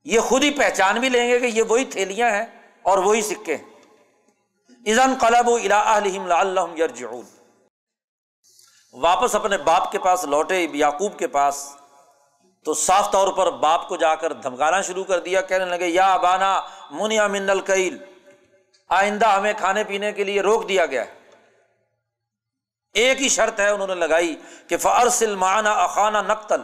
[0.05, 2.47] یہ خود ہی پہچان بھی لیں گے کہ یہ وہی تھیلیاں ہیں
[2.83, 3.65] اور وہی سکے ہیں۔
[4.87, 7.38] ازن قلب اللہ یرجعون۔
[8.93, 11.77] واپس اپنے باپ کے پاس لوٹے، یعقوب کے پاس،
[12.63, 16.13] تو صاف طور پر باپ کو جا کر دھمکانا شروع کر دیا، کہنے لگے، یا
[16.15, 16.61] ابانا،
[16.91, 17.99] منیا من الکیل
[18.89, 21.15] آئندہ ہمیں کھانے پینے کے لیے روک دیا گیا ہے۔
[22.93, 24.37] ایک ہی شرط ہے، انہوں نے لگائی
[24.69, 26.63] کہ فرسل مانا اخانہ نقتل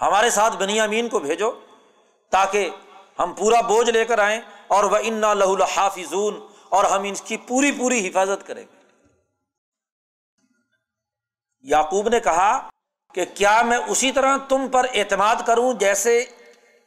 [0.00, 1.50] ہمارے ساتھ بنیامین کو بھیجو
[2.30, 2.70] تاکہ
[3.18, 7.36] ہم پورا بوجھ لے کر آئیں اور وہ انا لہ الحافظون اور ہم ان کی
[7.36, 8.81] پوری پوری حفاظت کریں گے۔
[11.62, 12.70] یعقوب نے کہا
[13.14, 16.24] کہ کیا میں اسی طرح تم پر اعتماد کروں جیسے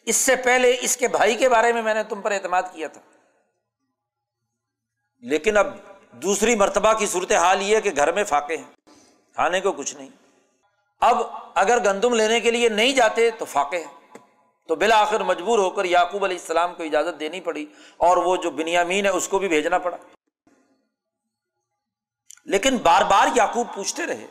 [0.05, 2.88] اس سے پہلے اس کے بھائی کے بارے میں میں نے تم پر اعتماد کیا
[2.88, 3.01] تھا؟
[5.19, 5.78] لیکن اب
[6.11, 8.89] دوسری مرتبہ کی صورت حال یہ کہ گھر میں فاقے ہیں،
[9.34, 10.09] کھانے کو کچھ نہیں۔
[11.01, 11.17] اب
[11.55, 14.17] اگر گندم لینے کے لیے نہیں جاتے تو فاقے ہیں۔
[14.67, 17.65] تو بالآخر مجبور ہو کر یعقوب علیہ السلام کو اجازت دینی پڑی
[17.97, 19.97] اور وہ جو بنیامین ہے اس کو بھی بھیجنا پڑا۔
[22.45, 24.28] لیکن بار بار یعقوب پوچھتے رہے۔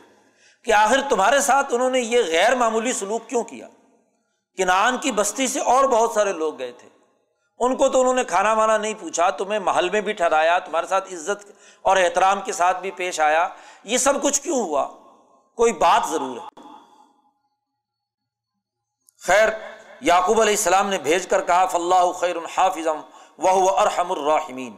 [0.65, 3.67] کہ آخر تمہارے ساتھ انہوں نے یہ غیر معمولی سلوک کیوں کیا؟
[4.57, 6.89] کنان کی بستی سے اور بہت سارے لوگ گئے تھے۔
[7.59, 10.87] ان کو تو انہوں نے کھانا وانا نہیں پوچھا، تمہیں محل میں بھی ٹھہرایا، تمہارے
[10.87, 11.51] ساتھ عزت
[11.81, 13.47] اور احترام کے ساتھ بھی پیش آیا۔
[13.83, 14.87] یہ سب کچھ کیوں ہوا؟
[15.55, 16.61] کوئی بات ضرور ہے۔
[19.21, 19.49] خیر،
[20.01, 23.01] یعقوب علیہ السلام نے بھیج کر کہا فلاح خیر الحافظم
[23.37, 24.77] وہ ارحم الرحمین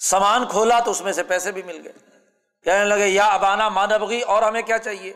[0.00, 2.09] سامان کھولا تو اس میں سے پیسے بھی مل گئے۔
[2.64, 5.12] کہنے لگے، یا ابانا مانبگی اور ہمیں کیا چاہیے؟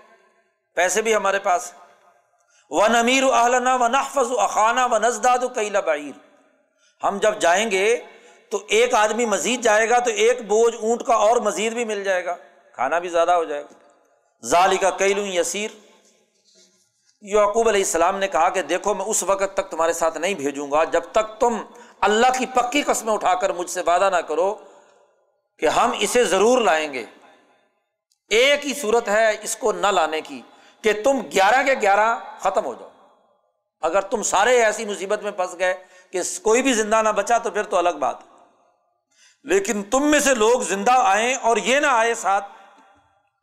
[0.77, 1.73] پیسے بھی ہمارے پاس
[2.71, 6.19] و نمیر اہلنا و نحفظ اخانہ و نزداد کئی بعیر
[7.05, 8.01] ہم جب جائیں گے
[8.51, 12.05] تو ایک آدمی مزید جائے گا تو ایک بوجھ اونٹ کا اور مزید بھی مل
[12.05, 12.37] جائے گا۔
[12.75, 15.71] کھانا بھی زیادہ ہو جائے گا۔ ظالی کا کیلو یسیر
[17.23, 20.71] یعقوب علیہ السلام نے کہا کہ دیکھو، میں اس وقت تک تمہارے ساتھ نہیں بھیجوں
[20.71, 21.57] گا جب تک تم
[22.01, 24.55] اللہ کی پکی قسمیں اٹھا کر مجھ سے وعدہ نہ کرو
[25.59, 27.05] کہ ہم اسے ضرور لائیں گے۔
[28.29, 30.43] ایک ہی صورت ہے اس کو نہ لانے کی
[30.83, 32.91] کہ تم گیارہ کے گیارہ ختم ہو جاؤ۔
[33.81, 35.75] اگر تم سارے ایسی مصیبت میں پھنس گئے
[36.11, 38.17] کہ کوئی بھی زندہ نہ بچا تو پھر تو الگ بات۔
[39.45, 42.45] لیکن تم میں سے لوگ زندہ آئے اور یہ نہ آئے ساتھ،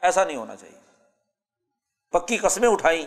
[0.01, 0.79] ایسا نہیں ہونا چاہیے۔
[2.11, 3.05] پکی قسمیں اٹھائی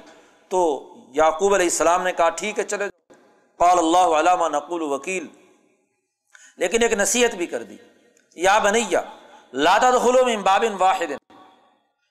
[0.49, 2.85] تو یعقوب علیہ السلام نے کہا، ٹھیک ہے، چلے
[3.57, 5.27] قال اللہ علامہ نقول وکیل۔
[6.57, 7.77] لیکن ایک نصیحت بھی کر دی۔
[8.35, 9.01] یا بنیا
[9.53, 11.24] لادا دخلو میں بابن واحد۔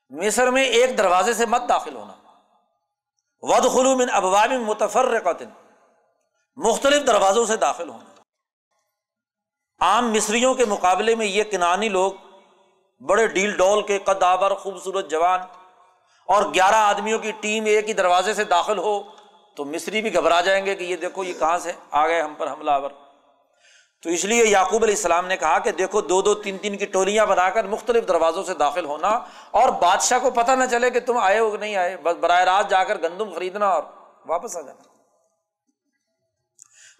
[0.09, 2.13] مصر میں ایک دروازے سے مت داخل ہونا۔
[3.41, 5.05] ود خلوم ان ابواب متفر
[6.55, 8.21] مختلف دروازوں سے داخل ہونا۔
[9.79, 12.11] عام مصریوں کے مقابلے میں یہ کنانی لوگ
[12.99, 15.39] بڑے ڈیل ڈول کے قدابر خوبصورت جوان
[16.25, 19.03] اور گیارہ آدمیوں کی ٹیم ایک ہی دروازے سے داخل ہو
[19.55, 22.33] تو مصری بھی گھبرا جائیں گے کہ یہ دیکھو یہ کہاں سے آ گئے ہم
[22.33, 22.91] پر حملہ آور۔
[24.03, 26.85] تو اس لیے یعقوب علیہ السلام نے کہا کہ دیکھو دو دو تین تین کی
[26.93, 29.09] ٹولیاں بنا کر مختلف دروازوں سے داخل ہونا
[29.59, 32.41] اور بادشاہ کو پتہ نہ چلے کہ تم آئے ہو کہ نہیں آئے، بس براہ
[32.43, 33.83] راست جا کر گندم خریدنا اور
[34.25, 34.91] واپس آ جانا۔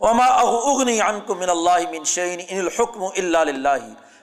[0.02, 3.78] من اللہ من شعین ان الحکم اللہ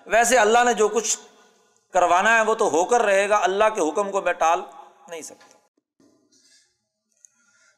[0.06, 1.16] ویسے اللہ نے جو کچھ
[1.94, 4.60] کروانا ہے وہ تو ہو کر رہے گا، اللہ کے حکم کو میں ٹال
[5.08, 5.58] نہیں سکتا۔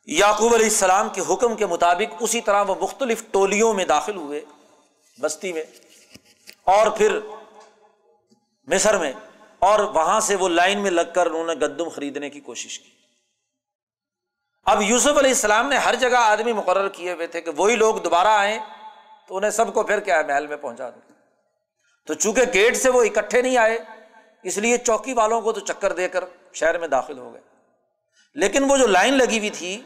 [0.08, 4.44] یعقوب علیہ السلام کے حکم کے مطابق اسی طرح وہ مختلف ٹولیوں میں داخل ہوئے۔
[5.20, 5.62] بستی میں
[6.64, 7.18] اور پھر
[8.66, 9.12] مصر میں
[9.58, 12.90] اور وہاں سے وہ لائن میں لگ کر انہوں نے گندم خریدنے کی کوشش کی۔
[14.64, 17.96] اب یوسف علیہ السلام نے ہر جگہ آدمی مقرر کیے ہوئے تھے کہ وہی لوگ
[17.96, 18.58] دوبارہ آئیں
[19.28, 21.12] تو انہیں سب کو پھر کیا ہے، محل میں پہنچا دیں۔
[22.06, 23.78] تو چونکہ گیٹ سے وہ اکٹھے نہیں آئے،
[24.42, 27.40] اس لیے چوکی والوں کو تو چکر دے کر شہر میں داخل ہو گئے۔
[28.34, 29.82] لیکن وہ جو لائن لگی ہوئی تھی،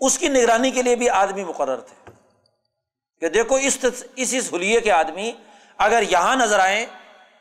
[0.00, 2.01] اس کی نگرانی کے لیے بھی آدمی مقرر تھے۔
[3.22, 3.78] کہ دیکھو اس
[4.16, 5.32] اس اس حلیے کے آدمی
[5.78, 6.86] اگر یہاں نظر آئے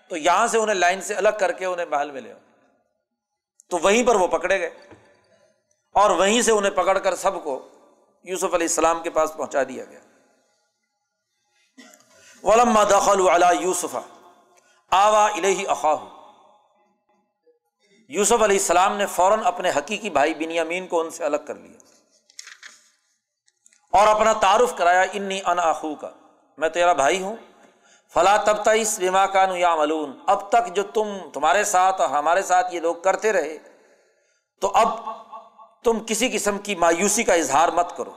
[0.08, 2.34] تو یہاں سے انہیں لائن سے الگ کر کے انہیں محل میں لے
[3.70, 4.70] تو وہیں پر وہ پکڑے گئے۔
[5.94, 7.70] اور وہیں سے انہیں پکڑ کر سب کو
[8.24, 10.00] یوسف علیہ السلام کے پاس پہنچا دیا گیا۔
[12.44, 13.98] ولما دخل یوسف
[14.92, 16.06] آوا الہی اخاہ
[18.10, 21.91] یوسف علیہ السلام نے فوراً اپنے حقیقی بھائی بنیامین کو ان سے الگ کر لیا۔
[23.94, 26.10] اور اپنا تعارف کرایا، انی اناخو کا
[26.58, 27.36] میں تیرا بھائی ہوں۔
[28.14, 32.42] فلاں تب تیس بیما کان یا ملون اب تک جو تم تمہارے ساتھ اور ہمارے
[32.42, 33.58] ساتھ یہ لوگ کرتے رہے،
[34.62, 34.90] تو اب
[35.84, 38.12] تم کسی قسم کی مایوسی کا اظہار مت کرو۔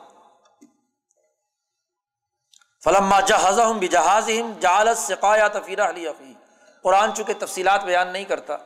[2.85, 6.35] فلم جہاز ہوں بھی جہاز جالت سقایا تفیرہ علی عقی
[6.83, 8.57] قرآن چونکہ تفصیلات بیان نہیں کرتا،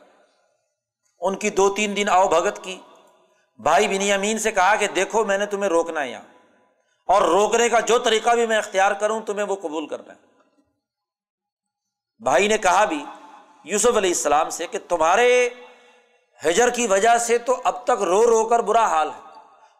[1.19, 2.79] ان کی دو تین دن آؤ بھگت کی۔
[3.59, 6.38] بھائی بنی امین سے کہا کہ دیکھو، میں نے تمہیں روکنا ہے یہاں۔
[7.09, 10.19] اور روکنے کا جو طریقہ بھی میں اختیار کروں، تمہیں وہ قبول کرنا ہے۔
[12.23, 13.05] بھائی نے کہا بھی
[13.63, 15.49] یوسف علیہ السلام سے کہ تمہارے
[16.45, 19.21] ہجر کی وجہ سے تو اب تک رو رو کر برا حال ہے۔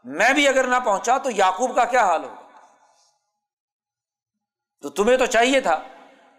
[0.04, 2.42] میں بھی اگر نہ پہنچا تو یعقوب کا کیا حال ہوگا؟
[4.82, 5.84] تو تمہیں تو چاہیے تھا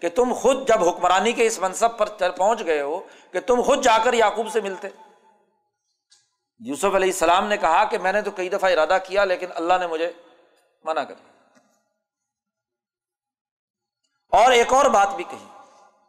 [0.01, 3.01] کہ تم خود جب حکمرانی کے اس منصب پر پہنچ گئے ہو
[3.33, 4.89] کہ تم خود جا کر یعقوب سے ملتے۔
[6.59, 9.75] یوسف علیہ السلام نے کہا کہ میں نے تو کئی دفعہ ارادہ کیا لیکن اللہ
[9.81, 10.13] نے مجھے
[10.85, 11.15] منع کر
[14.29, 15.47] اور ایک اور بات بھی کہی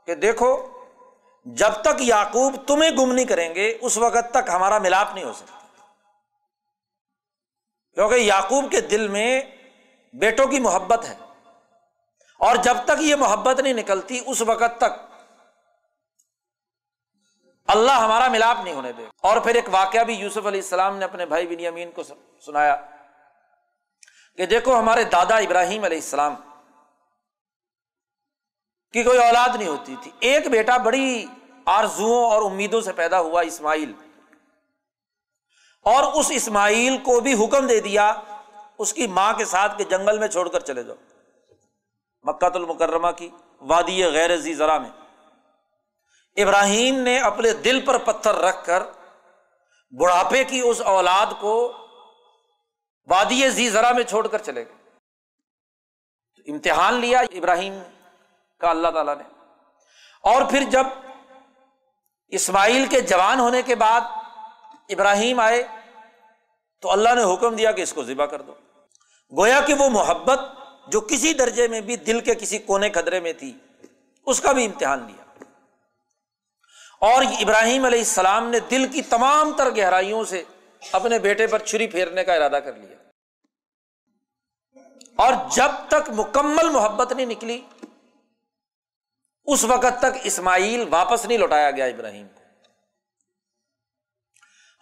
[0.06, 0.82] کہ دیکھو،
[1.46, 5.34] جب تک یعقوب تمہیں گم نہیں کریں گے، اس وقت تک ہمارا ملاپ نہیں ہو
[5.34, 5.86] سکتا۔
[7.94, 9.42] کیونکہ یعقوب کے دل میں
[10.14, 11.16] بیٹوں کی محبت ہے۔
[12.40, 15.22] اور جب تک یہ محبت نہیں نکلتی، اس وقت تک
[17.68, 21.06] اللہ ہمارا ملاپ نہیں ہونے دے اور پھر ایک واقعہ بھی یوسف علیہ السلام نے
[21.06, 22.04] اپنے بھائی بنی امین کو
[22.46, 22.82] سنایا۔
[24.38, 26.36] کہ دیکھو ہمارے دادا ابراہیم علیہ السلام
[28.94, 31.26] کی کوئی اولاد نہیں ہوتی تھی۔ ایک بیٹا بڑی
[31.66, 33.94] آرزو اور امیدوں سے پیدا ہوا اسماعیل۔
[35.82, 38.14] اور اس اسماعیل کو بھی حکم دے دیا
[38.78, 40.96] اس کی ماں کے ساتھ کے جنگل میں چھوڑ کر چلے جاؤ۔
[42.24, 43.30] مکت المکرمہ کی
[43.62, 44.90] وادی غیر زی ذرا میں۔
[46.36, 48.84] ابراہیم نے اپنے دل پر پتھر رکھ کر
[50.00, 51.81] بڑھاپے کی اس اولاد کو
[53.08, 54.82] وادی زی ذرا میں چھوڑ کر چلے گئے۔
[56.52, 57.80] امتحان لیا ابراہیم
[58.60, 59.24] کا اللہ تعالیٰ نے۔
[60.24, 60.84] اور پھر جب
[62.28, 64.02] اسماعیل کے جوان ہونے کے بعد
[64.90, 65.64] ابراہیم آئے،
[66.82, 68.54] تو اللہ نے حکم دیا کہ اس کو ذبح کر دو۔
[69.38, 70.40] گویا کہ وہ محبت
[70.88, 73.58] جو کسی درجے میں بھی دل کے کسی کونے خدرے میں تھی،
[74.26, 75.44] اس کا بھی امتحان لیا۔
[77.00, 80.44] اور ابراہیم علیہ السلام نے دل کی تمام تر گہرائیوں سے
[80.92, 82.98] اپنے بیٹے پر چھری پھیرنے کا ارادہ کر لیا۔
[85.16, 87.62] اور جب تک مکمل محبت نہیں نکلی،
[89.46, 92.42] اس وقت تک اسماعیل واپس نہیں لوٹایا گیا ابراہیم کو۔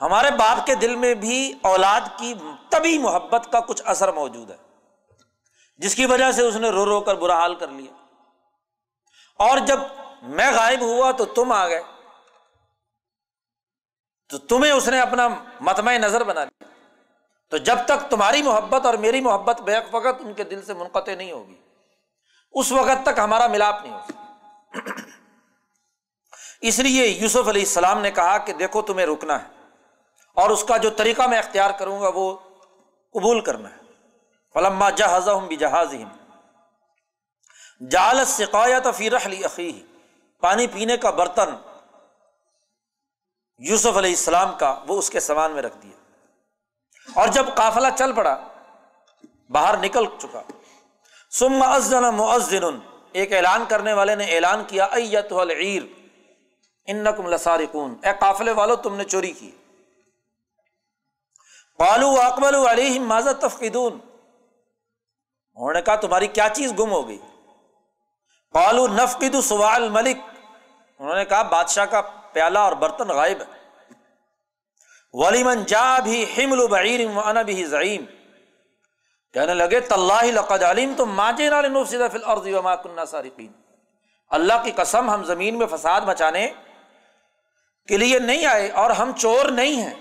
[0.01, 2.33] ہمارے باپ کے دل میں بھی اولاد کی
[2.69, 4.57] تبھی محبت کا کچھ اثر موجود ہے،
[5.77, 7.91] جس کی وجہ سے اس نے رو رو کر برا حال کر لیا۔
[9.35, 9.79] اور جب
[10.21, 11.81] میں غائب ہوا تو تم آ گئے۔
[14.29, 15.27] تو تمہیں اس نے اپنا
[15.61, 16.63] متمع نظر بنا لیا۔
[17.49, 21.15] تو جب تک تمہاری محبت اور میری محبت بیک وقت ان کے دل سے منقطع
[21.15, 21.55] نہیں ہوگی۔
[22.51, 24.11] اس وقت تک ہمارا ملاپ نہیں ہوگا۔
[26.61, 29.47] اس لیے یوسف علیہ السلام نے کہا کہ دیکھو، تمہیں رکنا ہے۔
[30.35, 32.37] اور اس کا جو طریقہ میں اختیار کروں گا، وہ
[33.13, 33.79] قبول کرنا ہے۔
[34.53, 35.93] فلما جہاز بھی جہاز
[37.91, 39.81] جالت سقایت فی رحلی عقی
[40.41, 41.68] پانی پینے کا برتن
[43.59, 45.97] یوسف علیہ السلام کا وہ اس کے سامان میں رکھ دیا
[47.15, 48.47] اور جب قافلہ چل پڑا،
[49.49, 50.41] باہر نکل چکا۔
[51.29, 52.79] سم ازن مؤذن،
[53.11, 55.83] ایک اعلان کرنے والے نے اعلان کیا ایت العیر،
[56.85, 59.51] انکم لسارقون اے قافلے والو، تم نے چوری کی۔
[61.77, 63.99] قالو اقبل علیہم ماذا تفقدون؟
[65.55, 67.19] انہوں نے کہا، تمہاری کیا چیز گم ہو گئی؟
[68.51, 70.17] پالو نفقد سوال ملک
[70.99, 72.01] انہوں نے کہا، بادشاہ کا
[72.33, 73.57] پیالہ اور برتن غائب ہے
[75.13, 78.05] ولیمن جا بھی حمل بعیر وانا بھی زعیم
[79.33, 83.51] کہنے لگے تاللہ لقد علیم تو ماجے نال نفسد فی الارض وما كنا سارقین
[84.29, 86.47] اللہ کی قسم، ہم زمین میں فساد مچانے
[87.87, 89.93] کے لیے نہیں آئے اور ہم چور نہیں ہیں۔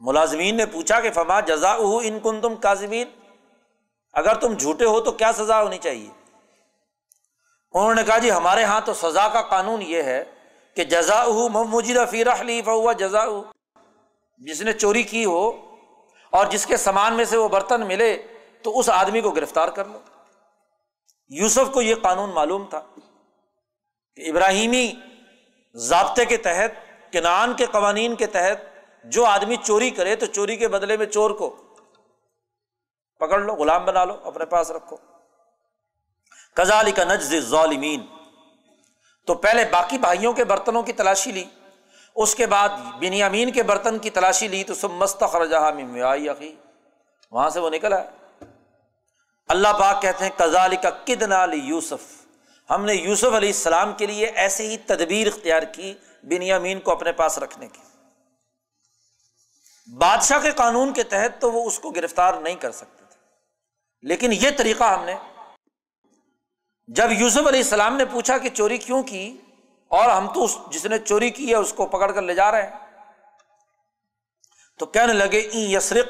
[0.00, 3.08] ملازمین نے پوچھا کہ فما جزا ان کن تم کاظمین
[4.12, 6.08] اگر تم جھوٹے ہو تو کیا سزا ہونی چاہیے؟
[7.74, 10.24] انہوں نے کہا جی ہمارے یہاں تو سزا کا قانون یہ ہے
[10.76, 13.24] کہ جزا مجرا فی رحلیف ہوا جزا
[14.38, 15.50] جس نے چوری کی ہو
[16.30, 18.22] اور جس کے سامان میں سے وہ برتن ملے
[18.62, 19.98] تو اس آدمی کو گرفتار کر لو۔
[21.28, 22.80] یوسف کو یہ قانون معلوم تھا
[24.16, 24.92] کہ ابراہیمی
[25.74, 26.70] ضابطے کے تحت
[27.12, 28.60] کنان کے قوانین کے تحت
[29.04, 31.56] جو آدمی چوری کرے تو چوری کے بدلے میں چور کو
[33.18, 34.96] پکڑ لو، غلام بنا لو، اپنے پاس رکھو۔
[36.54, 38.06] کزالی کا نجز ظالمین
[39.26, 41.44] تو پہلے باقی بھائیوں کے برتنوں کی تلاشی لی،
[42.14, 42.68] اس کے بعد
[43.00, 46.56] بنیامین کے برتن کی تلاشی لی، تو سب مست عقی
[47.30, 48.02] وہاں سے وہ نکلا
[49.48, 52.26] اللہ پاک کہتے ہیں کزالی کا کدنا یوسف۔
[52.70, 57.12] ہم نے یوسف علیہ السلام کے لیے ایسے ہی تدبیر اختیار کی بنیامین کو اپنے
[57.12, 57.80] پاس رکھنے کی۔
[59.96, 63.20] بادشاہ کے قانون کے تحت تو وہ اس کو گرفتار نہیں کر سکتے تھے۔
[64.02, 65.14] لیکن یہ طریقہ ہم نے
[66.88, 69.36] جب یوسف علیہ السلام نے پوچھا کہ چوری کیوں کی،
[69.88, 72.52] اور ہم تو اس جس نے چوری کی ہے، اس کو پکڑ کر لے جا
[72.52, 72.70] رہے ہیں۔
[74.78, 76.08] تو کہنے لگے این یسرق،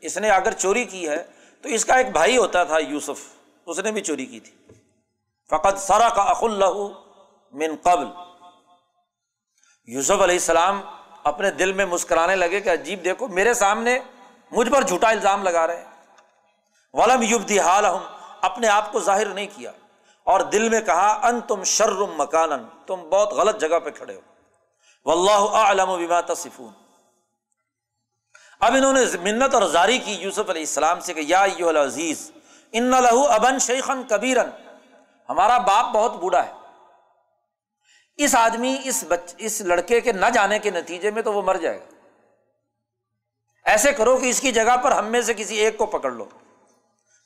[0.00, 1.24] اس نے اگر چوری کی ہے،
[1.62, 3.26] تو اس کا ایک بھائی ہوتا تھا یوسف۔
[3.66, 4.52] اس نے بھی چوری کی تھی۔
[5.50, 6.76] فقط سرا کا اخ اللہ
[7.52, 8.06] من قبل۔
[9.86, 10.80] یوسف علیہ السلام
[11.24, 13.98] اپنے دل میں مسکرانے لگے کہ عجیب، دیکھو، میرے سامنے
[14.50, 15.84] مجھ پر جھوٹا الزام لگا رہے ہیں۔
[16.92, 17.84] ولم یوبدی حال
[18.40, 19.72] اپنے آپ کو ظاہر نہیں کیا۔
[20.28, 22.50] اور دل میں کہا ان تم شرم مکان
[22.86, 24.20] تم بہت غلط جگہ پہ کھڑے ہو۔
[25.04, 26.72] و اللہ علم و تصفون۔
[28.60, 31.44] اب انہوں نے منت اور زاری کی یوسف علیہ السلام سے کہ، یا
[31.84, 32.30] عزیز
[32.72, 34.48] ان لہو ابن شیخن کبیرن۔
[35.28, 36.52] ہمارا باپ بہت بوڑھا ہے۔
[38.16, 41.54] اس آدمی، اس بچ، اس لڑکے کے نہ جانے کے نتیجے میں تو وہ مر
[41.54, 41.94] جائے گا۔
[43.64, 46.24] ایسے کرو کہ اس کی جگہ پر ہم میں سے کسی ایک کو پکڑ لو۔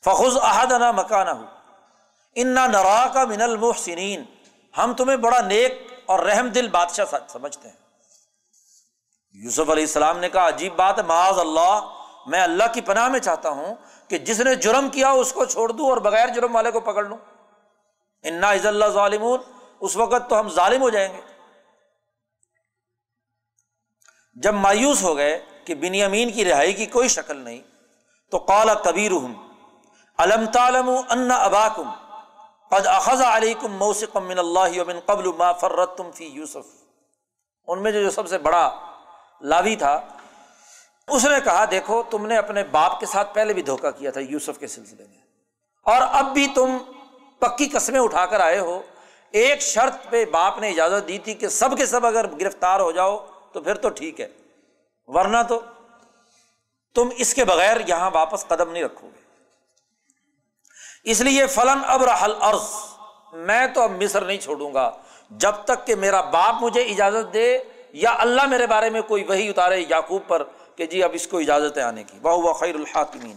[0.05, 1.44] فخذ احد نہ مکانہ ہو
[2.37, 4.22] انا نرا کا من المحسنین
[4.78, 5.72] ہم تمہیں بڑا نیک
[6.07, 7.76] اور رحم دل بادشاہ سمجھتے ہیں۔
[9.35, 11.80] یوسف علیہ السلام نے کہا، عجیب بات ہے، معاذ اللہ،
[12.26, 13.74] میں اللہ کی پناہ میں چاہتا ہوں
[14.09, 17.05] کہ جس نے جرم کیا اس کو چھوڑ دوں اور بغیر جرم والے کو پکڑ
[17.05, 17.18] لوں۔
[18.24, 19.24] انا عز اللہ ظالم
[19.80, 21.20] اس وقت تو ہم ظالم ہو جائیں گے۔
[24.35, 27.62] جب مایوس ہو گئے کہ بنی امین کی رہائی کی کوئی شکل نہیں،
[28.33, 29.12] تو کالا کبیر
[30.18, 31.91] علم تعلم ان اباکم؟
[32.73, 36.83] قد اخذ علیکم موسقم من اللہ ومن قبل ما فرتم فی یوسف
[37.66, 38.79] ان میں جو سب سے بڑا
[39.41, 40.01] لاوی تھا،
[41.09, 44.20] اس نے کہا، دیکھو، تم نے اپنے باپ کے ساتھ پہلے بھی دھوکا کیا تھا
[44.20, 45.18] یوسف کے سلسلے میں۔
[45.85, 46.79] اور اب بھی تم
[47.39, 48.83] پکی قسمیں اٹھا کر آئے ہو۔
[49.31, 52.93] ایک شرط پہ باپ نے اجازت دی تھی کہ سب کے سب اگر گرفتار ہو
[52.93, 54.29] جاؤ تو پھر تو ٹھیک ہے۔
[55.07, 55.61] ورنہ تو
[56.95, 59.22] تم اس کے بغیر یہاں واپس قدم نہیں رکھو گے۔
[61.03, 62.74] اس لیے فلن اب رحل عرض
[63.32, 64.90] میں تو اب مصر نہیں چھوڑوں گا۔
[65.30, 67.59] جب تک کہ میرا باپ مجھے اجازت دے
[67.92, 70.42] یا اللہ میرے بارے میں کوئی وہی اتارے یعقوب پر
[70.76, 73.36] کہ جی اب اس کو اجازت ہے آنے کی۔ بہو خیر الحاکمین۔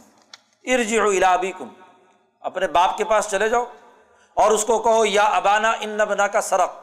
[0.74, 1.68] ارج الابی کم
[2.40, 3.66] اپنے باپ کے پاس چلے جاؤ
[4.34, 6.74] اور اس کو کہو، یا ابانا ان بنا کا سرق۔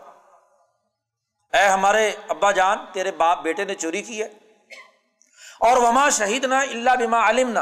[1.53, 4.29] اے ہمارے ابا جان، تیرے باپ بیٹے نے چوری کی ہے۔
[5.61, 7.59] اور وما شہید نہ اللہ بما علم نہ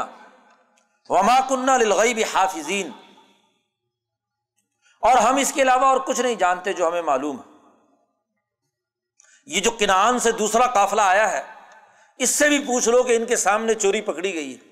[1.09, 2.91] وما کنہ للغیب حافظین۔
[5.01, 7.51] اور ہم اس کے علاوہ اور کچھ نہیں جانتے جو ہمیں معلوم ہے۔
[9.45, 11.41] یہ جو کنان سے دوسرا قافلہ آیا ہے،
[12.17, 14.71] اس سے بھی پوچھ لو کہ ان کے سامنے چوری پکڑی گئی ہے۔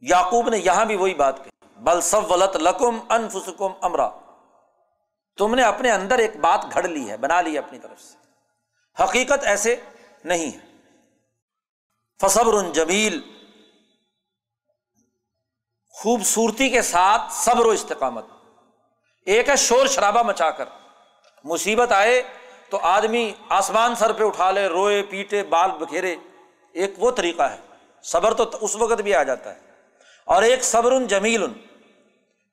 [0.00, 4.10] یاقوب نے یہاں بھی وہی بات کہی، بل سب ولت لکم انفسکم امرا۔
[5.36, 8.16] تم نے اپنے اندر ایک بات گھڑ لی ہے، بنا لی ہے اپنی طرف سے۔
[9.02, 9.76] حقیقت ایسے
[10.24, 10.74] نہیں ہے۔
[12.20, 13.33] فصبر جمیل۔
[16.04, 18.26] خوبصورتی کے ساتھ صبر و استقامت۔
[19.26, 20.64] ایک ہے شور شرابہ مچا کر۔
[21.44, 22.22] مصیبت آئے
[22.70, 26.16] تو آدمی آسمان سر پہ اٹھا لے، روئے، پیٹے، بال بکھیرے۔
[26.72, 27.56] ایک وہ طریقہ ہے،
[28.02, 29.60] صبر تو اس وقت بھی آ جاتا ہے۔
[30.24, 31.46] اور ایک صبر جمیل۔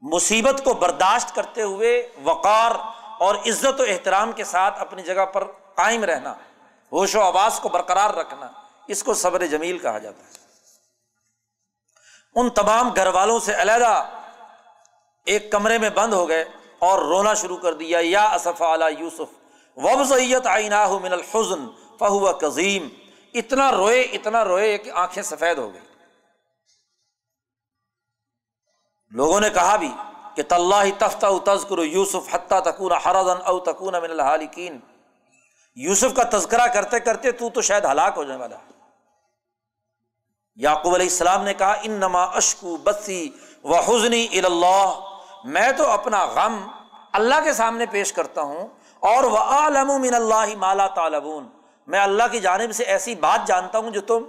[0.02, 2.72] مصیبت کو برداشت کرتے ہوئے وقار
[3.20, 5.44] اور عزت و احترام کے ساتھ اپنی جگہ پر
[5.76, 6.34] قائم رہنا،
[6.92, 8.48] ہوش و آواز کو برقرار رکھنا،
[8.88, 10.41] اس کو صبر جمیل کہا جاتا ہے۔
[12.36, 13.94] ان تمام گھر والوں سے علیحدہ
[15.28, 16.44] ایک کمرے میں بند ہو گئے
[16.80, 19.30] اور رونا شروع کر دیا، یا اصف اعلیٰ یوسف
[19.78, 21.68] وبزیت آئینہ من الحزن،
[22.00, 22.88] فہو کظیم۔
[23.34, 25.82] اتنا روئے اتنا روئے کہ آنکھیں سفید ہو گئی
[29.12, 29.92] لوگوں نے کہا بھی
[30.36, 34.80] کہ طلّہ تفتہ تذکر یوسف حتیٰ تکون حردن او تکون من الحالکین۔
[35.78, 38.71] یوسف کا تذکرہ کرتے کرتے تو تو شاید ہلاک ہو جانے والا۔ ہے
[40.62, 43.30] یعقوب علیہ السلام نے کہا ان نما اشکو بسی
[43.64, 45.00] و حسنی اللہ
[45.44, 46.68] میں تو اپنا غم
[47.12, 48.68] اللہ کے سامنے پیش کرتا ہوں
[49.00, 51.50] اور وہ عالم من اللہ مالا طالبون
[51.88, 54.24] میں اللہ کی جانب سے ایسی بات جانتا ہوں جو تم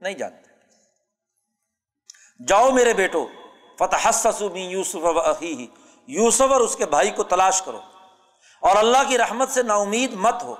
[0.00, 0.48] نہیں جانتے۔
[2.46, 3.26] جاؤ میرے بیٹو
[3.78, 4.08] فتح
[4.54, 5.66] یوسف و عقی
[6.06, 7.80] یوسف اور اس کے بھائی کو تلاش کرو
[8.60, 10.54] اور اللہ کی رحمت سے نا امید مت ہو۔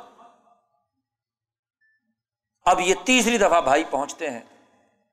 [2.65, 4.41] اب یہ تیسری دفعہ بھائی پہنچتے ہیں۔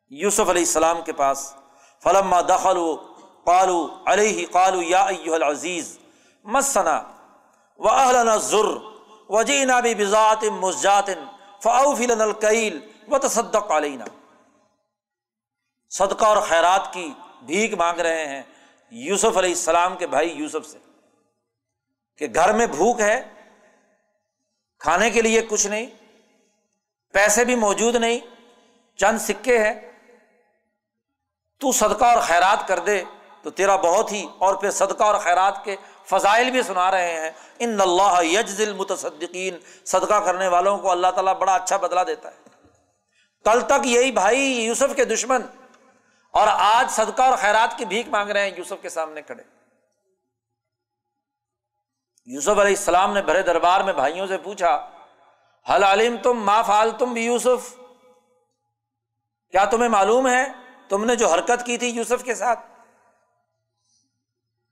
[0.10, 1.55] یوسف علیہ السلام کے پاس،
[2.03, 2.78] فلما دخل
[3.43, 5.99] قالو علیہ قالو یا العزیز،
[6.43, 7.03] مسنا
[7.78, 8.78] و اہلنا ذر
[9.30, 11.05] وجینا بھی بزات مسجات
[11.64, 14.05] فاؤف القیل و تصدق علینا۔
[15.89, 17.14] صدقہ اور خیرات کی
[17.45, 18.43] بھیک مانگ رہے ہیں
[18.91, 20.78] یوسف علیہ السلام کے بھائی یوسف سے۔
[22.18, 23.34] کہ گھر میں بھوک ہے،
[24.80, 25.86] کھانے کے لیے کچھ نہیں،
[27.14, 28.20] پیسے بھی موجود نہیں،
[28.95, 29.86] چند سکے ہیں
[31.62, 33.03] تو صدقہ اور خیرات کر دے،
[33.41, 37.32] تو تیرا بہت ہی، اور پھر صدقہ اور خیرات کے فضائل بھی سنا رہے ہیں۔
[37.60, 42.60] ان اللہ یجز المتصدقین، صدقہ کرنے والوں کو اللہ تعالیٰ بڑا اچھا بدلا دیتا ہے۔
[43.45, 45.41] کل تک یہی بھائی یوسف کے دشمن،
[46.34, 49.43] اور آج صدقہ اور خیرات کی بھیک مانگ رہے ہیں یوسف کے سامنے کھڑے۔
[52.28, 54.89] یوسف علیہ السلام نے بھرے دربار میں بھائیوں سے پوچھا
[55.66, 57.76] حل علم تم ما فال تم بھی یوسف؟
[59.53, 60.43] کیا تمہیں معلوم ہے
[60.89, 62.59] تم نے جو حرکت کی تھی یوسف کے ساتھ،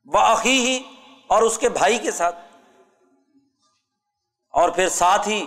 [0.05, 0.84] وہ ہی
[1.28, 2.36] اور اس کے بھائی کے ساتھ۔
[4.51, 5.45] اور پھر ساتھ ہی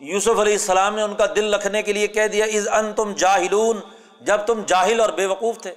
[0.00, 3.12] یوسف علیہ السلام نے ان کا دل رکھنے کے لیے کہہ دیا از ان تم
[3.12, 3.80] جاہلون
[4.20, 5.74] جب تم جاہل اور بے وقوف تھے۔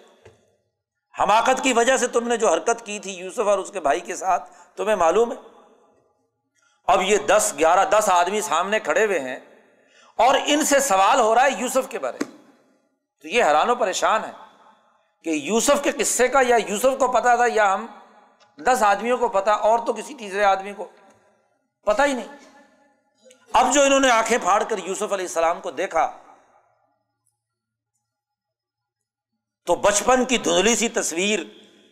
[1.20, 4.00] حماقت کی وجہ سے تم نے جو حرکت کی تھی یوسف اور اس کے بھائی
[4.00, 5.38] کے ساتھ، تمہیں معلوم ہے؟
[6.88, 9.40] اب یہ دس، گیارہ، دس آدمی سامنے کھڑے ہوئے ہیں
[10.18, 12.33] اور ان سے سوال ہو رہا ہے یوسف کے بارے۔ میں
[13.24, 14.32] تو یہ حیران و پریشان ہے
[15.26, 17.86] کہ یوسف کے قصے کا یا یوسف کو پتا تھا یا ہم
[18.58, 20.90] دس آدمیوں کو پتا، اور تو کسی تیسرے آدمی کو
[21.88, 22.28] پتا ہی نہیں۔
[23.54, 26.06] اب جو انہوں نے آنکھیں پھاڑ کر یوسف علیہ السلام کو دیکھا،
[29.68, 31.40] تو بچپن کی دھندلی سی تصویر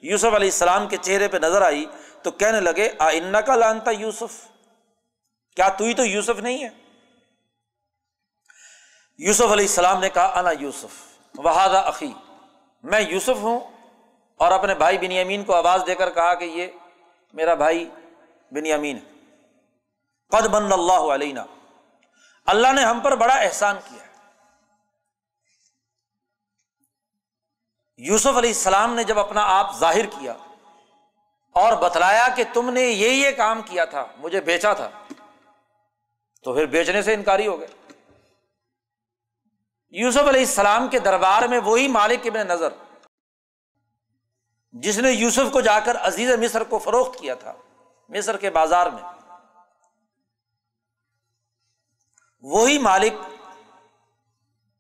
[0.04, 1.86] یوسف علیہ السلام کے چہرے پہ نظر آئی،
[2.24, 4.36] تو کہنے لگے آ ان کا لانتا یوسف؟
[5.58, 6.70] کیا تو ہی تو یوسف نہیں ہے؟
[9.20, 11.00] یوسف علیہ السلام نے کہا، انا یوسف۔
[11.36, 12.14] وہادہ عقی
[12.84, 13.60] میں یوسف ہوں
[14.40, 16.68] اور اپنے بھائی بن یمین کو آواز دے کر کہا کہ یہ
[17.34, 17.90] میرا بھائی
[18.52, 19.12] بن یمین ہے۔
[20.32, 21.34] قد بن اللہ علیہ
[22.46, 24.04] اللہ نے ہم پر بڑا احسان کیا
[27.98, 30.34] یوسف علیہ السلام نے جب اپنا آپ ظاہر کیا
[31.56, 34.90] اور بتلایا کہ تم نے یہ یہ کام کیا تھا، مجھے بیچا تھا،
[36.44, 37.68] تو پھر بیچنے سے انکاری ہو گئے۔
[39.94, 42.74] یوسف علیہ السلام کے دربار میں وہی مالک ابن نظر،
[44.74, 47.54] جس نے یوسف کو جا کر عزیز مصر کو فروخت کیا تھا،
[48.10, 49.04] مصر کے بازار میں۔
[52.44, 53.14] وہی مالک،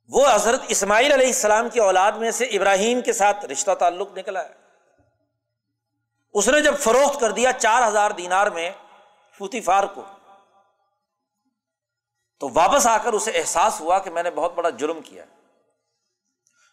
[0.09, 4.43] وہ حضرت اسماعیل علیہ السلام کی اولاد میں سے ابراہیم کے ساتھ رشتہ تعلق نکلا
[4.43, 4.53] ہے۔
[6.33, 8.69] اس نے جب فروخت کر دیا چار ہزار دینار میں
[9.37, 10.03] فوتی فار کو
[12.41, 15.25] تو واپس آ کر اسے احساس ہوا کہ میں نے بہت بڑا جرم کیا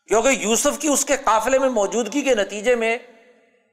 [0.06, 2.98] کیونکہ یوسف کی اس کے قافلے میں موجودگی کے نتیجے میں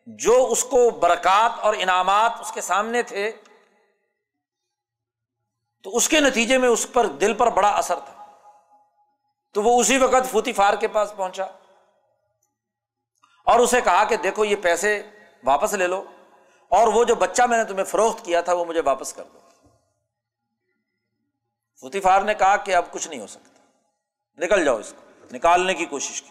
[0.08, 3.32] جو اس کو برکات اور انعامات اس کے سامنے تھے،
[5.84, 8.26] تو اس کے نتیجے میں اس پر دل پر بڑا اثر تھا۔
[9.54, 11.44] تو وہ اسی وقت فوتی فار کے پاس پہنچا
[13.44, 15.04] اور اسے کہا کہ دیکھو یہ پیسے
[15.44, 16.04] واپس لے لو
[16.70, 19.45] اور وہ جو بچہ میں نے تمہیں فروخت کیا تھا وہ مجھے واپس کر دو۔
[21.82, 23.62] فوتی فار نے کہا کہ اب کچھ نہیں ہو سکتا۔
[24.46, 26.30] نکل جاؤ اس کو۔ نکالنے کی کوشش کی۔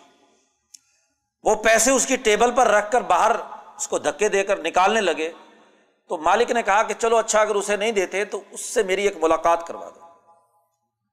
[1.42, 3.36] وہ پیسے اس کی ٹیبل پر رکھ کر باہر
[3.76, 5.32] اس کو دھکے دے کر نکالنے لگے۔
[6.08, 9.04] تو مالک نے کہا کہ چلو اچھا اگر اسے نہیں دیتے تو اس سے میری
[9.04, 10.00] ایک ملاقات کروا دو۔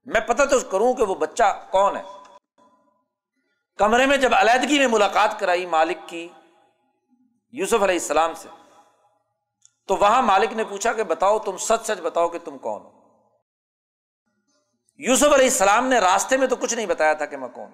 [0.04, 2.02] میں پتہ تو کروں کہ وہ بچہ کون ہے۔
[3.78, 6.28] کمرے میں جب علیحدگی میں ملاقات کرائی مالک کی
[7.52, 8.48] یوسف علیہ السلام سے،
[9.86, 13.01] تو وہاں مالک نے پوچھا کہ بتاؤ تم سچ سچ بتاؤ کہ تم کون ہو؟
[14.96, 17.70] یوسف علیہ السلام نے راستے میں تو کچھ نہیں بتایا تھا کہ میں کون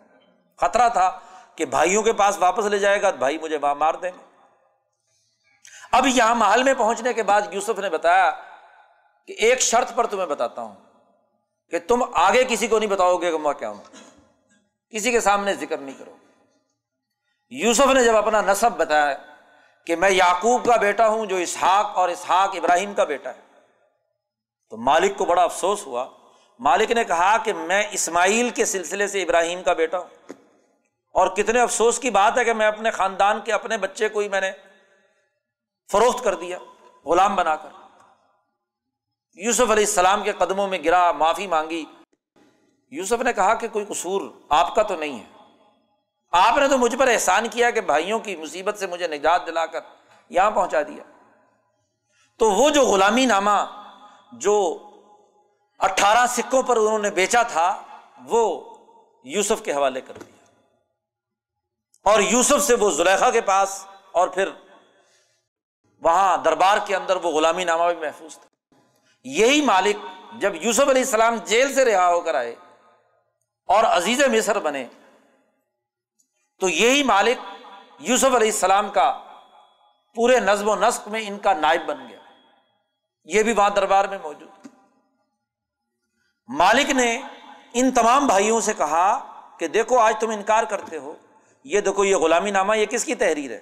[0.57, 1.19] خطرہ تھا
[1.55, 4.25] کہ بھائیوں کے پاس واپس لے جائے گا، بھائی مجھے وہاں مار دیں گے۔
[5.93, 8.31] اب یہاں محل میں پہنچنے کے بعد یوسف نے بتایا
[9.27, 10.75] کہ ایک شرط پر تمہیں بتاتا ہوں
[11.71, 13.83] کہ تم آگے کسی کو نہیں بتاؤ گے کہ میں کیا ہوں۔
[14.91, 16.17] کسی کے سامنے ذکر نہیں کرو۔
[17.51, 19.15] یوسف نے جب اپنا نصب بتایا
[19.87, 23.41] کہ میں یعقوب کا بیٹا ہوں، جو اسحاق اور اسحاق ابراہیم کا بیٹا ہے،
[24.71, 26.18] تو مالک کو بڑا افسوس ہوا
[26.59, 30.33] مالک نے کہا کہ میں اسماعیل کے سلسلے سے ابراہیم کا بیٹا ہوں۔
[31.13, 34.29] اور کتنے افسوس کی بات ہے کہ میں اپنے خاندان کے اپنے بچے کو ہی
[34.29, 34.51] میں نے
[35.93, 36.59] فروخت کر دیا،
[37.05, 37.69] غلام بنا کر۔
[39.35, 41.85] یوسف علیہ السلام کے قدموں میں گرا، معافی مانگی۔
[42.91, 45.25] یوسف نے کہا کہ کوئی قصور آپ کا تو نہیں ہے۔
[46.33, 49.67] آپ نے تو مجھ پر احسان کیا کہ بھائیوں کی مصیبت سے مجھے نجات دلا
[49.67, 49.81] کر
[50.29, 51.03] یہاں پہنچا دیا۔
[52.39, 53.83] تو وہ جو غلامی نامہ،
[54.33, 54.85] جو
[55.79, 57.83] اٹھارہ سکوں پر انہوں نے بیچا تھا،
[58.25, 58.75] وہ
[59.25, 60.45] یوسف کے حوالے کر دیا۔
[62.11, 64.49] اور یوسف سے وہ زلیخا کے پاس، اور پھر
[66.03, 68.77] وہاں دربار کے اندر وہ غلامی نامہ بھی محفوظ تھا۔
[69.25, 69.97] یہی مالک
[70.33, 72.55] جب یوسف علیہ السلام جیل سے رہا ہو کر آئے
[73.67, 74.85] اور عزیز مصر بنے،
[76.61, 77.39] تو یہی مالک
[77.99, 79.25] یوسف علیہ السلام کا
[80.15, 82.19] پورے نظم و نسق میں ان کا نائب بن گیا۔
[83.25, 84.48] یہ بھی وہاں دربار میں موجود۔
[86.49, 87.21] مالک نے
[87.73, 89.09] ان تمام بھائیوں سے کہا
[89.59, 91.15] کہ دیکھو آج تم انکار کرتے ہو،
[91.65, 93.61] یہ دیکھو یہ غلامی نامہ یہ کس کی تحریر ہے؟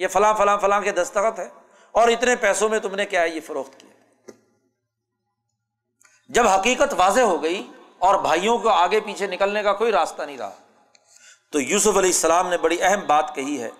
[0.00, 1.48] یہ فلاں فلاں فلاں کے دستخط ہے
[1.94, 3.90] اور اتنے پیسوں میں تم نے کیا ہے یہ فروخت کیا؟
[6.30, 7.62] جب حقیقت واضح ہو گئی
[7.98, 10.50] اور بھائیوں کو آگے پیچھے نکلنے کا کوئی راستہ نہیں رہا،
[11.52, 13.70] تو یوسف علیہ السلام نے بڑی اہم بات کہی ہے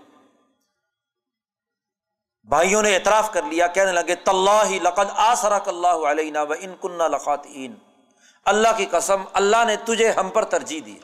[2.49, 6.99] بھائیوں نے اعتراف کر لیا، کہنے لگے طلّہ لقد آسرک اللہ علیہ و ان کن
[6.99, 7.75] لقاتین
[8.45, 10.99] اللہ کی قسم، اللہ نے تجھے ہم پر ترجیح دی۔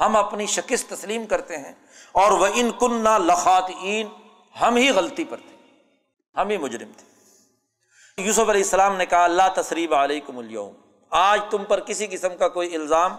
[0.00, 1.72] ہم اپنی شکست تسلیم کرتے ہیں
[2.12, 4.08] اور وہ ان کن لخاتین
[4.60, 5.56] ہم ہی غلطی پر تھے،
[6.40, 10.72] ہم ہی مجرم تھے۔ یوسف علیہ السلام نے کہا اللہ تصریب علیکم اليوم
[11.10, 13.16] آج تم پر کسی قسم کا کوئی الزام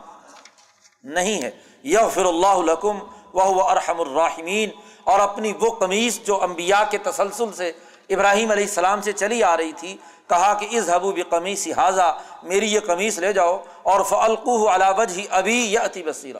[1.03, 1.51] نہیں ہے۔
[1.83, 2.99] یغفر اللہ لکم
[3.33, 4.69] وہ ارحم الراحمین۔
[5.05, 7.71] اور اپنی وہ قمیص جو امبیا کے تسلسل سے
[8.09, 9.95] ابراہیم علیہ السلام سے چلی آ رہی تھی،
[10.29, 12.07] کہا کہ اس حبو بھی قمیص حاضہ
[12.43, 16.39] میری یہ قمیص لے جاؤ اور فلقو علاوج ہی ابھی یا اتی بصیرہ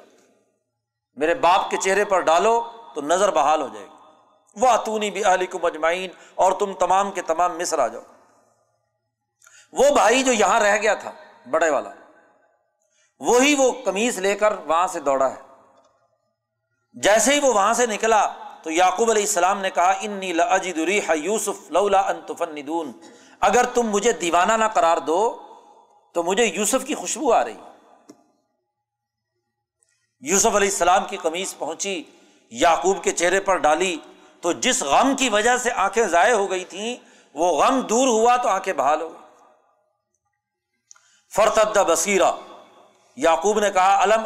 [1.18, 2.60] میرے باپ کے چہرے پر ڈالو
[2.96, 3.94] تو نظر بحال ہو جائے گی۔
[4.56, 8.02] وہ اتونی بھی علی کو مجمعین اور تم تمام کے تمام مصر آ جاؤ۔
[9.74, 11.12] وہ بھائی جو یہاں رہ گیا تھا،
[11.52, 11.90] بڑے والا،
[13.22, 15.42] وہی وہ قمیض لے کر وہاں سے دوڑا ہے۔
[16.96, 18.26] جیسے ہی وہ وہاں سے نکلا
[18.66, 20.56] تو یعقوب علیہ السلام نے کہا ان نیلا
[21.14, 22.92] یوسف لولا ندون
[23.40, 25.42] اگر تم مجھے دیوانہ نہ قرار دو،
[26.14, 27.58] تو مجھے یوسف کی خوشبو آ رہی۔
[30.20, 32.04] یوسف علیہ السلام کی قمیض پہنچی،
[32.50, 33.98] یعقوب کے چہرے پر ڈالی،
[34.42, 36.96] تو جس غم کی وجہ سے آنکھیں ضائع ہو گئی تھیں،
[37.34, 39.24] وہ غم دور ہوا تو آنکھیں بحال ہو گئی۔
[41.36, 42.32] فرتد بصیرہ
[43.16, 44.26] یعقوب نے کہا علم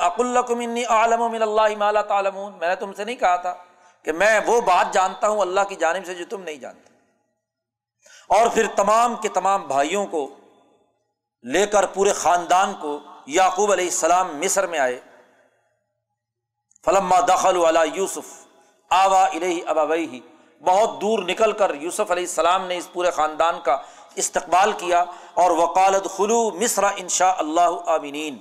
[0.89, 3.55] عالم من اللہ مالا تعلمون؟ میں نے تم سے نہیں کہا تھا۔
[4.03, 6.93] کہ میں وہ بات جانتا ہوں اللہ کی جانب سے جو تم نہیں جانتے۔
[8.27, 10.35] اور پھر تمام کے تمام بھائیوں کو
[11.43, 14.99] لے کر پورے خاندان کو یعقوب علیہ السلام مصر میں آئے۔
[16.85, 18.47] فلما دخل والا یوسف
[18.89, 20.19] آوا الہ ابوئی
[20.61, 23.77] بہت دور نکل کر یوسف علیہ السلام نے اس پورے خاندان کا
[24.15, 25.03] استقبال کیا
[25.33, 28.37] اور وکالت خلو مصر انشاء اللہ عمین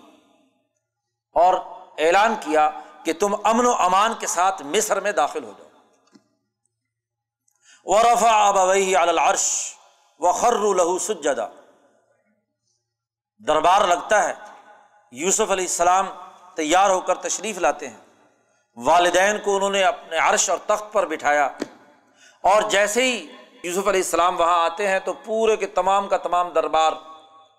[1.34, 1.54] اور
[1.98, 2.70] اعلان کیا
[3.04, 5.68] کہ تم امن و امان کے ساتھ مصر میں داخل ہو جاؤ۔
[7.84, 9.74] ورفا آبی العرش
[10.18, 11.48] و خر لہو سجدہ
[13.46, 14.32] دربار لگتا ہے۔
[15.12, 16.06] یوسف علیہ السلام
[16.54, 17.96] تیار ہو کر تشریف لاتے ہیں۔
[18.76, 21.48] والدین کو انہوں نے اپنے عرش اور تخت پر بٹھایا۔
[22.42, 23.26] اور جیسے ہی
[23.62, 26.92] یوسف علیہ السلام وہاں آتے ہیں تو پورے کے تمام کا تمام دربار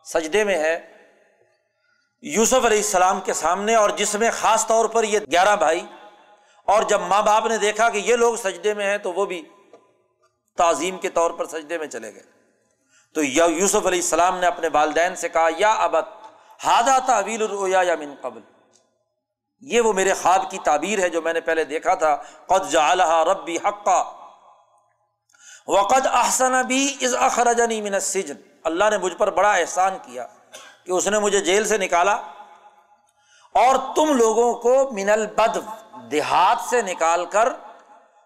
[0.06, 0.99] سجدے میں ہے۔
[2.22, 5.86] یوسف علیہ السلام کے سامنے اور جس میں خاص طور پر یہ گیارہ بھائی
[6.66, 9.50] اور جب ماں باپ نے دیکھا کہ یہ لوگ سجدے میں ہیں تو وہ بھی
[10.58, 12.24] تعظیم کے طور پر سجدے میں چلے گئے۔
[13.14, 16.10] تو یوسف علیہ السلام نے اپنے والدین سے کہا، یا ابت
[16.64, 18.42] ہادہ تعویل الرویا یا من قبل؟
[19.62, 22.16] یہ وہ میرے خواب کی تعبیر ہے جو میں نے پہلے دیکھا تھا۔
[22.46, 24.04] قد جعلها ربی حقا،
[25.68, 30.28] وقد احسن بھی از اخرجنی من السجن۔ اللہ نے مجھ پر بڑا احسان کیا۔
[30.90, 32.14] کہ اس نے مجھے جیل سے نکالا
[33.54, 35.58] اور تم لوگوں کو من البد
[36.12, 37.50] دیہات سے نکال کر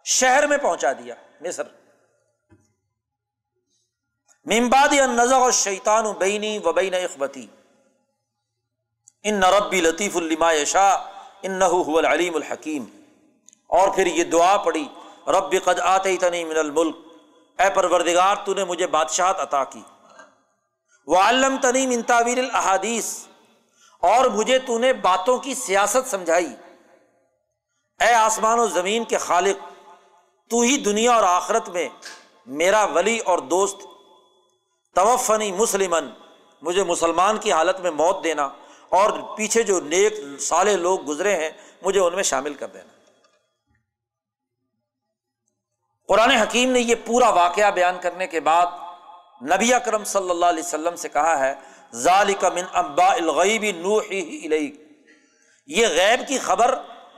[0.06, 1.64] شہر میں پہنچا دیا، مصر۔
[4.46, 7.48] ممباد نظر شیطان بینی و بین اخبتی
[9.24, 10.98] ان نربی لطیف الما شاہ
[11.42, 12.86] ان العلیم الحکیم۔
[13.68, 14.88] اور پھر یہ دعا پڑی
[15.28, 16.96] رب قد آتے تنی من الملک۔
[17.60, 19.82] اے پروردگار، تو نے مجھے بادشاہت عطا کی۔
[21.08, 23.28] وہ علم تنیم انتاویر الحادیث
[24.00, 26.54] اور مجھے تو نے باتوں کی سیاست سمجھائی۔
[28.00, 29.58] اے آسمان و زمین کے خالق،
[30.50, 31.90] تو ہی دنیا اور آخرت میں
[32.46, 33.82] میرا ولی اور دوست،
[34.96, 36.10] توفنی مسلمن
[36.62, 38.50] مجھے مسلمان کی حالت میں موت دینا
[38.90, 41.50] اور پیچھے جو نیک سالے لوگ گزرے ہیں،
[41.82, 42.92] مجھے ان میں شامل کر دینا۔
[46.08, 48.66] قرآن حکیم نے یہ پورا واقعہ بیان کرنے کے بعد
[49.44, 51.54] نبی اکرم صلی اللہ علیہ وسلم سے کہا ہے،
[51.94, 54.14] ذالک من ابا الغیبی نو
[55.68, 56.76] یہ غیب کی خبر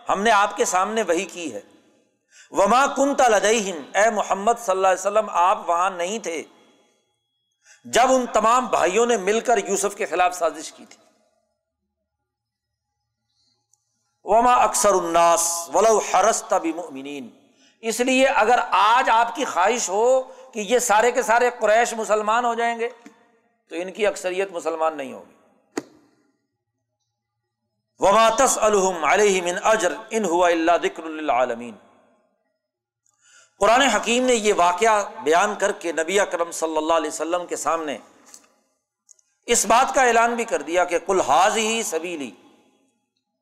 [0.09, 1.61] ہم نے آپ کے سامنے وہی کی ہے۔
[2.51, 6.43] وما کنتا لدئی اے محمد صلی اللہ علیہ وسلم، آپ وہاں نہیں تھے۔
[7.85, 10.97] جب ان تمام بھائیوں نے مل کر یوسف کے خلاف سازش کی تھی۔
[14.23, 17.29] وما اکثر الناس، ولو حرس تبھی
[17.81, 20.23] اس لیے اگر آج آپ کی خواہش ہو
[20.55, 22.89] کہ یہ سارے کے سارے قریش مسلمان ہو جائیں گے،
[23.71, 25.33] تو ان کی اکثریت مسلمان نہیں ہوگی۔
[27.99, 31.75] وماتس الحم علیہ من اجر ان ہوا اللہ ذکر العالمین
[33.61, 37.55] قرآن حکیم نے یہ واقعہ بیان کر کے نبی اکرم صلی اللہ علیہ وسلم کے
[37.55, 37.97] سامنے
[39.47, 42.31] اس بات کا اعلان بھی کر دیا کہ کل حاض ہی سبیلی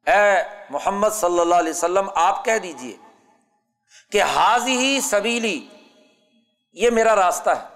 [0.08, 2.96] اے محمد صلی اللہ علیہ وسلم، آپ کہہ دیجیے
[4.12, 5.60] کہ حاض ہی سبیلی
[6.74, 7.68] یہ میرا راستہ ہے۔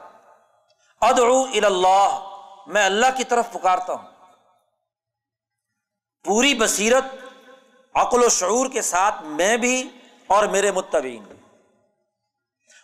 [1.02, 2.38] ادعو اللہ
[2.68, 4.08] میں اللہ کی طرف پکارتا ہوں۔
[6.24, 7.04] پوری بصیرت،
[7.96, 11.24] عقل و شعور کے ساتھ میں بھی اور میرے متبین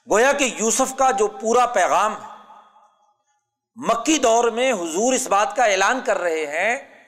[0.10, 2.28] گویا کہ یوسف کا جو پورا پیغام ہے،
[3.76, 7.04] مکی دور میں حضور اس بات کا اعلان کر رہے ہیں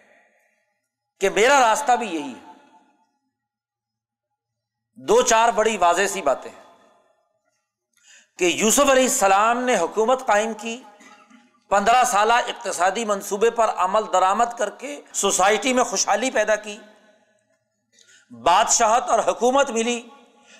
[1.19, 2.51] کہ میرا راستہ بھی یہی ہے۔
[4.95, 6.51] دو چار بڑی واضح سی باتیں
[8.39, 10.81] کہ یوسف علیہ السلام نے حکومت قائم کی،
[11.71, 16.77] پندرہ سالہ اقتصادی منصوبے پر عمل درآمد کر کے سوسائٹی میں خوشحالی پیدا کی،
[18.31, 20.01] بادشاہت اور حکومت ملی،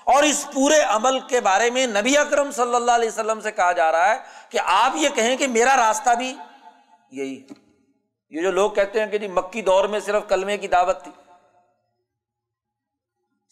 [0.08, 3.72] اور اس پورے عمل کے بارے میں نبی اکرم صلی اللہ علیہ وسلم سے کہا
[3.72, 4.18] جا رہا ہے
[4.50, 6.34] کہ آپ یہ کہیں کہ میرا راستہ بھی
[7.12, 7.54] یہی ہے۔
[8.32, 11.12] یہ جو لوگ کہتے ہیں کہ جی مکی دور میں صرف کلمے کی دعوت تھی،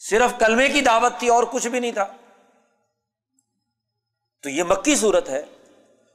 [0.01, 2.05] صرف کلمے کی دعوت تھی اور کچھ بھی نہیں تھا۔
[4.43, 5.43] تو یہ مکی صورت ہے۔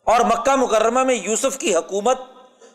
[0.05, 2.21] اور مکہ مکرمہ میں یوسف کی حکومت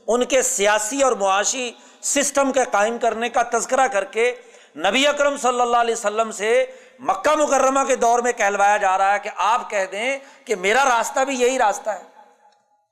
[0.07, 1.71] ان کے سیاسی اور معاشی
[2.01, 4.35] سسٹم کے قائم کرنے کا تذکرہ کر کے
[4.75, 6.65] نبی اکرم صلی اللہ علیہ وسلم سے
[6.99, 10.85] مکہ مکرمہ کے دور میں کہلوایا جا رہا ہے کہ آپ کہہ دیں کہ میرا
[10.97, 12.03] راستہ بھی یہی راستہ ہے۔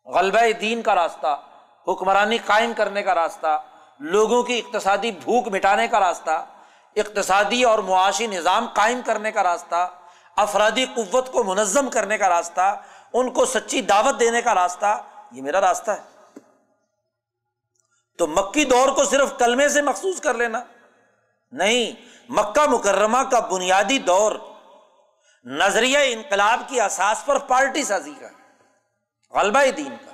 [0.05, 1.41] غلبہ دین کا راستہ،
[1.87, 3.61] حکمرانی قائم کرنے کا راستہ،
[3.99, 6.45] لوگوں کی اقتصادی بھوک مٹانے کا راستہ،
[6.95, 9.87] اقتصادی اور معاشی نظام قائم کرنے کا راستہ۔
[10.41, 12.81] افرادی قوت کو منظم کرنے کا راستہ،
[13.13, 16.11] ان کو سچی دعوت دینے کا راستہ، یہ میرا راستہ ہے۔
[18.17, 20.63] تو مکی دور کو صرف کلمے سے مخصوص کر لینا۔
[21.51, 21.91] نہیں،
[22.29, 24.31] مکہ مکرمہ کا بنیادی دور
[25.45, 28.27] نظریہ انقلاب کی اساس پر پارٹی سازی کا،
[29.41, 30.11] غلبہ دین کا،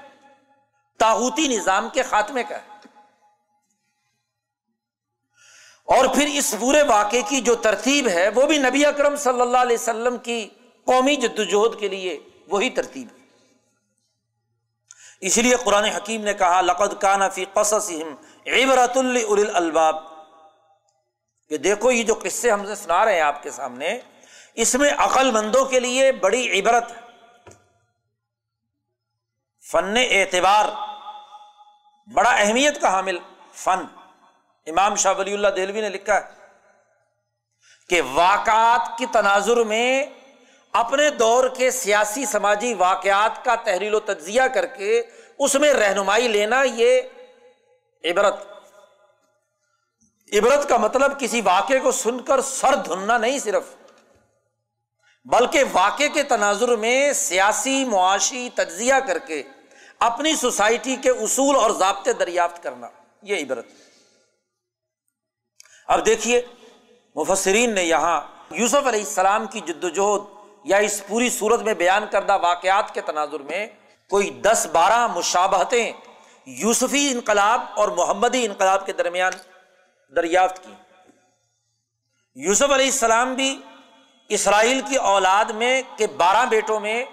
[0.98, 2.58] تاحوتی نظام کے خاتمے کا۔
[5.88, 9.58] اور پھر اس پورے واقعے کی جو ترتیب ہے، وہ بھی نبی اکرم صلی اللہ
[9.58, 10.50] علیہ وسلم کی
[10.86, 13.26] قومی جدوجہد کے لیے وہی ترتیب ہے۔
[15.22, 17.92] اسی لیے قرآن حکیم نے کہا، لقد کا نفی قصص
[18.48, 18.98] عبرت
[19.54, 19.96] الباب
[21.50, 24.00] کہ دیکھو، یہ جو قصے ہم سے سنا رہے ہیں آپ کے سامنے،
[24.54, 27.02] اس میں عقل مندوں کے لیے بڑی عبرت ہے۔
[29.72, 30.66] فن اعتبار
[32.14, 33.18] بڑا اہمیت کا حامل
[33.54, 33.97] فن۔
[34.68, 36.36] امام شاہ ولی اللہ دہلوی نے لکھا ہے
[37.90, 40.04] کہ واقعات کی تناظر میں
[40.74, 45.02] اپنے دور کے سیاسی سماجی واقعات کا تحریل و تجزیہ کر کے
[45.40, 47.02] اس میں رہنمائی لینا یہ
[48.04, 48.46] عبرت.
[50.32, 53.74] عبرت کا مطلب کسی واقعے کو سن کر سر دھننا نہیں صرف،
[55.26, 59.42] بلکہ واقع کے تناظر میں سیاسی معاشی تجزیہ کر کے
[60.00, 62.88] اپنی سوسائٹی کے اصول اور ضابطے دریافت کرنا،
[63.22, 63.66] یہ عبرت.
[65.88, 66.42] اب دیکھیے،
[67.16, 70.22] مفسرین نے یہاں یوسف علیہ السلام کی جد وجہد
[70.64, 73.68] یا اس پوری صورت میں بیان کردہ واقعات کے تناظر میں
[74.10, 75.94] کوئی دس بارہ مشابہتیں
[76.46, 79.32] یوسفی انقلاب اور محمدی انقلاب کے درمیان
[80.16, 80.74] دریافت کی۔
[82.36, 83.62] یوسف علیہ السلام بھی
[84.30, 87.04] اسرائیل کی اولاد میں کے بارہ بیٹوں میں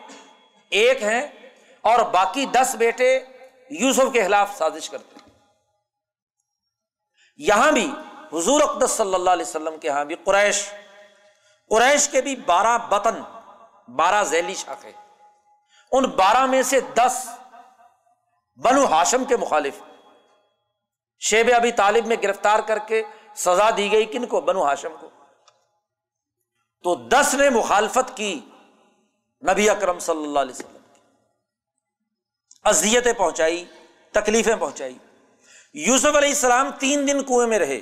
[0.70, 1.22] ایک ہیں
[1.80, 3.20] اور باقی دس بیٹے
[3.70, 5.28] یوسف کے خلاف سازش کرتے ہیں۔
[7.36, 7.90] یہاں بھی
[8.34, 10.68] حضور اقدس صلی اللہ علیہ وسلم کے یہاں بھی قریش
[11.68, 13.20] قریش کے بھی بارہ بطن،
[13.88, 14.92] بارہ ذیلی شاخے
[15.92, 17.28] ان بارہ میں سے دس
[18.56, 19.74] بنو ہاشم کے مخالف۔
[21.20, 23.02] شیب ابھی طالب میں گرفتار کر کے
[23.36, 25.10] سزا دی گئی کن کو؟ بنو ہاشم کو۔
[26.82, 28.40] تو دس نے مخالفت کی
[29.50, 30.76] نبی اکرم صلی اللہ علیہ وسلم
[32.64, 33.64] اذیتیں پہنچائی،
[34.12, 34.98] تکلیفیں پہنچائی۔
[35.72, 37.80] یوسف علیہ السلام تین دن کنویں میں رہے۔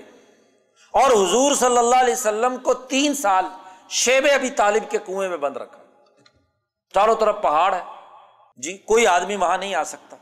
[0.92, 3.44] اور حضور صلی اللہ علیہ وسلم کو تین سال
[3.88, 5.78] شیب ابھی طالب کے کنویں میں بند رکھا۔
[6.94, 7.80] چاروں طرف پہاڑ ہے۔
[8.56, 10.16] جی کوئی آدمی وہاں نہیں آ سکتا۔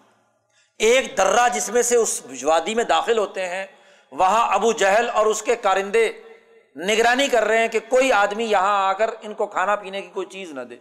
[0.78, 3.66] ایک درا جس میں سے اس وادی میں داخل ہوتے ہیں،
[4.12, 6.12] وہاں ابو جہل اور اس کے کارندے
[6.76, 10.08] نگرانی کر رہے ہیں کہ کوئی آدمی یہاں آ کر ان کو کھانا پینے کی
[10.08, 10.76] کوئی چیز نہ دے۔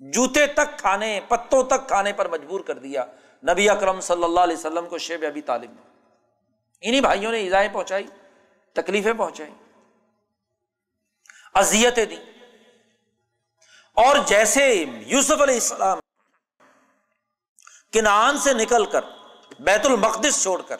[0.00, 3.04] جوتے تک کھانے، پتوں تک کھانے پر مجبور کر دیا
[3.48, 5.70] نبی اکرم صلی اللہ علیہ وسلم کو شیب ابھی طالب
[6.80, 8.06] انہیں بھائیوں نے ایزائیں پہنچائی۔
[8.74, 9.50] تکلیفیں پہنچائی
[11.54, 12.16] اذیتیں دی
[13.94, 15.98] اور جیسے یوسف علیہ السلام
[17.92, 19.04] کنان سے نکل کر
[19.60, 20.76] بیت المقدس چھوڑ کر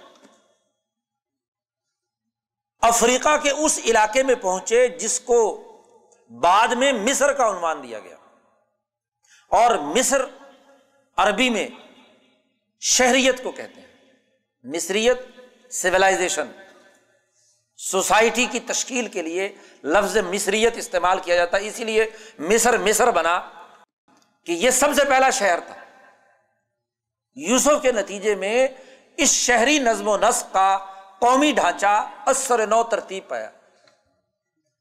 [2.81, 5.69] افریقہ کے اس علاقے میں پہنچے جس کو
[6.41, 8.17] بعد میں مصر کا عنوان دیا گیا۔
[9.49, 10.25] اور مصر
[11.17, 11.69] عربی میں
[12.81, 13.89] شہریت کو کہتے ہیں۔
[14.63, 15.19] مصریت
[15.71, 16.62] سولاشن
[17.91, 19.55] سوسائٹی کی تشکیل کے لیے
[19.85, 23.41] لفظ مصریت استعمال کیا جاتا ہے۔ اسی لیے مصر مصر بنا
[24.47, 25.75] کہ یہ سب سے پہلا شہر تھا۔
[27.35, 28.69] یوسف کے نتیجے میں
[29.17, 30.79] اس شہری نظم و نسق کا
[31.19, 33.51] قومی ڈھانچہ اثر نو ترتیب پایا۔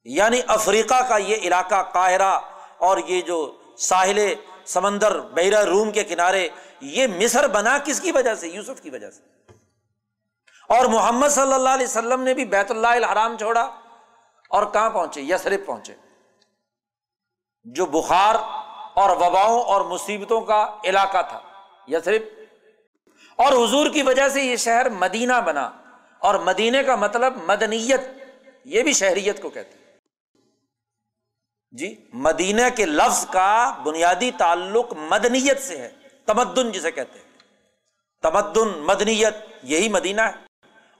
[0.03, 2.39] یعنی افریقہ کا یہ علاقہ قاہرہ
[2.77, 4.33] اور یہ جو ساحل
[4.65, 6.49] سمندر بحیرہ روم کے کنارے
[6.81, 9.40] یہ مصر بنا کس کی وجہ سے؟ یوسف کی وجہ سے۔
[10.71, 13.61] اور محمد صلی اللہ علیہ وسلم نے بھی بیت اللہ الحرام چھوڑا
[14.49, 15.95] اور کہاں پہنچے؟ یسرف پہنچے۔
[17.63, 18.35] جو بخار
[18.93, 21.39] اور وباؤں اور مصیبتوں کا علاقہ تھا۔
[21.87, 22.21] یسرف
[23.35, 25.71] اور حضور کی وجہ سے یہ شہر مدینہ بنا۔
[26.19, 28.01] اور مدینے کا مطلب مدنیت۔
[28.65, 29.97] یہ بھی شہریت کو کہتے ہیں۔
[31.71, 35.91] جی مدینہ کے لفظ کا بنیادی تعلق مدنیت سے ہے۔
[36.25, 37.31] تمدن جسے کہتے ہیں۔
[38.21, 40.50] تمدن، مدنیت، یہی مدینہ ہے۔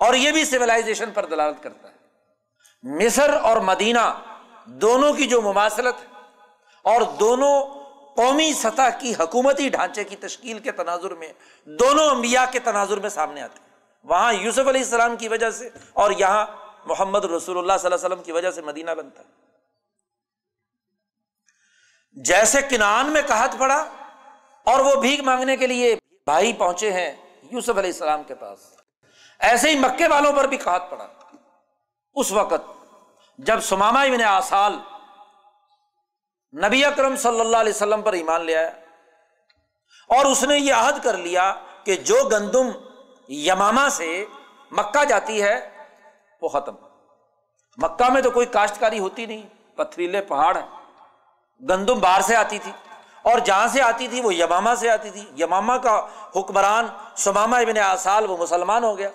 [0.01, 1.93] اور یہ بھی سولاشن پر دلالت کرتا ہے۔
[2.83, 4.19] مصر اور مدینہ
[4.65, 6.07] دونوں کی جو مماثلت ہے
[6.81, 7.65] اور دونوں
[8.15, 11.33] قومی سطح کی حکومتی ڈھانچے کی تشکیل کے تناظر میں
[11.65, 13.69] دونوں انبیاء کے تناظر میں سامنے آتے ہیں۔
[14.03, 16.45] وہاں یوسف علیہ السلام کی وجہ سے اور یہاں
[16.85, 19.27] محمد رسول اللہ صلی اللہ علیہ وسلم کی وجہ سے مدینہ بنتا ہے۔
[22.13, 23.85] جیسے کنان میں کہت پڑا
[24.63, 25.95] اور وہ بھیک مانگنے کے لیے
[26.25, 27.15] بھائی پہنچے ہیں
[27.51, 28.80] یوسف علیہ السلام کے پاس۔
[29.41, 31.07] ایسے ہی مکے والوں پر بھی کہت پڑا۔
[32.13, 32.71] اس وقت
[33.37, 34.79] جب سماما ابن آسال
[36.65, 38.67] نبی اکرم صلی اللہ علیہ وسلم پر ایمان لے آیا
[40.09, 41.53] اور اس نے یہ عہد کر لیا
[41.83, 42.67] کہ جو گندم
[43.27, 44.25] یماما سے
[44.71, 45.85] مکہ جاتی ہے،
[46.41, 46.75] وہ ختم۔
[47.77, 50.65] مکہ میں تو کوئی کاشتکاری ہوتی نہیں، پتھریلے پہاڑ ہے
[51.69, 52.71] گندم باہر سے آتی تھی
[53.21, 57.77] اور جہاں سے آتی تھی، وہ یماما سے آتی تھی۔ یماما کا حکمران سماما ابن
[57.77, 59.09] آسال وہ مسلمان ہو گیا۔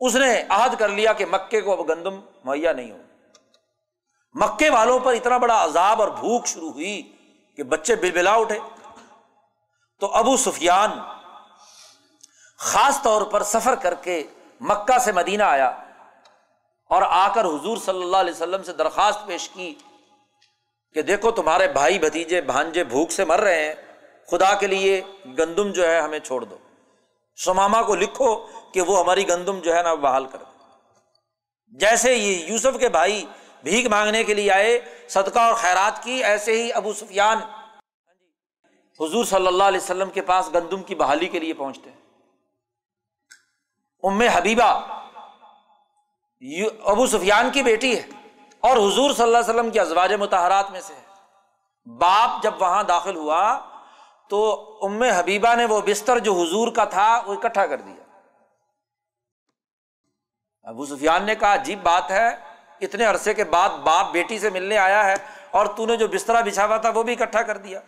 [0.00, 2.98] اس نے عہد کر لیا کہ مکے کو اب گندم مہیا نہیں ہو۔
[4.34, 7.16] مکے والوں پر اتنا بڑا عذاب اور بھوک شروع ہوئی
[7.56, 8.58] کہ بچے بل بلا اٹھے۔
[10.00, 10.90] تو ابو سفیان
[12.58, 14.22] خاص طور پر سفر کر کے
[14.60, 15.68] مکہ سے مدینہ آیا
[16.84, 19.74] اور آ کر حضور صلی اللہ علیہ وسلم سے درخواست پیش کی
[20.94, 23.74] کہ دیکھو تمہارے بھائی بھتیجے بھانجے بھوک سے مر رہے ہیں،
[24.30, 25.02] خدا کے لیے
[25.38, 26.58] گندم جو ہے ہمیں چھوڑ دو۔
[27.44, 28.34] سماما کو لکھو
[28.72, 30.38] کہ وہ ہماری گندم جو ہے نا بحال کر
[31.72, 33.24] جیسے یہ یوسف کے بھائی
[33.62, 37.38] بھیک مانگنے کے لیے آئے، صدقہ اور خیرات کی، ایسے ہی ابو سفیان
[39.00, 41.96] حضور صلی اللہ علیہ وسلم کے پاس گندم کی بحالی کے لیے پہنچتے ہیں۔
[44.02, 44.70] ام حبیبہ
[46.84, 48.02] ابو سفیان کی بیٹی ہے
[48.60, 52.82] اور حضور صلی اللہ علیہ وسلم کی ازواج متحرات میں سے ہے۔ باپ جب وہاں
[52.82, 53.42] داخل ہوا
[54.28, 58.04] تو ام حبیبہ نے وہ بستر جو حضور کا تھا وہ اکٹھا کر دیا۔
[60.62, 62.28] ابو سفیان نے کہا، عجیب بات ہے،
[62.80, 65.14] اتنے عرصے کے بعد باپ بیٹی سے ملنے آیا ہے
[65.50, 67.80] اور تو نے جو بسترا بچھا ہوا تھا وہ بھی اکٹھا کر دیا۔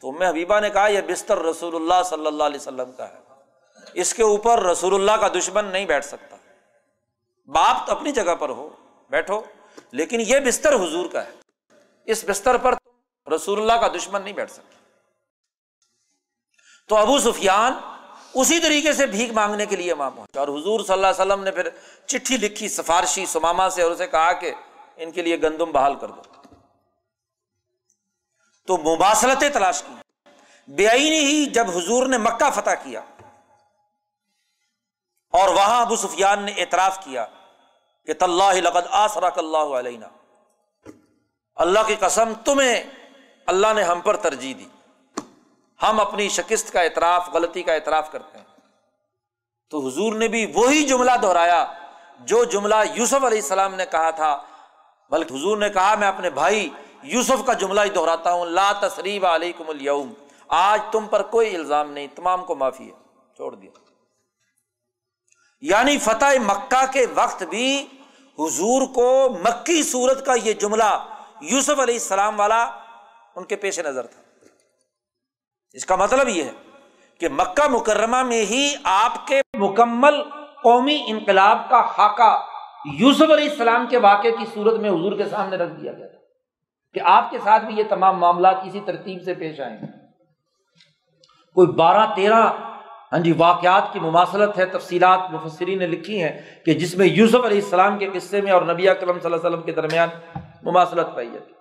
[0.00, 3.18] تو ام حبیبہ نے کہا، یہ بستر رسول اللہ صلی اللہ علیہ وسلم کا ہے۔
[3.94, 6.36] اس کے اوپر رسول اللہ کا دشمن نہیں بیٹھ سکتا۔
[7.46, 8.68] باپ تو اپنی جگہ پر ہو،
[9.10, 9.42] بیٹھو،
[9.90, 11.30] لیکن یہ بستر حضور کا ہے۔
[12.04, 12.74] اس بستر پر
[13.34, 14.73] رسول اللہ کا دشمن نہیں بیٹھ سکتا۔
[16.88, 17.72] تو ابو سفیان
[18.34, 21.44] اسی طریقے سے بھیک مانگنے کے لیے وہاں پہنچا اور حضور صلی اللہ علیہ وسلم
[21.44, 21.68] نے پھر
[22.06, 24.54] چٹھی لکھی سفارشی سماما سے اور اسے کہا کہ
[24.96, 26.22] ان کے لیے گندم بحال کر دو۔
[28.66, 29.94] تو مباصلتیں تلاش کی۔
[30.68, 33.00] بے آئینی ہی جب حضور نے مکہ فتح کیا
[35.32, 37.26] اور وہاں ابو سفیان نے اعتراف کیا
[38.06, 39.98] کہ طلّہ لقد آسرا اللہ علیہ
[41.56, 42.82] اللہ کی قسم تمہیں
[43.46, 44.66] اللہ نے ہم پر ترجیح دی۔
[45.90, 48.44] ہم اپنی شکست کا اعتراف، غلطی کا اعتراف کرتے ہیں۔
[49.70, 51.72] تو حضور نے بھی وہی جملہ دہرایا
[52.20, 54.42] جو جملہ یوسف علیہ السلام نے کہا تھا۔
[55.10, 56.68] بلکہ حضور نے کہا، میں اپنے بھائی
[57.02, 60.12] یوسف کا جملہ ہی دہراتا ہوں۔ لا تصریب علیکم اليوم
[60.48, 62.94] آج تم پر کوئی الزام نہیں، تمام کو معافی ہے۔
[63.36, 63.70] چھوڑ دیا۔
[65.60, 67.86] یعنی فتح مکہ کے وقت بھی
[68.38, 71.06] حضور کو مکی صورت کا یہ جملہ
[71.40, 72.62] یوسف علیہ السلام والا
[73.34, 74.23] ان کے پیش نظر تھا۔
[75.74, 76.50] اس کا مطلب یہ ہے
[77.20, 80.22] کہ مکہ مکرمہ میں ہی آپ کے مکمل
[80.62, 82.42] قومی انقلاب کا خاکہ
[82.98, 86.18] یوسف علیہ السلام کے واقعے کی صورت میں حضور کے سامنے رکھ دیا گیا تھا
[86.94, 89.86] کہ آپ کے ساتھ بھی یہ تمام معاملات کسی ترتیب سے پیش آئیں گے۔
[91.54, 92.50] کوئی بارہ تیرہ
[93.12, 97.44] ہاں جی واقعات کی مماثلت ہے، تفصیلات مفسرین نے لکھی ہیں کہ جس میں یوسف
[97.44, 100.08] علیہ السلام کے قصے میں اور نبی اکرم صلی اللہ علیہ وسلم کے درمیان
[100.62, 101.52] مماثلت پائی جاتی۔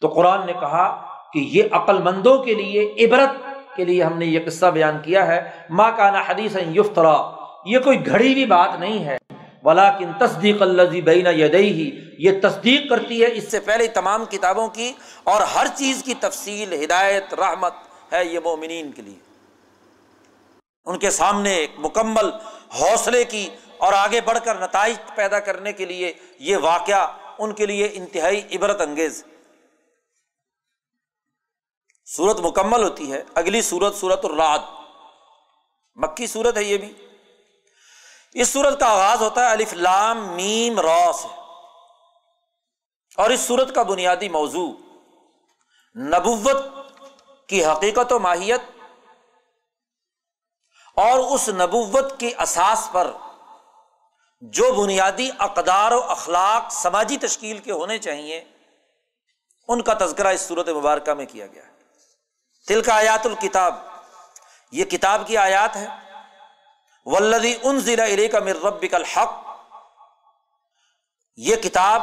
[0.00, 3.30] تو قرآن نے کہا کہ یہ عقل مندوں کے لیے، عبرت
[3.76, 7.30] کے لیے ہم نے یہ قصہ بیان کیا ہے۔ ماں کا نا حدیث یفترا،
[7.64, 9.18] یہ کوئی گھڑی ہوئی بات نہیں ہے۔
[9.62, 14.68] ولاکن تصدیق الزی بین یدئی ہی یہ تصدیق کرتی ہے اس سے پہلے تمام کتابوں
[14.68, 14.92] کی۔
[15.24, 17.72] اور ہر چیز کی تفصیل، ہدایت، رحمت
[18.12, 19.14] ہے یہ مومنین کے لیے۔
[20.86, 22.30] ان کے سامنے ایک مکمل
[22.80, 23.48] حوصلے کی
[23.78, 27.06] اور آگے بڑھ کر نتائج پیدا کرنے کے لیے یہ واقعہ
[27.38, 29.24] ان کے لیے انتہائی عبرت انگیز۔
[32.16, 34.58] سورت مکمل ہوتی ہے، اگلی سورت سورت الراد
[35.96, 36.92] مکی سورت ہے یہ بھی۔
[38.34, 41.26] اس سورت کا آغاز ہوتا ہے الف لام میم روس
[43.18, 44.68] اور اس سورت کا بنیادی موضوع
[45.96, 46.64] نبوت
[47.48, 48.60] کی حقیقت و ماہیت
[50.96, 53.10] اور اس نبوت کی اساس پر
[54.42, 58.44] جو بنیادی اقدار و اخلاق، سماجی تشکیل کے ہونے چاہیے،
[59.68, 61.69] ان کا تذکرہ اس صورت مبارکہ میں کیا گیا ہے۔
[62.70, 63.74] تل کا آیات الکتاب،
[64.72, 65.86] یہ کتاب کی آیات ہے
[67.06, 69.32] ولدی ان ضلع ارے کا مر رب الحق،
[71.38, 72.02] یہ کتاب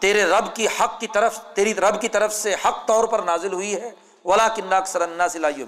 [0.00, 3.52] تیرے رب کی حق کی طرف، تیری رب کی طرف سے حق طور پر نازل
[3.52, 3.90] ہوئی ہے۔
[4.24, 5.64] ولا کنہ اکثر سلائی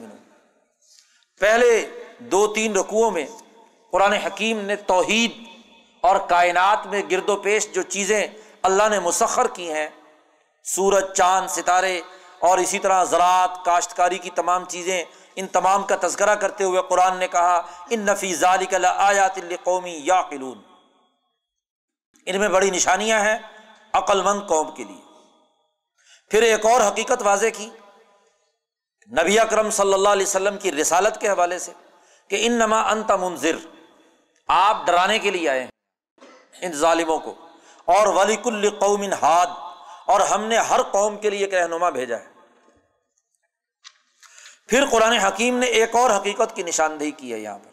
[1.40, 1.70] پہلے
[2.18, 3.26] دو تین رقوؤں میں
[3.92, 5.38] قرآن حکیم نے توحید
[6.02, 8.26] اور کائنات میں گرد و پیش جو چیزیں
[8.62, 9.88] اللہ نے مسخر کی ہیں،
[10.64, 12.00] سورج، چاند، ستارے
[12.40, 15.04] اور اسی طرح زراعت، کاشتکاری کی تمام چیزیں،
[15.36, 17.56] ان تمام کا تذکرہ کرتے ہوئے قرآن نے کہا،
[17.90, 18.44] ان نفی نفیز
[18.84, 20.62] آیات قومی یا قلون
[22.26, 23.36] ان میں بڑی نشانیاں ہیں
[23.92, 25.02] عقل مند قوم کے لیے۔
[26.30, 27.68] پھر ایک اور حقیقت واضح کی۔
[29.08, 31.72] نبی اکرم صلی اللہ علیہ وسلم کی رسالت کے حوالے سے
[32.30, 33.56] کہ ان نما انت منظر
[34.48, 35.66] آپ ڈرانے کے لیے آئے
[36.62, 37.34] ان ظالموں کو،
[37.88, 39.46] اور ولی کل قوم ہاد
[40.06, 42.36] اور ہم نے ہر قوم کے لیے ایک رہنما بھیجا ہے۔
[44.68, 47.70] پھر قرآن حکیم نے ایک اور حقیقت کی نشاندہی کی ہے یہاں پر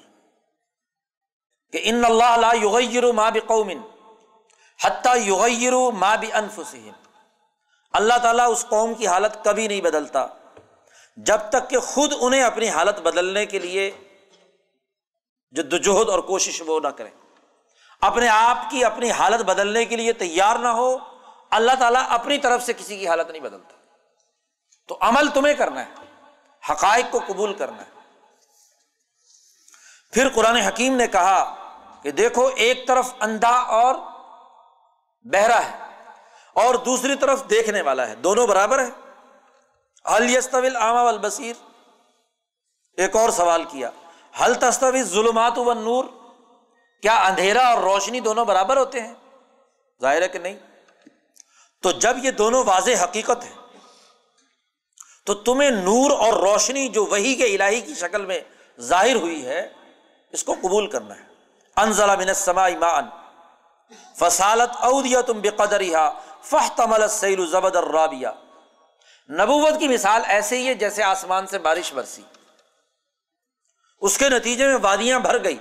[1.72, 3.70] کہ ان اللہ یغیر ما بقوم
[4.84, 6.92] حتیٰ یغیر ما بانفسہم۔
[7.94, 10.28] اللہ تعالیٰ اس قوم کی حالت کبھی نہیں بدلتا۔
[11.18, 13.92] جب تک کہ خود انہیں اپنی حالت بدلنے کے لیے
[15.52, 17.12] جدوجہد اور کوشش وہ نہ کریں۔
[18.02, 21.13] اپنے آپ کی اپنی حالت بدلنے کے لیے تیار نہ ہو
[21.54, 23.76] اللہ تعالیٰ اپنی طرف سے کسی کی حالت نہیں بدلتا۔
[24.88, 25.92] تو عمل تمہیں کرنا ہے،
[26.72, 27.94] حقائق کو قبول کرنا ہے۔
[30.14, 31.56] پھر قرآن حکیم نے کہا
[32.02, 33.96] کہ دیکھو، ایک طرف اندھا اور
[35.34, 35.78] بہرا ہے
[36.54, 38.90] اور دوسری طرف دیکھنے والا ہے۔ دونوں برابر ہے
[40.04, 41.56] الستویل عامہ البصیر
[42.98, 43.90] ایک اور سوال کیا۔
[44.42, 46.06] حل تستوی ظلمات و نور
[47.02, 49.14] کیا اندھیرا اور روشنی دونوں برابر ہوتے ہیں؟
[50.02, 50.73] ظاہر ہے کہ نہیں۔
[51.84, 53.54] تو جب یہ دونوں واضح حقیقت ہے
[55.26, 58.40] تو تمہیں نور اور روشنی جو وہی کے الہی کی شکل میں
[58.80, 59.70] ظاہر ہوئی ہے،
[60.32, 61.24] اس کو قبول کرنا ہے۔
[61.76, 63.10] انزلہ من السماء مان
[64.20, 65.82] فصالت اودیا تم بے قدر
[66.44, 66.68] فہ
[67.52, 68.28] زبد الرابیہ۔
[69.30, 72.22] نبوت کی مثال ایسے ہی ہے جیسے آسمان سے بارش برسی۔
[74.02, 75.58] اس کے نتیجے میں وادیاں بھر گئی۔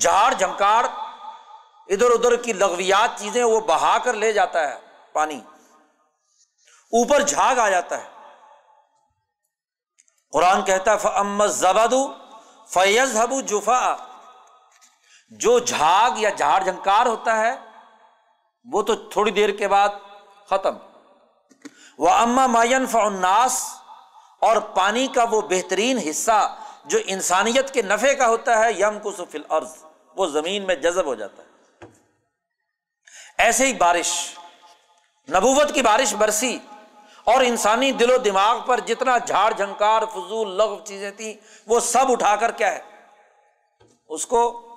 [0.00, 0.86] جھاڑ جھنکاڑ،
[1.88, 5.40] ادھر ادھر کی لغویات چیزیں وہ بہا کر لے جاتا ہے۔ پانی۔
[6.92, 8.10] اوپر جھاگ آ جاتا ہے۔
[10.32, 11.94] قرآن کہتا ہے فمت زباد
[12.68, 13.96] فیض حبو جفا
[15.30, 17.56] جو جھاگ یا جھاڑ جھنکار ہوتا ہے،
[18.72, 19.88] وہ تو تھوڑی دیر کے بعد
[20.50, 20.76] ختم۔
[21.98, 23.74] وہ اما مائن فناس
[24.40, 29.12] اور پانی کا وہ بہترین حصہ جو انسانیت کے نفے کا ہوتا ہے یم کو
[29.12, 29.84] سفل عرض
[30.16, 31.48] وہ زمین میں جذب ہو جاتا ہے۔
[33.38, 34.38] ایسے ہی بارش۔
[35.30, 36.58] نبوت کی بارش برسی
[37.24, 41.34] اور انسانی دل و دماغ پر جتنا جھاڑ جھنکار، فضول لغ چیزیں تھیں،
[41.66, 42.80] وہ سب اٹھا کر کیا ہے؟
[44.08, 44.68] اس کو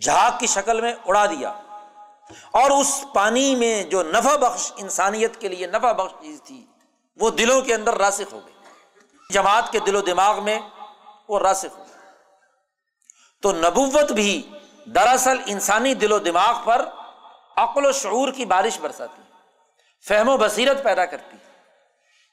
[0.00, 1.50] جھاگ کی شکل میں اڑا دیا۔
[2.50, 6.66] اور اس پانی میں جو نفع بخش انسانیت کے لیے نفع بخش چیز تھی،
[7.16, 8.54] وہ دلوں کے اندر راسک ہو گئی۔
[9.30, 10.58] جماعت کے دل و دماغ میں
[11.28, 11.94] وہ راسک ہو گئی۔
[13.42, 14.50] تو نبوت بھی
[14.84, 16.88] دراصل انسانی دل و دماغ پر
[17.56, 19.19] عقل و شعور کی بارش برساتی۔
[20.08, 21.36] فہم و بصیرت پیدا کرتی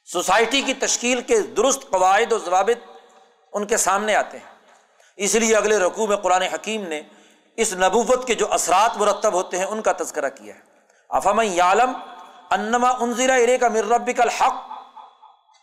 [0.04, 2.90] سوسائٹی کی تشکیل کے درست قواعد و ضوابط
[3.52, 4.54] ان کے سامنے آتے ہیں۔
[5.16, 7.02] اس لیے اگلے رقوع میں قرآن حکیم نے
[7.56, 10.60] اس نبوت کے جو اثرات مرتب ہوتے ہیں ان کا تذکرہ کیا ہے۔
[11.08, 11.92] افام یالم
[12.50, 14.54] انما انزیرا ارے کا مربی کا الحق۔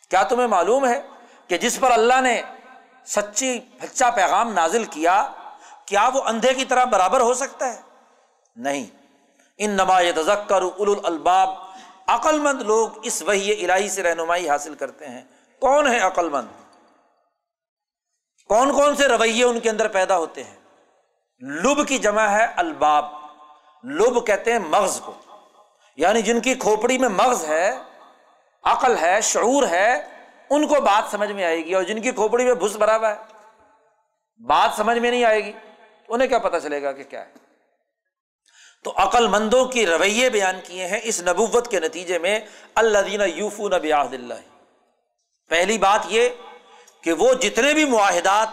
[0.09, 1.01] کیا تمہیں معلوم ہے
[1.47, 2.41] کہ جس پر اللہ نے
[3.05, 5.31] سچی سچا پیغام نازل کیا
[5.85, 7.81] کیا وہ اندھے کی طرح برابر ہو سکتا ہے؟
[8.55, 8.85] نہیں۔
[9.57, 11.64] ان نما تذکر اول الباب
[12.07, 15.21] عقل مند لوگ اس وحی الہی سے رہنمائی حاصل کرتے ہیں۔
[15.59, 16.47] کون ہے عقل مند
[18.47, 20.55] کون کون سے رویے ان کے اندر پیدا ہوتے ہیں؟
[21.39, 23.05] لب کی جمع ہے الباب۔
[23.83, 25.13] لب کہتے ہیں مغز کو۔
[25.95, 27.71] یعنی جن کی کھوپڑی میں مغز ہے،
[28.63, 30.01] عقل ہے، شعور ہے،
[30.49, 33.09] ان کو بات سمجھ میں آئے گی اور جن کی کھوپڑی میں بھس بھرا ہوا
[33.09, 33.15] ہے،
[34.47, 35.51] بات سمجھ میں نہیں آئے گی،
[36.07, 37.44] انہیں کیا پتا چلے گا کہ کیا ہے؟
[38.85, 42.39] تو عقل مندوں کی رویے بیان کیے ہیں اس نبوت کے نتیجے میں
[42.75, 44.33] اللہ دینا یوفو نبی اللہ۔
[45.49, 46.29] پہلی بات یہ
[47.01, 48.47] کہ وہ جتنے بھی معاہدات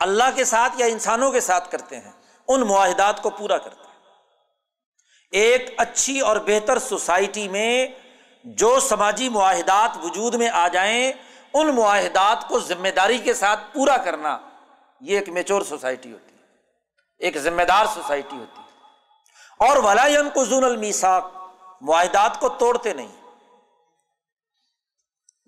[0.00, 2.12] اللہ کے ساتھ یا انسانوں کے ساتھ کرتے ہیں،
[2.48, 4.00] ان معاہدات کو پورا کرتے ہیں۔
[5.30, 7.86] ایک اچھی اور بہتر سوسائٹی میں
[8.44, 11.12] جو سماجی معاہدات وجود میں آ جائیں،
[11.54, 14.38] ان معاہدات کو ذمہ داری کے ساتھ پورا کرنا
[15.00, 16.42] یہ ایک میچور سوسائٹی ہوتی ہے۔
[17.18, 18.63] ایک ذمہ دار سوسائٹی ہوتی ہے۔
[19.60, 21.24] اور ولائن کو المیساک
[21.80, 23.12] معاہدات کو توڑتے نہیں۔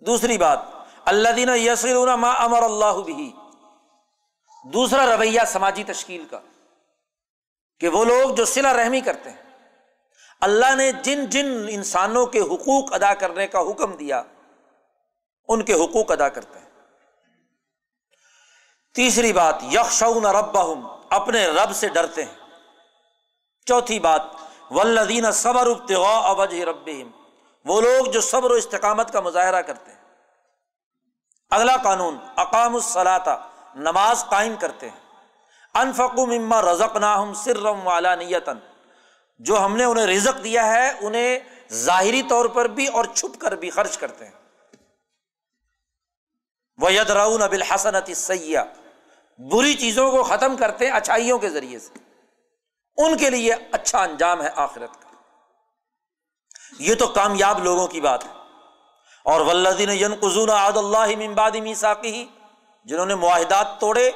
[0.03, 0.59] دوسری بات
[1.05, 3.31] اللہ دینا یسر ما امر اللہ بھی
[4.65, 6.41] دوسرا رویہ سماجی تشکیل کا،
[7.81, 9.43] کہ وہ لوگ جو سلا رحمی کرتے ہیں،
[10.41, 14.23] اللہ نے جن جن انسانوں کے حقوق ادا کرنے کا حکم دیا،
[15.49, 16.65] ان کے حقوق ادا کرتے ہیں۔
[18.95, 20.59] تیسری بات یکشون رب
[21.11, 22.46] اپنے رب سے ڈرتے ہیں۔
[23.67, 24.23] چوتھی بات
[24.71, 25.67] ولدین صبر
[25.97, 26.89] اوجہ رب
[27.65, 29.99] وہ لوگ جو صبر و استقامت کا مظاہرہ کرتے ہیں۔
[31.51, 35.01] اگلا قانون اقام الصلاطہ نماز قائم کرتے ہیں۔
[35.75, 38.59] انفق مما رزق ناہم سرم والا نیتن
[39.39, 41.39] جو ہم نے انہیں رزق دیا ہے، انہیں
[41.73, 44.33] ظاہری طور پر بھی اور چھپ کر بھی خرچ کرتے ہیں۔
[46.77, 48.65] وہ ید رعون اب الحسنت سیاح
[49.39, 52.06] بری چیزوں کو ختم کرتے ہیں اچھائیوں کے ذریعے سے۔
[52.97, 55.09] ان کے لیے اچھا انجام ہے آخرت کا۔
[56.79, 58.31] یہ تو کامیاب لوگوں کی بات ہے۔
[59.25, 62.27] اور ولدین ین قزون عاد اللہ ممباد میساکی
[62.85, 64.11] جنہوں نے معاہدات توڑے،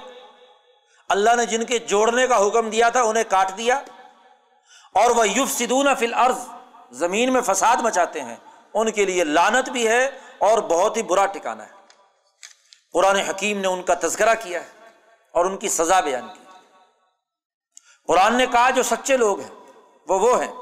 [1.08, 3.76] اللہ نے جن کے جوڑنے کا حکم دیا تھا انہیں کاٹ دیا۔
[4.94, 6.38] اور وہ یوف سدون فل عرض
[6.90, 8.36] زمین میں فساد مچاتے ہیں۔
[8.74, 10.06] ان کے لیے لانت بھی ہے
[10.38, 11.72] اور بہت ہی برا ٹکانا ہے۔
[12.92, 14.68] قرآن حکیم نے ان کا تذکرہ کیا ہے
[15.32, 16.39] اور ان کی سزا بیان کی۔
[18.10, 19.50] قرآن نے کہا جو سچے لوگ ہیں،
[20.08, 20.52] وہ وہ ہیں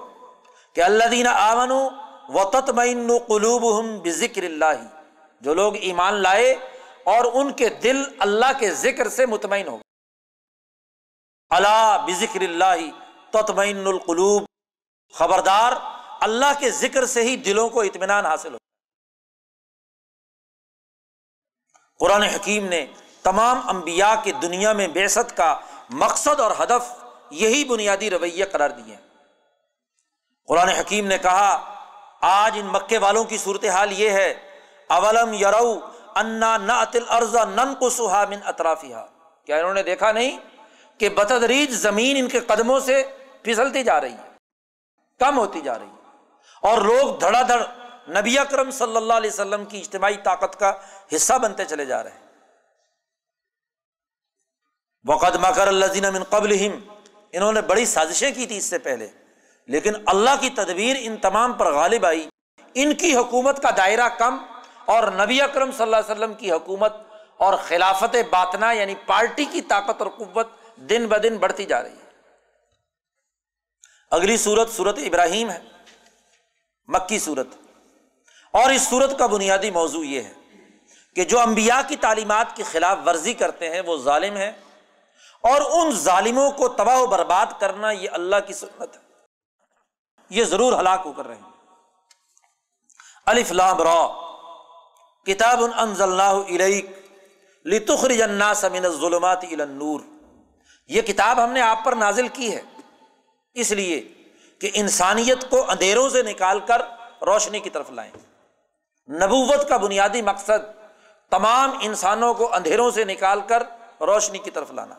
[0.77, 4.83] کہ اللہ دینا آمن و تطمین قلوب ہم بکر اللہ،
[5.43, 6.53] جو لوگ ایمان لائے
[7.13, 9.79] اور ان کے دل اللہ کے ذکر سے مطمئن ہو
[11.51, 12.85] اللہ بکر اللہ
[13.31, 14.45] تطمین القلوب،
[15.15, 15.73] خبردار،
[16.21, 18.59] اللہ کے ذکر سے ہی دلوں کو اطمینان حاصل ہو
[22.01, 22.87] قرآن حکیم نے
[23.25, 25.55] تمام انبیاء کی دنیا میں بےسط کا
[25.99, 26.97] مقصد اور ہدف
[27.31, 28.97] یہی بنیادی رویہ قرار دیے
[30.49, 31.51] قرآن حکیم نے کہا،
[32.21, 34.31] آج ان مکے والوں کی صورت حال یہ ہے،
[34.89, 35.79] اولم یرو
[36.15, 36.55] انا
[37.09, 38.97] ارزا نن کو سہا من اطرافیہ
[39.47, 40.39] کیا انہوں نے دیکھا نہیں
[40.99, 43.03] کہ بتدریج زمین ان کے قدموں سے
[43.43, 44.29] پھسلتی جا رہی ہے،
[45.21, 45.97] کم ہوتی جا رہی ہے۔
[46.63, 47.61] اور لوگ دھڑا دھڑ
[48.09, 50.73] نبی اکرم صلی اللہ علیہ وسلم کی اجتماعی طاقت کا
[51.17, 52.27] حصہ بنتے چلے جا رہے ہیں۔
[55.05, 56.53] وقت مکر اللہ من قبل
[57.33, 59.07] انہوں نے بڑی سازشیں کی تھی اس سے پہلے۔
[59.67, 62.29] لیکن اللہ کی تدبیر ان تمام پر غالب آئی۔
[62.75, 64.37] ان کی حکومت کا دائرہ کم
[64.85, 66.93] اور نبی اکرم صلی اللہ علیہ وسلم کی حکومت
[67.37, 72.09] اور خلافت باطنا یعنی پارٹی کی طاقت اور قوت دن بدن بڑھتی جا رہی ہے۔
[74.11, 75.59] اگلی صورت صورت ابراہیم ہے۔
[76.87, 77.47] مکی صورت
[78.53, 80.33] اور اس صورت کا بنیادی موضوع یہ ہے
[81.17, 84.53] کہ جو انبیاء کی تعلیمات کی خلاف ورزی کرتے ہیں وہ ظالم ہیں
[85.41, 89.09] اور ان ظالموں کو تباہ و برباد کرنا یہ اللہ کی سنت ہے۔
[90.31, 91.51] یہ ضرور ہلاک ہو کر رہے ہیں
[93.27, 94.29] الفلام را۔
[95.27, 95.59] کتاب
[97.65, 100.01] لتخرج الناس من الظلمات الى النور۔
[100.87, 102.63] یہ کتاب ہم نے آپ پر نازل کی ہے۔
[103.55, 104.09] اس لیے
[104.61, 106.83] کہ انسانیت کو اندھیروں سے نکال کر
[107.23, 108.13] روشنی کی طرف لائیں۔
[109.09, 110.81] نبوت کا بنیادی مقصد
[111.31, 113.63] تمام انسانوں کو اندھیروں سے نکال کر
[114.01, 114.95] روشنی کی طرف لانا۔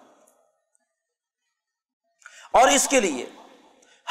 [2.52, 3.26] اور اس کے لیے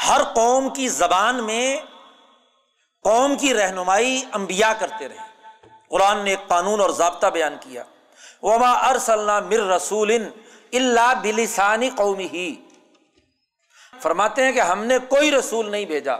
[0.07, 1.77] ہر قوم کی زبان میں
[3.03, 5.47] قوم کی رہنمائی انبیاء کرتے رہے۔
[5.89, 7.83] قرآن نے ایک قانون اور ضابطہ بیان کیا۔
[8.41, 10.11] وما ارسل مر رسول
[10.73, 12.55] اللہ بلسانی قومی ہی
[14.01, 16.13] فرماتے ہیں کہ ہم نے کوئی رسول نہیں بھیجا،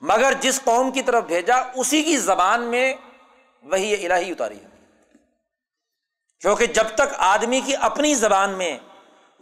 [0.00, 2.94] مگر جس قوم کی طرف بھیجا، اسی کی زبان میں
[3.62, 4.66] وہی الہی اتاری ہے۔
[6.40, 8.78] کیونکہ جب تک آدمی کی اپنی زبان میں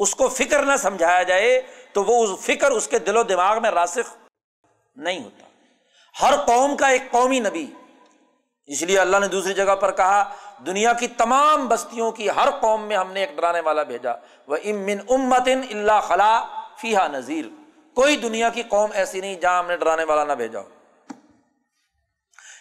[0.03, 1.63] اس کو فکر نہ سمجھایا جائے
[1.93, 4.17] تو وہ فکر اس کے دل و دماغ میں راسخ
[4.97, 5.47] نہیں ہوتا۔
[6.23, 7.67] ہر قوم کا ایک قومی نبی۔
[8.67, 10.33] اس لیے اللہ نے دوسری جگہ پر کہا،
[10.67, 14.13] دنیا کی تمام بستیوں کی ہر قوم میں ہم نے ایک ڈرانے والا بھیجا۔
[14.49, 16.45] وہ امن امتن اللہ خلا
[16.81, 17.45] فیحا نذیر
[17.95, 20.69] کوئی دنیا کی قوم ایسی نہیں جہاں ہم نے ڈرانے والا نہ بھیجا ہو۔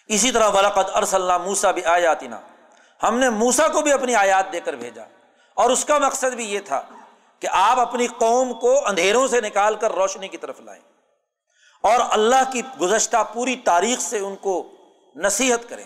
[0.08, 2.40] اسی طرح ولاقت ارسل موسا بھی آیاتینا
[3.04, 5.04] ہم نے موسا کو بھی اپنی آیات دے کر بھیجا۔
[5.54, 6.82] اور اس کا مقصد بھی یہ تھا
[7.42, 10.82] کہ آپ اپنی قوم کو اندھیروں سے نکال کر روشنی کی طرف لائیں
[11.84, 14.56] اور اللہ کی گزشتہ پوری تاریخ سے ان کو
[15.16, 15.86] نصیحت کریں۔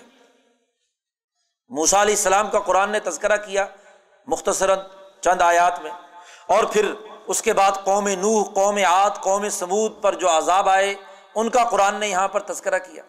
[1.71, 3.65] موسا علیہ السلام کا قرآن نے تذکرہ کیا
[4.27, 4.79] مختصراً
[5.21, 5.91] چند آیات میں،
[6.47, 6.91] اور پھر
[7.27, 10.93] اس کے بعد قوم نوح، قوم آت قوم سمود پر جو عذاب آئے،
[11.35, 13.03] ان کا قرآن نے یہاں پر تذکرہ کیا۔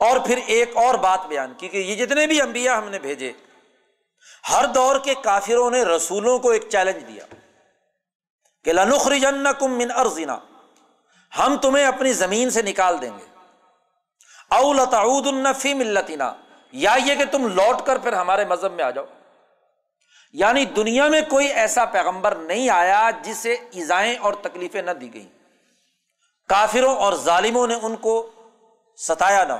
[0.00, 3.32] اور پھر ایک اور بات بیان کی کہ یہ جتنے بھی انبیاء ہم نے بھیجے
[4.52, 7.24] ہر دور کے کافروں نے رسولوں کو ایک چیلنج دیا
[8.64, 10.38] کہ لنخری جن کم من ارزنا
[11.38, 13.24] ہم تمہیں اپنی زمین سے نکال دیں گے۔
[14.50, 16.34] اولتعود النفی ملتنا،
[16.72, 19.04] یا یہ کہ تم لوٹ کر پھر ہمارے مذہب میں آ جاؤ۔
[20.32, 25.28] یعنی دنیا میں کوئی ایسا پیغمبر نہیں آیا جسے ایزائیں اور تکلیفیں نہ دی گئی
[26.48, 28.30] کافروں اور ظالموں نے ان کو
[28.96, 29.52] ستایا نہ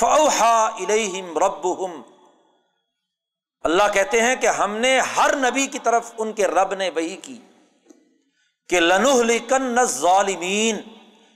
[0.00, 1.66] فوہا الہم رب
[3.64, 7.16] اللہ کہتے ہیں کہ ہم نے ہر نبی کی طرف ان کے رب نے وہی
[7.16, 7.40] کی
[8.68, 10.80] کہ لنح لکن ظالمین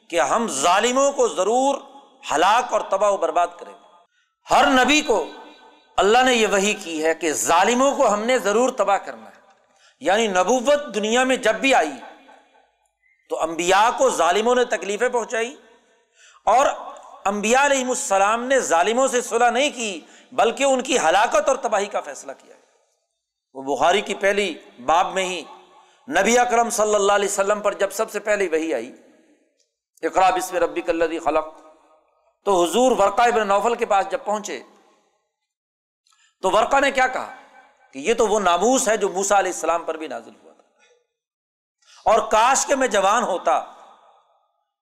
[0.09, 1.75] کہ ہم ظالموں کو ضرور
[2.35, 3.79] ہلاک اور تباہ و برباد کریں گے۔
[4.51, 5.27] ہر نبی کو
[5.97, 9.41] اللہ نے یہ وہی کی ہے کہ ظالموں کو ہم نے ضرور تباہ کرنا ہے۔
[10.01, 11.93] یعنی نبوت دنیا میں جب بھی آئی
[13.29, 15.57] تو امبیا کو ظالموں نے تکلیفیں پہنچائی
[16.45, 16.67] اور
[17.25, 20.01] امبیا علیہ السلام نے ظالموں سے صلاح نہیں کی
[20.33, 22.61] بلکہ ان کی ہلاکت اور تباہی کا فیصلہ کیا ہے
[23.55, 25.45] وہ بخاری کی پہلی باب میں ہی
[26.09, 28.93] نبی اکرم صلی اللہ علیہ وسلم پر جب سب سے پہلے وہی آئی
[30.03, 31.47] اقرا بسم ربی کلدی خلق،
[32.45, 34.61] تو حضور ورقا ابن نوفل کے پاس جب پہنچے،
[36.43, 37.35] تو ورقا نے کیا کہا؟
[37.93, 40.63] کہ یہ تو وہ ناموس ہے جو موسا علیہ السلام پر بھی نازل ہوا تھا۔
[42.11, 43.53] اور کاش کے میں جوان ہوتا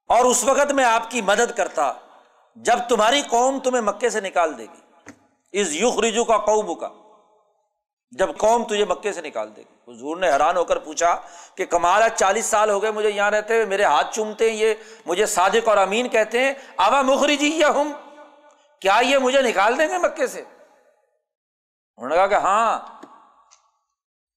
[0.09, 1.93] اور اس وقت میں آپ کی مدد کرتا،
[2.56, 4.85] جب تمہاری قوم تمہیں مکے سے نکال دے گی۔
[5.52, 6.89] اس یوخ رجو کا قوم کا
[8.10, 11.20] جب قوم تجھے مکے سے نکال دے گی۔ حضور نے حیران ہو کر پوچھا
[11.55, 14.74] کہ کمالا چالیس سال ہو گئے مجھے یہاں رہتے ہوئے، میرے ہاتھ چومتے ہیں یہ،
[15.06, 17.93] مجھے صادق اور امین کہتے ہیں آوا مخری جی یا ہم
[18.81, 20.40] کیا یہ مجھے نکال دیں گے مکے سے؟
[21.97, 22.78] انہوں نے کہا کہ ہاں۔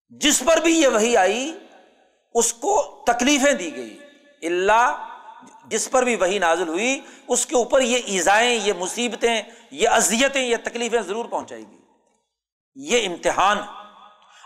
[0.10, 1.60] جس پر بھی یہ وہی آئی،
[2.34, 4.00] اس کو تکلیفیں دی گئی۔
[4.44, 5.09] اللہ
[5.70, 9.42] جس پر بھی وہی نازل ہوئی، اس کے اوپر یہ ایزائیں، یہ مصیبتیں،
[9.72, 11.78] یہ اذیتیں، یہ تکلیفیں ضرور پہنچائے گی۔
[12.76, 13.58] یہ امتحان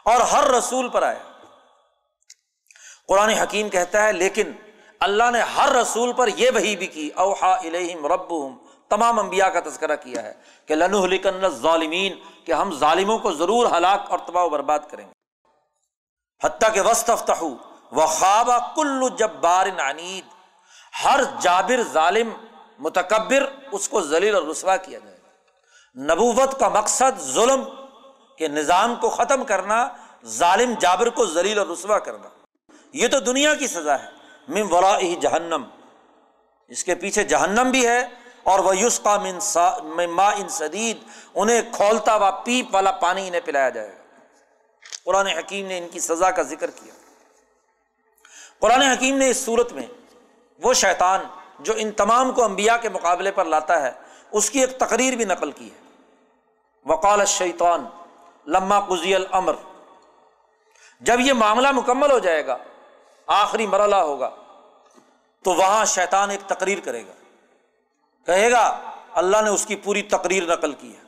[0.05, 1.31] اور ہر رسول پر آیا
[3.07, 4.51] قرآن حکیم کہتا ہے، لیکن
[4.99, 8.33] اللہ نے ہر رسول پر یہ وہی بھی کی اوہا الہم رب
[8.89, 10.33] تمام انبیاء کا تذکرہ کیا ہے
[10.65, 12.13] کہ لنو لکن ظالمین
[12.45, 15.11] کہ ہم ظالموں کو ضرور ہلاک اور تباہ و برباد کریں گے۔
[16.43, 17.09] حتیٰ کہ وسط
[17.91, 20.32] و خوابہ کل جب بار عنید۔
[21.03, 22.29] ہر جابر ظالم
[22.79, 25.29] متکبر اس کو ذلیل اور رسوا کیا جائے گا۔
[26.13, 27.63] نبوت کا مقصد ظلم
[28.37, 29.87] کے نظام کو ختم کرنا،
[30.25, 32.29] ظالم جابر کو ذلیل اور رسوا کرنا۔
[32.93, 34.09] یہ تو دنیا کی سزا ہے۔
[34.47, 35.63] من ورا ہی جہنم۔
[36.67, 38.07] اس کے پیچھے جہنم بھی ہے
[38.43, 39.17] اور وہ یوس کا
[40.09, 40.97] ما ان سدید
[41.35, 44.19] انہیں کھولتا ہوا پیپ والا پانی انہیں پلایا جائے گا۔
[45.05, 46.93] قرآن حکیم نے ان کی سزا کا ذکر کیا۔
[48.59, 49.87] قرآن حکیم نے اس صورت میں
[50.59, 51.19] وہ شیطان
[51.59, 53.91] جو ان تمام کو انبیاء کے مقابلے پر لاتا ہے،
[54.31, 55.83] اس کی ایک تقریر بھی نقل کی ہے۔
[56.85, 57.85] وقال شیطان
[58.47, 59.53] لما قزی الامر۔
[60.99, 62.57] جب یہ معاملہ مکمل ہو جائے گا،
[63.27, 64.29] آخری مرحلہ ہوگا،
[65.43, 67.11] تو وہاں شیطان ایک تقریر کرے گا۔
[68.25, 68.79] کہے گا،
[69.13, 71.03] اللہ نے اس کی پوری تقریر نقل کی ہے۔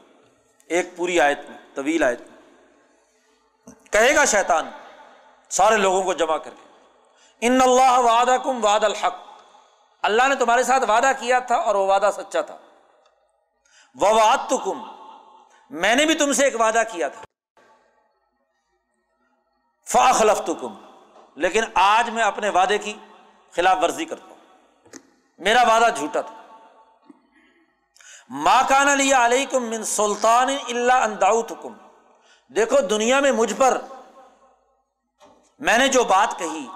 [0.68, 2.38] ایک پوری آیت میں، طویل آیت میں۔
[3.92, 4.70] کہے گا شیطان،
[5.50, 6.70] سارے لوگوں کو جمع کر کے،
[7.42, 9.25] ان اللہ وعدہ کم واد الحق
[10.06, 12.58] اللہ نے تمہارے ساتھ وعدہ کیا تھا اور وہ وعدہ سچا تھا۔
[14.00, 14.84] واد تو کم
[15.70, 17.22] میں نے بھی تم سے ایک وعدہ کیا تھا۔
[19.92, 20.76] فاخلف تو کم
[21.36, 22.94] لیکن آج میں اپنے وعدے کی
[23.52, 24.36] خلاف ورزی کرتا ہوں۔
[25.38, 26.36] میرا وعدہ جھوٹا تھا۔
[28.30, 31.52] ماں کان علی علیہ کم من سلطان اللہ انداؤت
[32.56, 33.82] دیکھو دنیا میں مجھ پر
[35.60, 36.68] میں نے جو بات کہی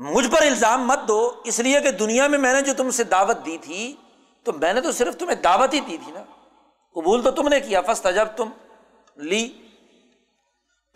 [0.00, 3.04] مجھ پر الزام مت دو، اس لیے کہ دنیا میں میں نے جو تم سے
[3.04, 3.96] دعوت دی تھی،
[4.44, 6.22] تو میں نے تو صرف تمہیں دعوت ہی دی تھی نا۔
[6.94, 8.48] قبول تو تم نے کیا فسٹ جب تم،
[9.16, 9.68] لی۔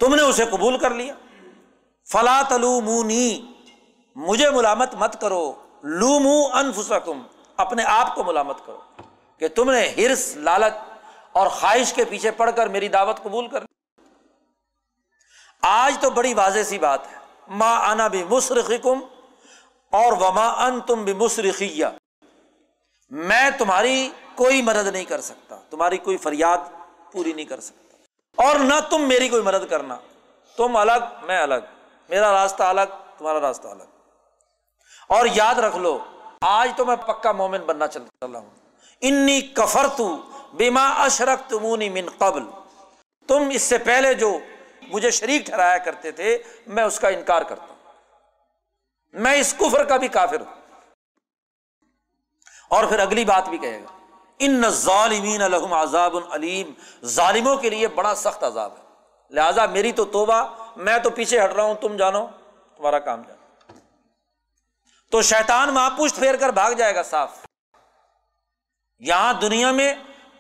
[0.01, 1.14] تم نے اسے قبول کر لیا۔
[2.12, 2.81] فلا تلو
[4.16, 5.52] مجھے ملامت مت کرو۔
[5.82, 7.22] لو منہ انفسکم،
[7.56, 8.81] اپنے آپ کو ملامت کرو۔
[9.39, 10.74] کہ تم نے ہرس، لالچ
[11.32, 14.02] اور خواہش کے پیچھے پڑ کر میری دعوت قبول کر لی۔
[15.62, 19.01] آج تو بڑی واضح سی بات ہے۔ ماں آنا بھی مسرخم
[19.93, 21.87] اور وما ان تم بھی مسرخیہ
[23.11, 26.59] میں تمہاری کوئی مدد نہیں کر سکتا، تمہاری کوئی فریاد
[27.12, 27.97] پوری نہیں کر سکتا۔
[28.47, 29.97] اور نہ تم میری کوئی مدد کرنا،
[30.57, 31.55] تم الگ، میں الگ۔
[32.09, 33.83] میرا راستہ الگ، تمہارا راستہ الگ۔
[35.09, 35.99] اور یاد رکھ لو،
[36.41, 38.51] آج تو میں پکا مومن بننا چل رہا ہوں۔
[39.01, 40.16] انی کفر تو
[40.53, 42.43] بیما اشرک تمونی من قبل۔
[43.29, 44.39] تم اس سے پہلے جو
[44.89, 47.74] مجھے شریک ٹھہرایا کرتے تھے، میں اس کا انکار کرتا ہوں۔
[49.12, 50.55] میں اس کفر کا بھی کافر ہوں۔
[52.69, 53.98] اور پھر اگلی بات بھی کہے گا،
[54.39, 56.73] ان ظالمین الحم عذاب العلیم
[57.05, 58.82] ظالموں کے لیے بڑا سخت عذاب ہے۔
[59.31, 62.27] لہذا میری تو توبہ، میں تو پیچھے ہٹ رہا ہوں، تم جانو،
[62.77, 63.44] تمہارا کام جانو۔
[65.11, 67.31] تو شیطان وہاں پوچھ پھیر کر بھاگ جائے گا صاف۔
[68.98, 69.94] یہاں دنیا میں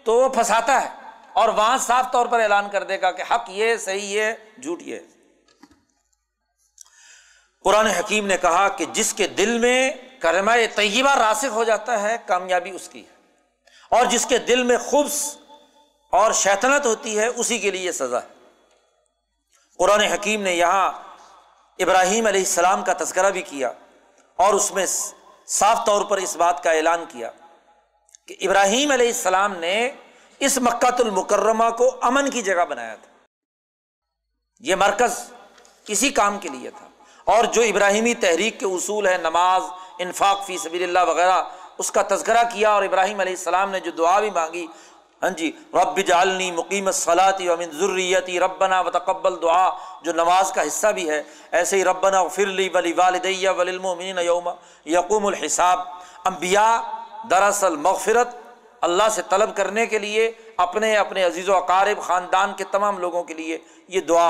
[0.04, 1.03] تو وہ پھنساتا ہے۔
[1.34, 4.82] اور وہاں صاف طور پر اعلان کر دے گا کہ حق یہ، صحیح ہے جھوٹ
[4.82, 4.98] یہ۔
[7.64, 9.90] قرآن حکیم نے کہا کہ جس کے دل میں
[10.20, 13.14] کرما طیبہ راسک ہو جاتا ہے، کامیابی اس کی ہے۔
[13.88, 15.36] اور جس کے دل میں خوبص
[16.10, 18.34] اور شیطنت ہوتی ہے، اسی کے لیے سزا ہے۔
[19.78, 20.92] قرآن حکیم نے یہاں
[21.78, 23.72] ابراہیم علیہ السلام کا تذکرہ بھی کیا
[24.36, 24.86] اور اس میں
[25.46, 27.30] صاف طور پر اس بات کا اعلان کیا
[28.26, 29.90] کہ ابراہیم علیہ السلام نے
[30.44, 33.12] اس مکت المکرمہ کو امن کی جگہ بنایا تھا۔
[34.60, 35.30] یہ مرکز
[35.84, 36.88] کسی کام کے لیے تھا۔
[37.24, 39.62] اور جو ابراہیمی تحریک کے اصول ہے نماز،
[39.98, 41.42] انفاق فی سبیل اللہ وغیرہ،
[41.78, 44.66] اس کا تذکرہ کیا اور ابراہیم علیہ السلام نے جو دعا بھی مانگی
[45.22, 49.70] ہاں جی رب جالنی مقیم صلاحی امن ضروریتی ربنا و تقبل دعا،
[50.02, 54.48] جو نماز کا حصہ بھی ہے، ایسے ہی ربنا فرلی ولی والدیہ وللمؤمنین یوم
[54.86, 55.78] یقوم الحساب۔
[56.24, 56.76] انبیاء
[57.30, 58.43] دراصل مغفرت
[58.84, 63.22] اللہ سے طلب کرنے کے لیے، اپنے اپنے عزیز و اقارب، خاندان کے تمام لوگوں
[63.24, 63.58] کے لیے
[63.88, 64.28] یہ دعا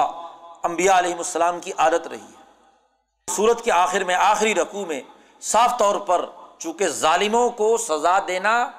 [0.62, 5.00] انبیاء علیہ السلام کی عادت رہی ہے۔ سورت کے آخر میں، آخری رقو میں
[5.40, 6.24] صاف طور پر
[6.58, 8.70] چونکہ ظالموں کو سزا دینا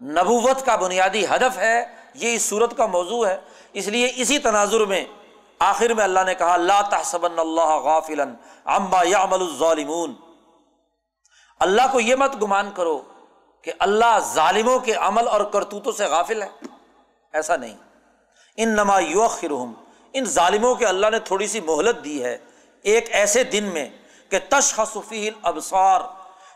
[0.00, 3.36] نبوت کا بنیادی ہدف ہے، یہ اس صورت کا موضوع ہے۔
[3.72, 5.04] اس لیے اسی تناظر میں
[5.58, 8.20] آخر میں اللہ نے کہا اللہ تحسبن اللہ غافل
[8.64, 10.14] امبا یا الظالمون۔
[11.60, 13.00] اللہ کو یہ مت گمان کرو
[13.64, 16.48] کہ اللہ ظالموں کے عمل اور کرتوتوں سے غافل ہے؟
[17.32, 17.76] ایسا نہیں۔
[18.56, 19.72] ان نما یوخرحم
[20.12, 22.38] ان ظالموں کے اللہ نے تھوڑی سی مہلت دی ہے۔
[22.82, 23.88] ایک ایسے دن میں
[24.28, 26.00] کہ تشخصفی ابسار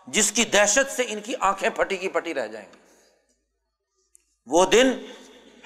[0.07, 2.79] جس کی دہشت سے ان کی آنکھیں پھٹی کی پھٹی رہ جائیں گی۔
[4.47, 4.93] وہ دن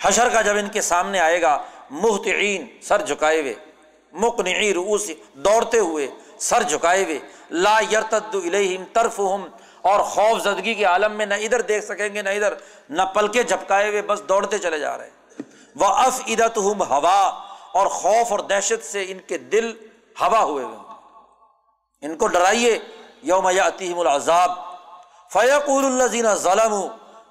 [0.02, 3.54] حشر کا جب ان کے سامنے آئے گا محتعین سر جھکائے ہوئے،
[4.12, 6.08] مقنعی روس دوڑتے ہوئے،
[6.38, 7.18] سر جھکائے ہوئے،
[7.50, 9.46] لا یرتد الیہم طرفہم
[9.82, 12.54] اور خوف زدگی کے عالم میں نہ ادھر دیکھ سکیں گے، نہ ادھر،
[12.90, 15.42] نہ پلکے جھپکائے ہوئے، بس دوڑتے چلے جا رہے ہیں۔
[15.76, 19.72] وہ اف ادت ہم ہوا اور خوف اور دہشت سے ان کے دل
[20.20, 20.78] ہوا ہوئے ہوئے
[22.02, 22.78] ان کو ڈرائیے،
[23.22, 24.50] یوم یاتیم العذاب۔
[25.32, 26.74] فیقول الزین ظالم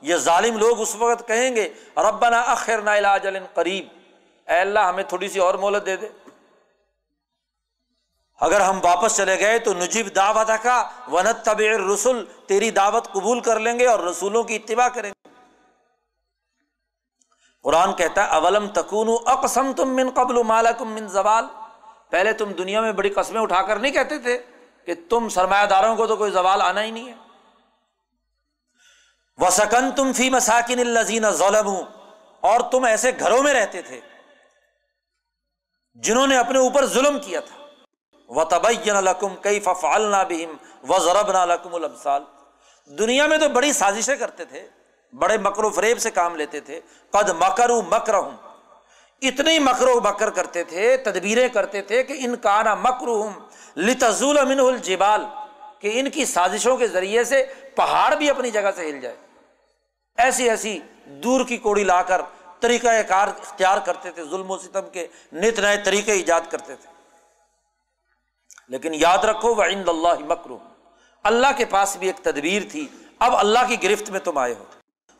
[0.01, 3.17] یہ ظالم لوگ اس وقت کہیں گے، ربنا اخر نا
[3.53, 3.87] قریب
[4.47, 6.07] اے اللہ، ہمیں تھوڑی سی اور مہلت دے دے۔
[8.41, 11.59] اگر ہم واپس چلے گئے تو نجیب دعوت کا ونت طب
[11.93, 15.29] رسول تیری دعوت قبول کر لیں گے اور رسولوں کی اتباع کریں گے۔
[17.63, 21.45] قرآن کہتا ہے، اولم تکون اقسم تم من قبل مالکم من زوال۔
[22.09, 24.37] پہلے تم دنیا میں بڑی قسمیں اٹھا کر نہیں کہتے تھے
[24.85, 27.15] کہ تم سرمایہ داروں کو تو کوئی زوال آنا ہی نہیں ہے۔
[29.37, 31.69] وسکن تم فی مساکن الزین ظلم
[32.41, 33.99] اور تم ایسے گھروں میں رہتے تھے
[35.93, 37.60] جنہوں نے اپنے اوپر ظلم کیا تھا۔
[38.31, 40.55] و تبین کئی ففال نہ بہم
[40.89, 42.23] و ضرب نہ البسال
[42.89, 44.67] دنیا میں تو بڑی سازشیں کرتے تھے،
[45.13, 46.79] بڑے مکر و فریب سے کام لیتے تھے۔
[47.13, 48.31] قد مکر مکر ہوں
[49.21, 53.33] اتنی مکر و مکر کرتے تھے، تدبیریں کرتے تھے کہ ان کا نا مکر ہوں
[53.77, 55.25] لتزول امن الجبال،
[55.79, 57.43] کہ ان کی سازشوں کے ذریعے سے
[57.75, 59.15] پہاڑ بھی اپنی جگہ سے ہل جائے۔
[60.17, 60.77] ایسی ایسی
[61.23, 62.21] دور کی کوڑی لا کر
[62.59, 66.90] طریقۂ کار اختیار کرتے تھے، ظلم و ستم کے نت نئے طریقے ایجاد کرتے تھے۔
[68.71, 70.57] لیکن یاد رکھو وہ عند اللہ مکرو۔
[71.23, 72.87] اللہ کے پاس بھی ایک تدبیر تھی۔
[73.19, 74.63] اب اللہ کی گرفت میں تم آئے ہو۔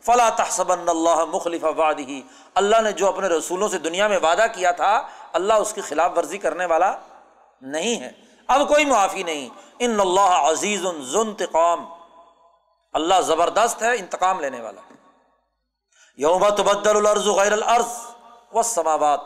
[0.02, 2.22] فلاں تحسب اللہ مخلف واد ہی
[2.54, 6.12] اللہ نے جو اپنے رسولوں سے دنیا میں وعدہ کیا تھا، اللہ اس کی خلاف
[6.18, 6.98] ورزی کرنے والا
[7.62, 8.12] نہیں ہے۔
[8.48, 9.50] اب کوئی معافی نہیں۔
[9.80, 11.86] ان اللہ عزیز انتقام۔
[12.94, 14.82] اللہ زبردست ہے انتقام لینے والا۔
[16.18, 17.98] یوم تبدل الارض غیر الارض
[18.54, 19.20] و سماوات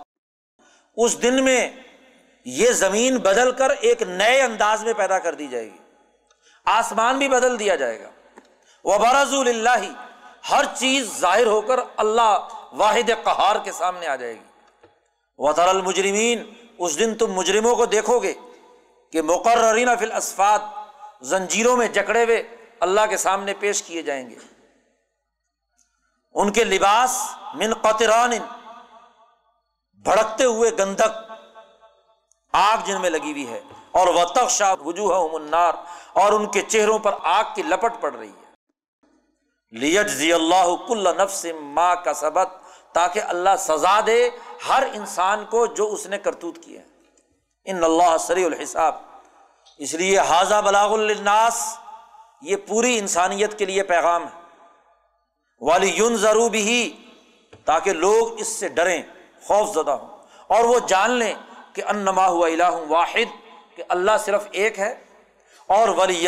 [0.97, 1.71] اس دن میں
[2.45, 5.77] یہ زمین بدل کر ایک نئے انداز میں پیدا کر دی جائے گی۔
[6.65, 8.09] آسمان بھی بدل دیا جائے گا۔
[8.83, 9.79] وہ برض اللہ
[10.51, 14.87] ہر چیز ظاہر ہو کر اللہ واحد قہار کے سامنے آ جائے گی۔
[15.37, 18.33] وہ تر المجرمین اس دن تم مجرموں کو دیکھو گے
[19.11, 20.61] کہ مقررین فی الاسفات
[21.21, 22.43] زنجیروں میں جکڑے ہوئے
[22.79, 24.35] اللہ کے سامنے پیش کیے جائیں گے۔
[26.33, 28.31] ان کے لباس من قطران،
[29.93, 31.24] بھڑکتے ہوئے گندک
[32.55, 33.61] آگ جن میں لگی ہوئی ہے۔
[33.91, 35.73] اور وہ تخشا وجوہ منار
[36.13, 38.45] اور ان کے چہروں پر آگ کی لپٹ پڑ رہی ہے۔
[39.71, 42.53] لیٹ زی اللہ کل نفس ماں کا سبق
[42.93, 44.29] تاکہ اللہ سزا دے
[44.69, 46.81] ہر انسان کو جو اس نے کرتوت کیا
[47.65, 48.95] ان اللہ سری الحساب۔
[49.77, 51.77] اس لیے حاضہ بلاغ الناس
[52.41, 54.41] یہ پوری انسانیت کے لیے پیغام ہے۔
[55.61, 57.05] والی یون ضرور بھی
[57.65, 59.01] تاکہ لوگ اس سے ڈریں،
[59.47, 60.17] خوف زدہ ہوں۔
[60.47, 61.33] اور وہ جان لیں
[61.75, 63.29] کہ انما ہوا الہ واحد،
[63.75, 64.93] کہ اللہ صرف ایک ہے،
[65.69, 66.27] اور ولی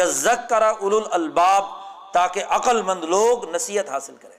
[0.49, 1.65] کرا اول الباب
[2.13, 4.37] تاکہ عقل مند لوگ نصیحت حاصل کریں۔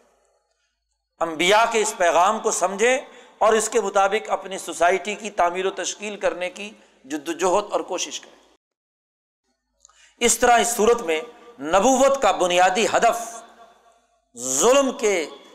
[1.20, 2.98] امبیا کے اس پیغام کو سمجھیں،
[3.38, 6.70] اور اس کے مطابق اپنی سوسائٹی کی تعمیر و تشکیل کرنے کی
[7.04, 8.36] جدوجہد اور کوشش کریں۔
[10.20, 11.20] اس طرح اس صورت میں
[11.72, 13.18] نبوت کا بنیادی ہدف
[14.36, 15.14] ظلم کے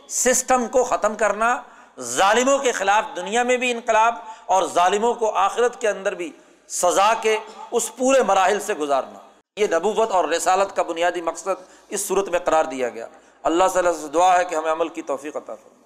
[0.09, 1.55] سسٹم کو ختم کرنا،
[1.99, 6.31] ظالموں کے خلاف دنیا میں بھی انقلاب اور ظالموں کو آخرت کے اندر بھی
[6.67, 7.37] سزا کے
[7.71, 9.19] اس پورے مراحل سے گزارنا۔
[9.57, 11.49] یہ نبوت اور رسالت کا بنیادی مقصد
[11.89, 13.07] اس صورت میں قرار دیا گیا۔
[13.43, 15.82] اللہ صلی اللہ سے دعا ہے کہ ہمیں عمل کی توفیق عطا فرمائے۔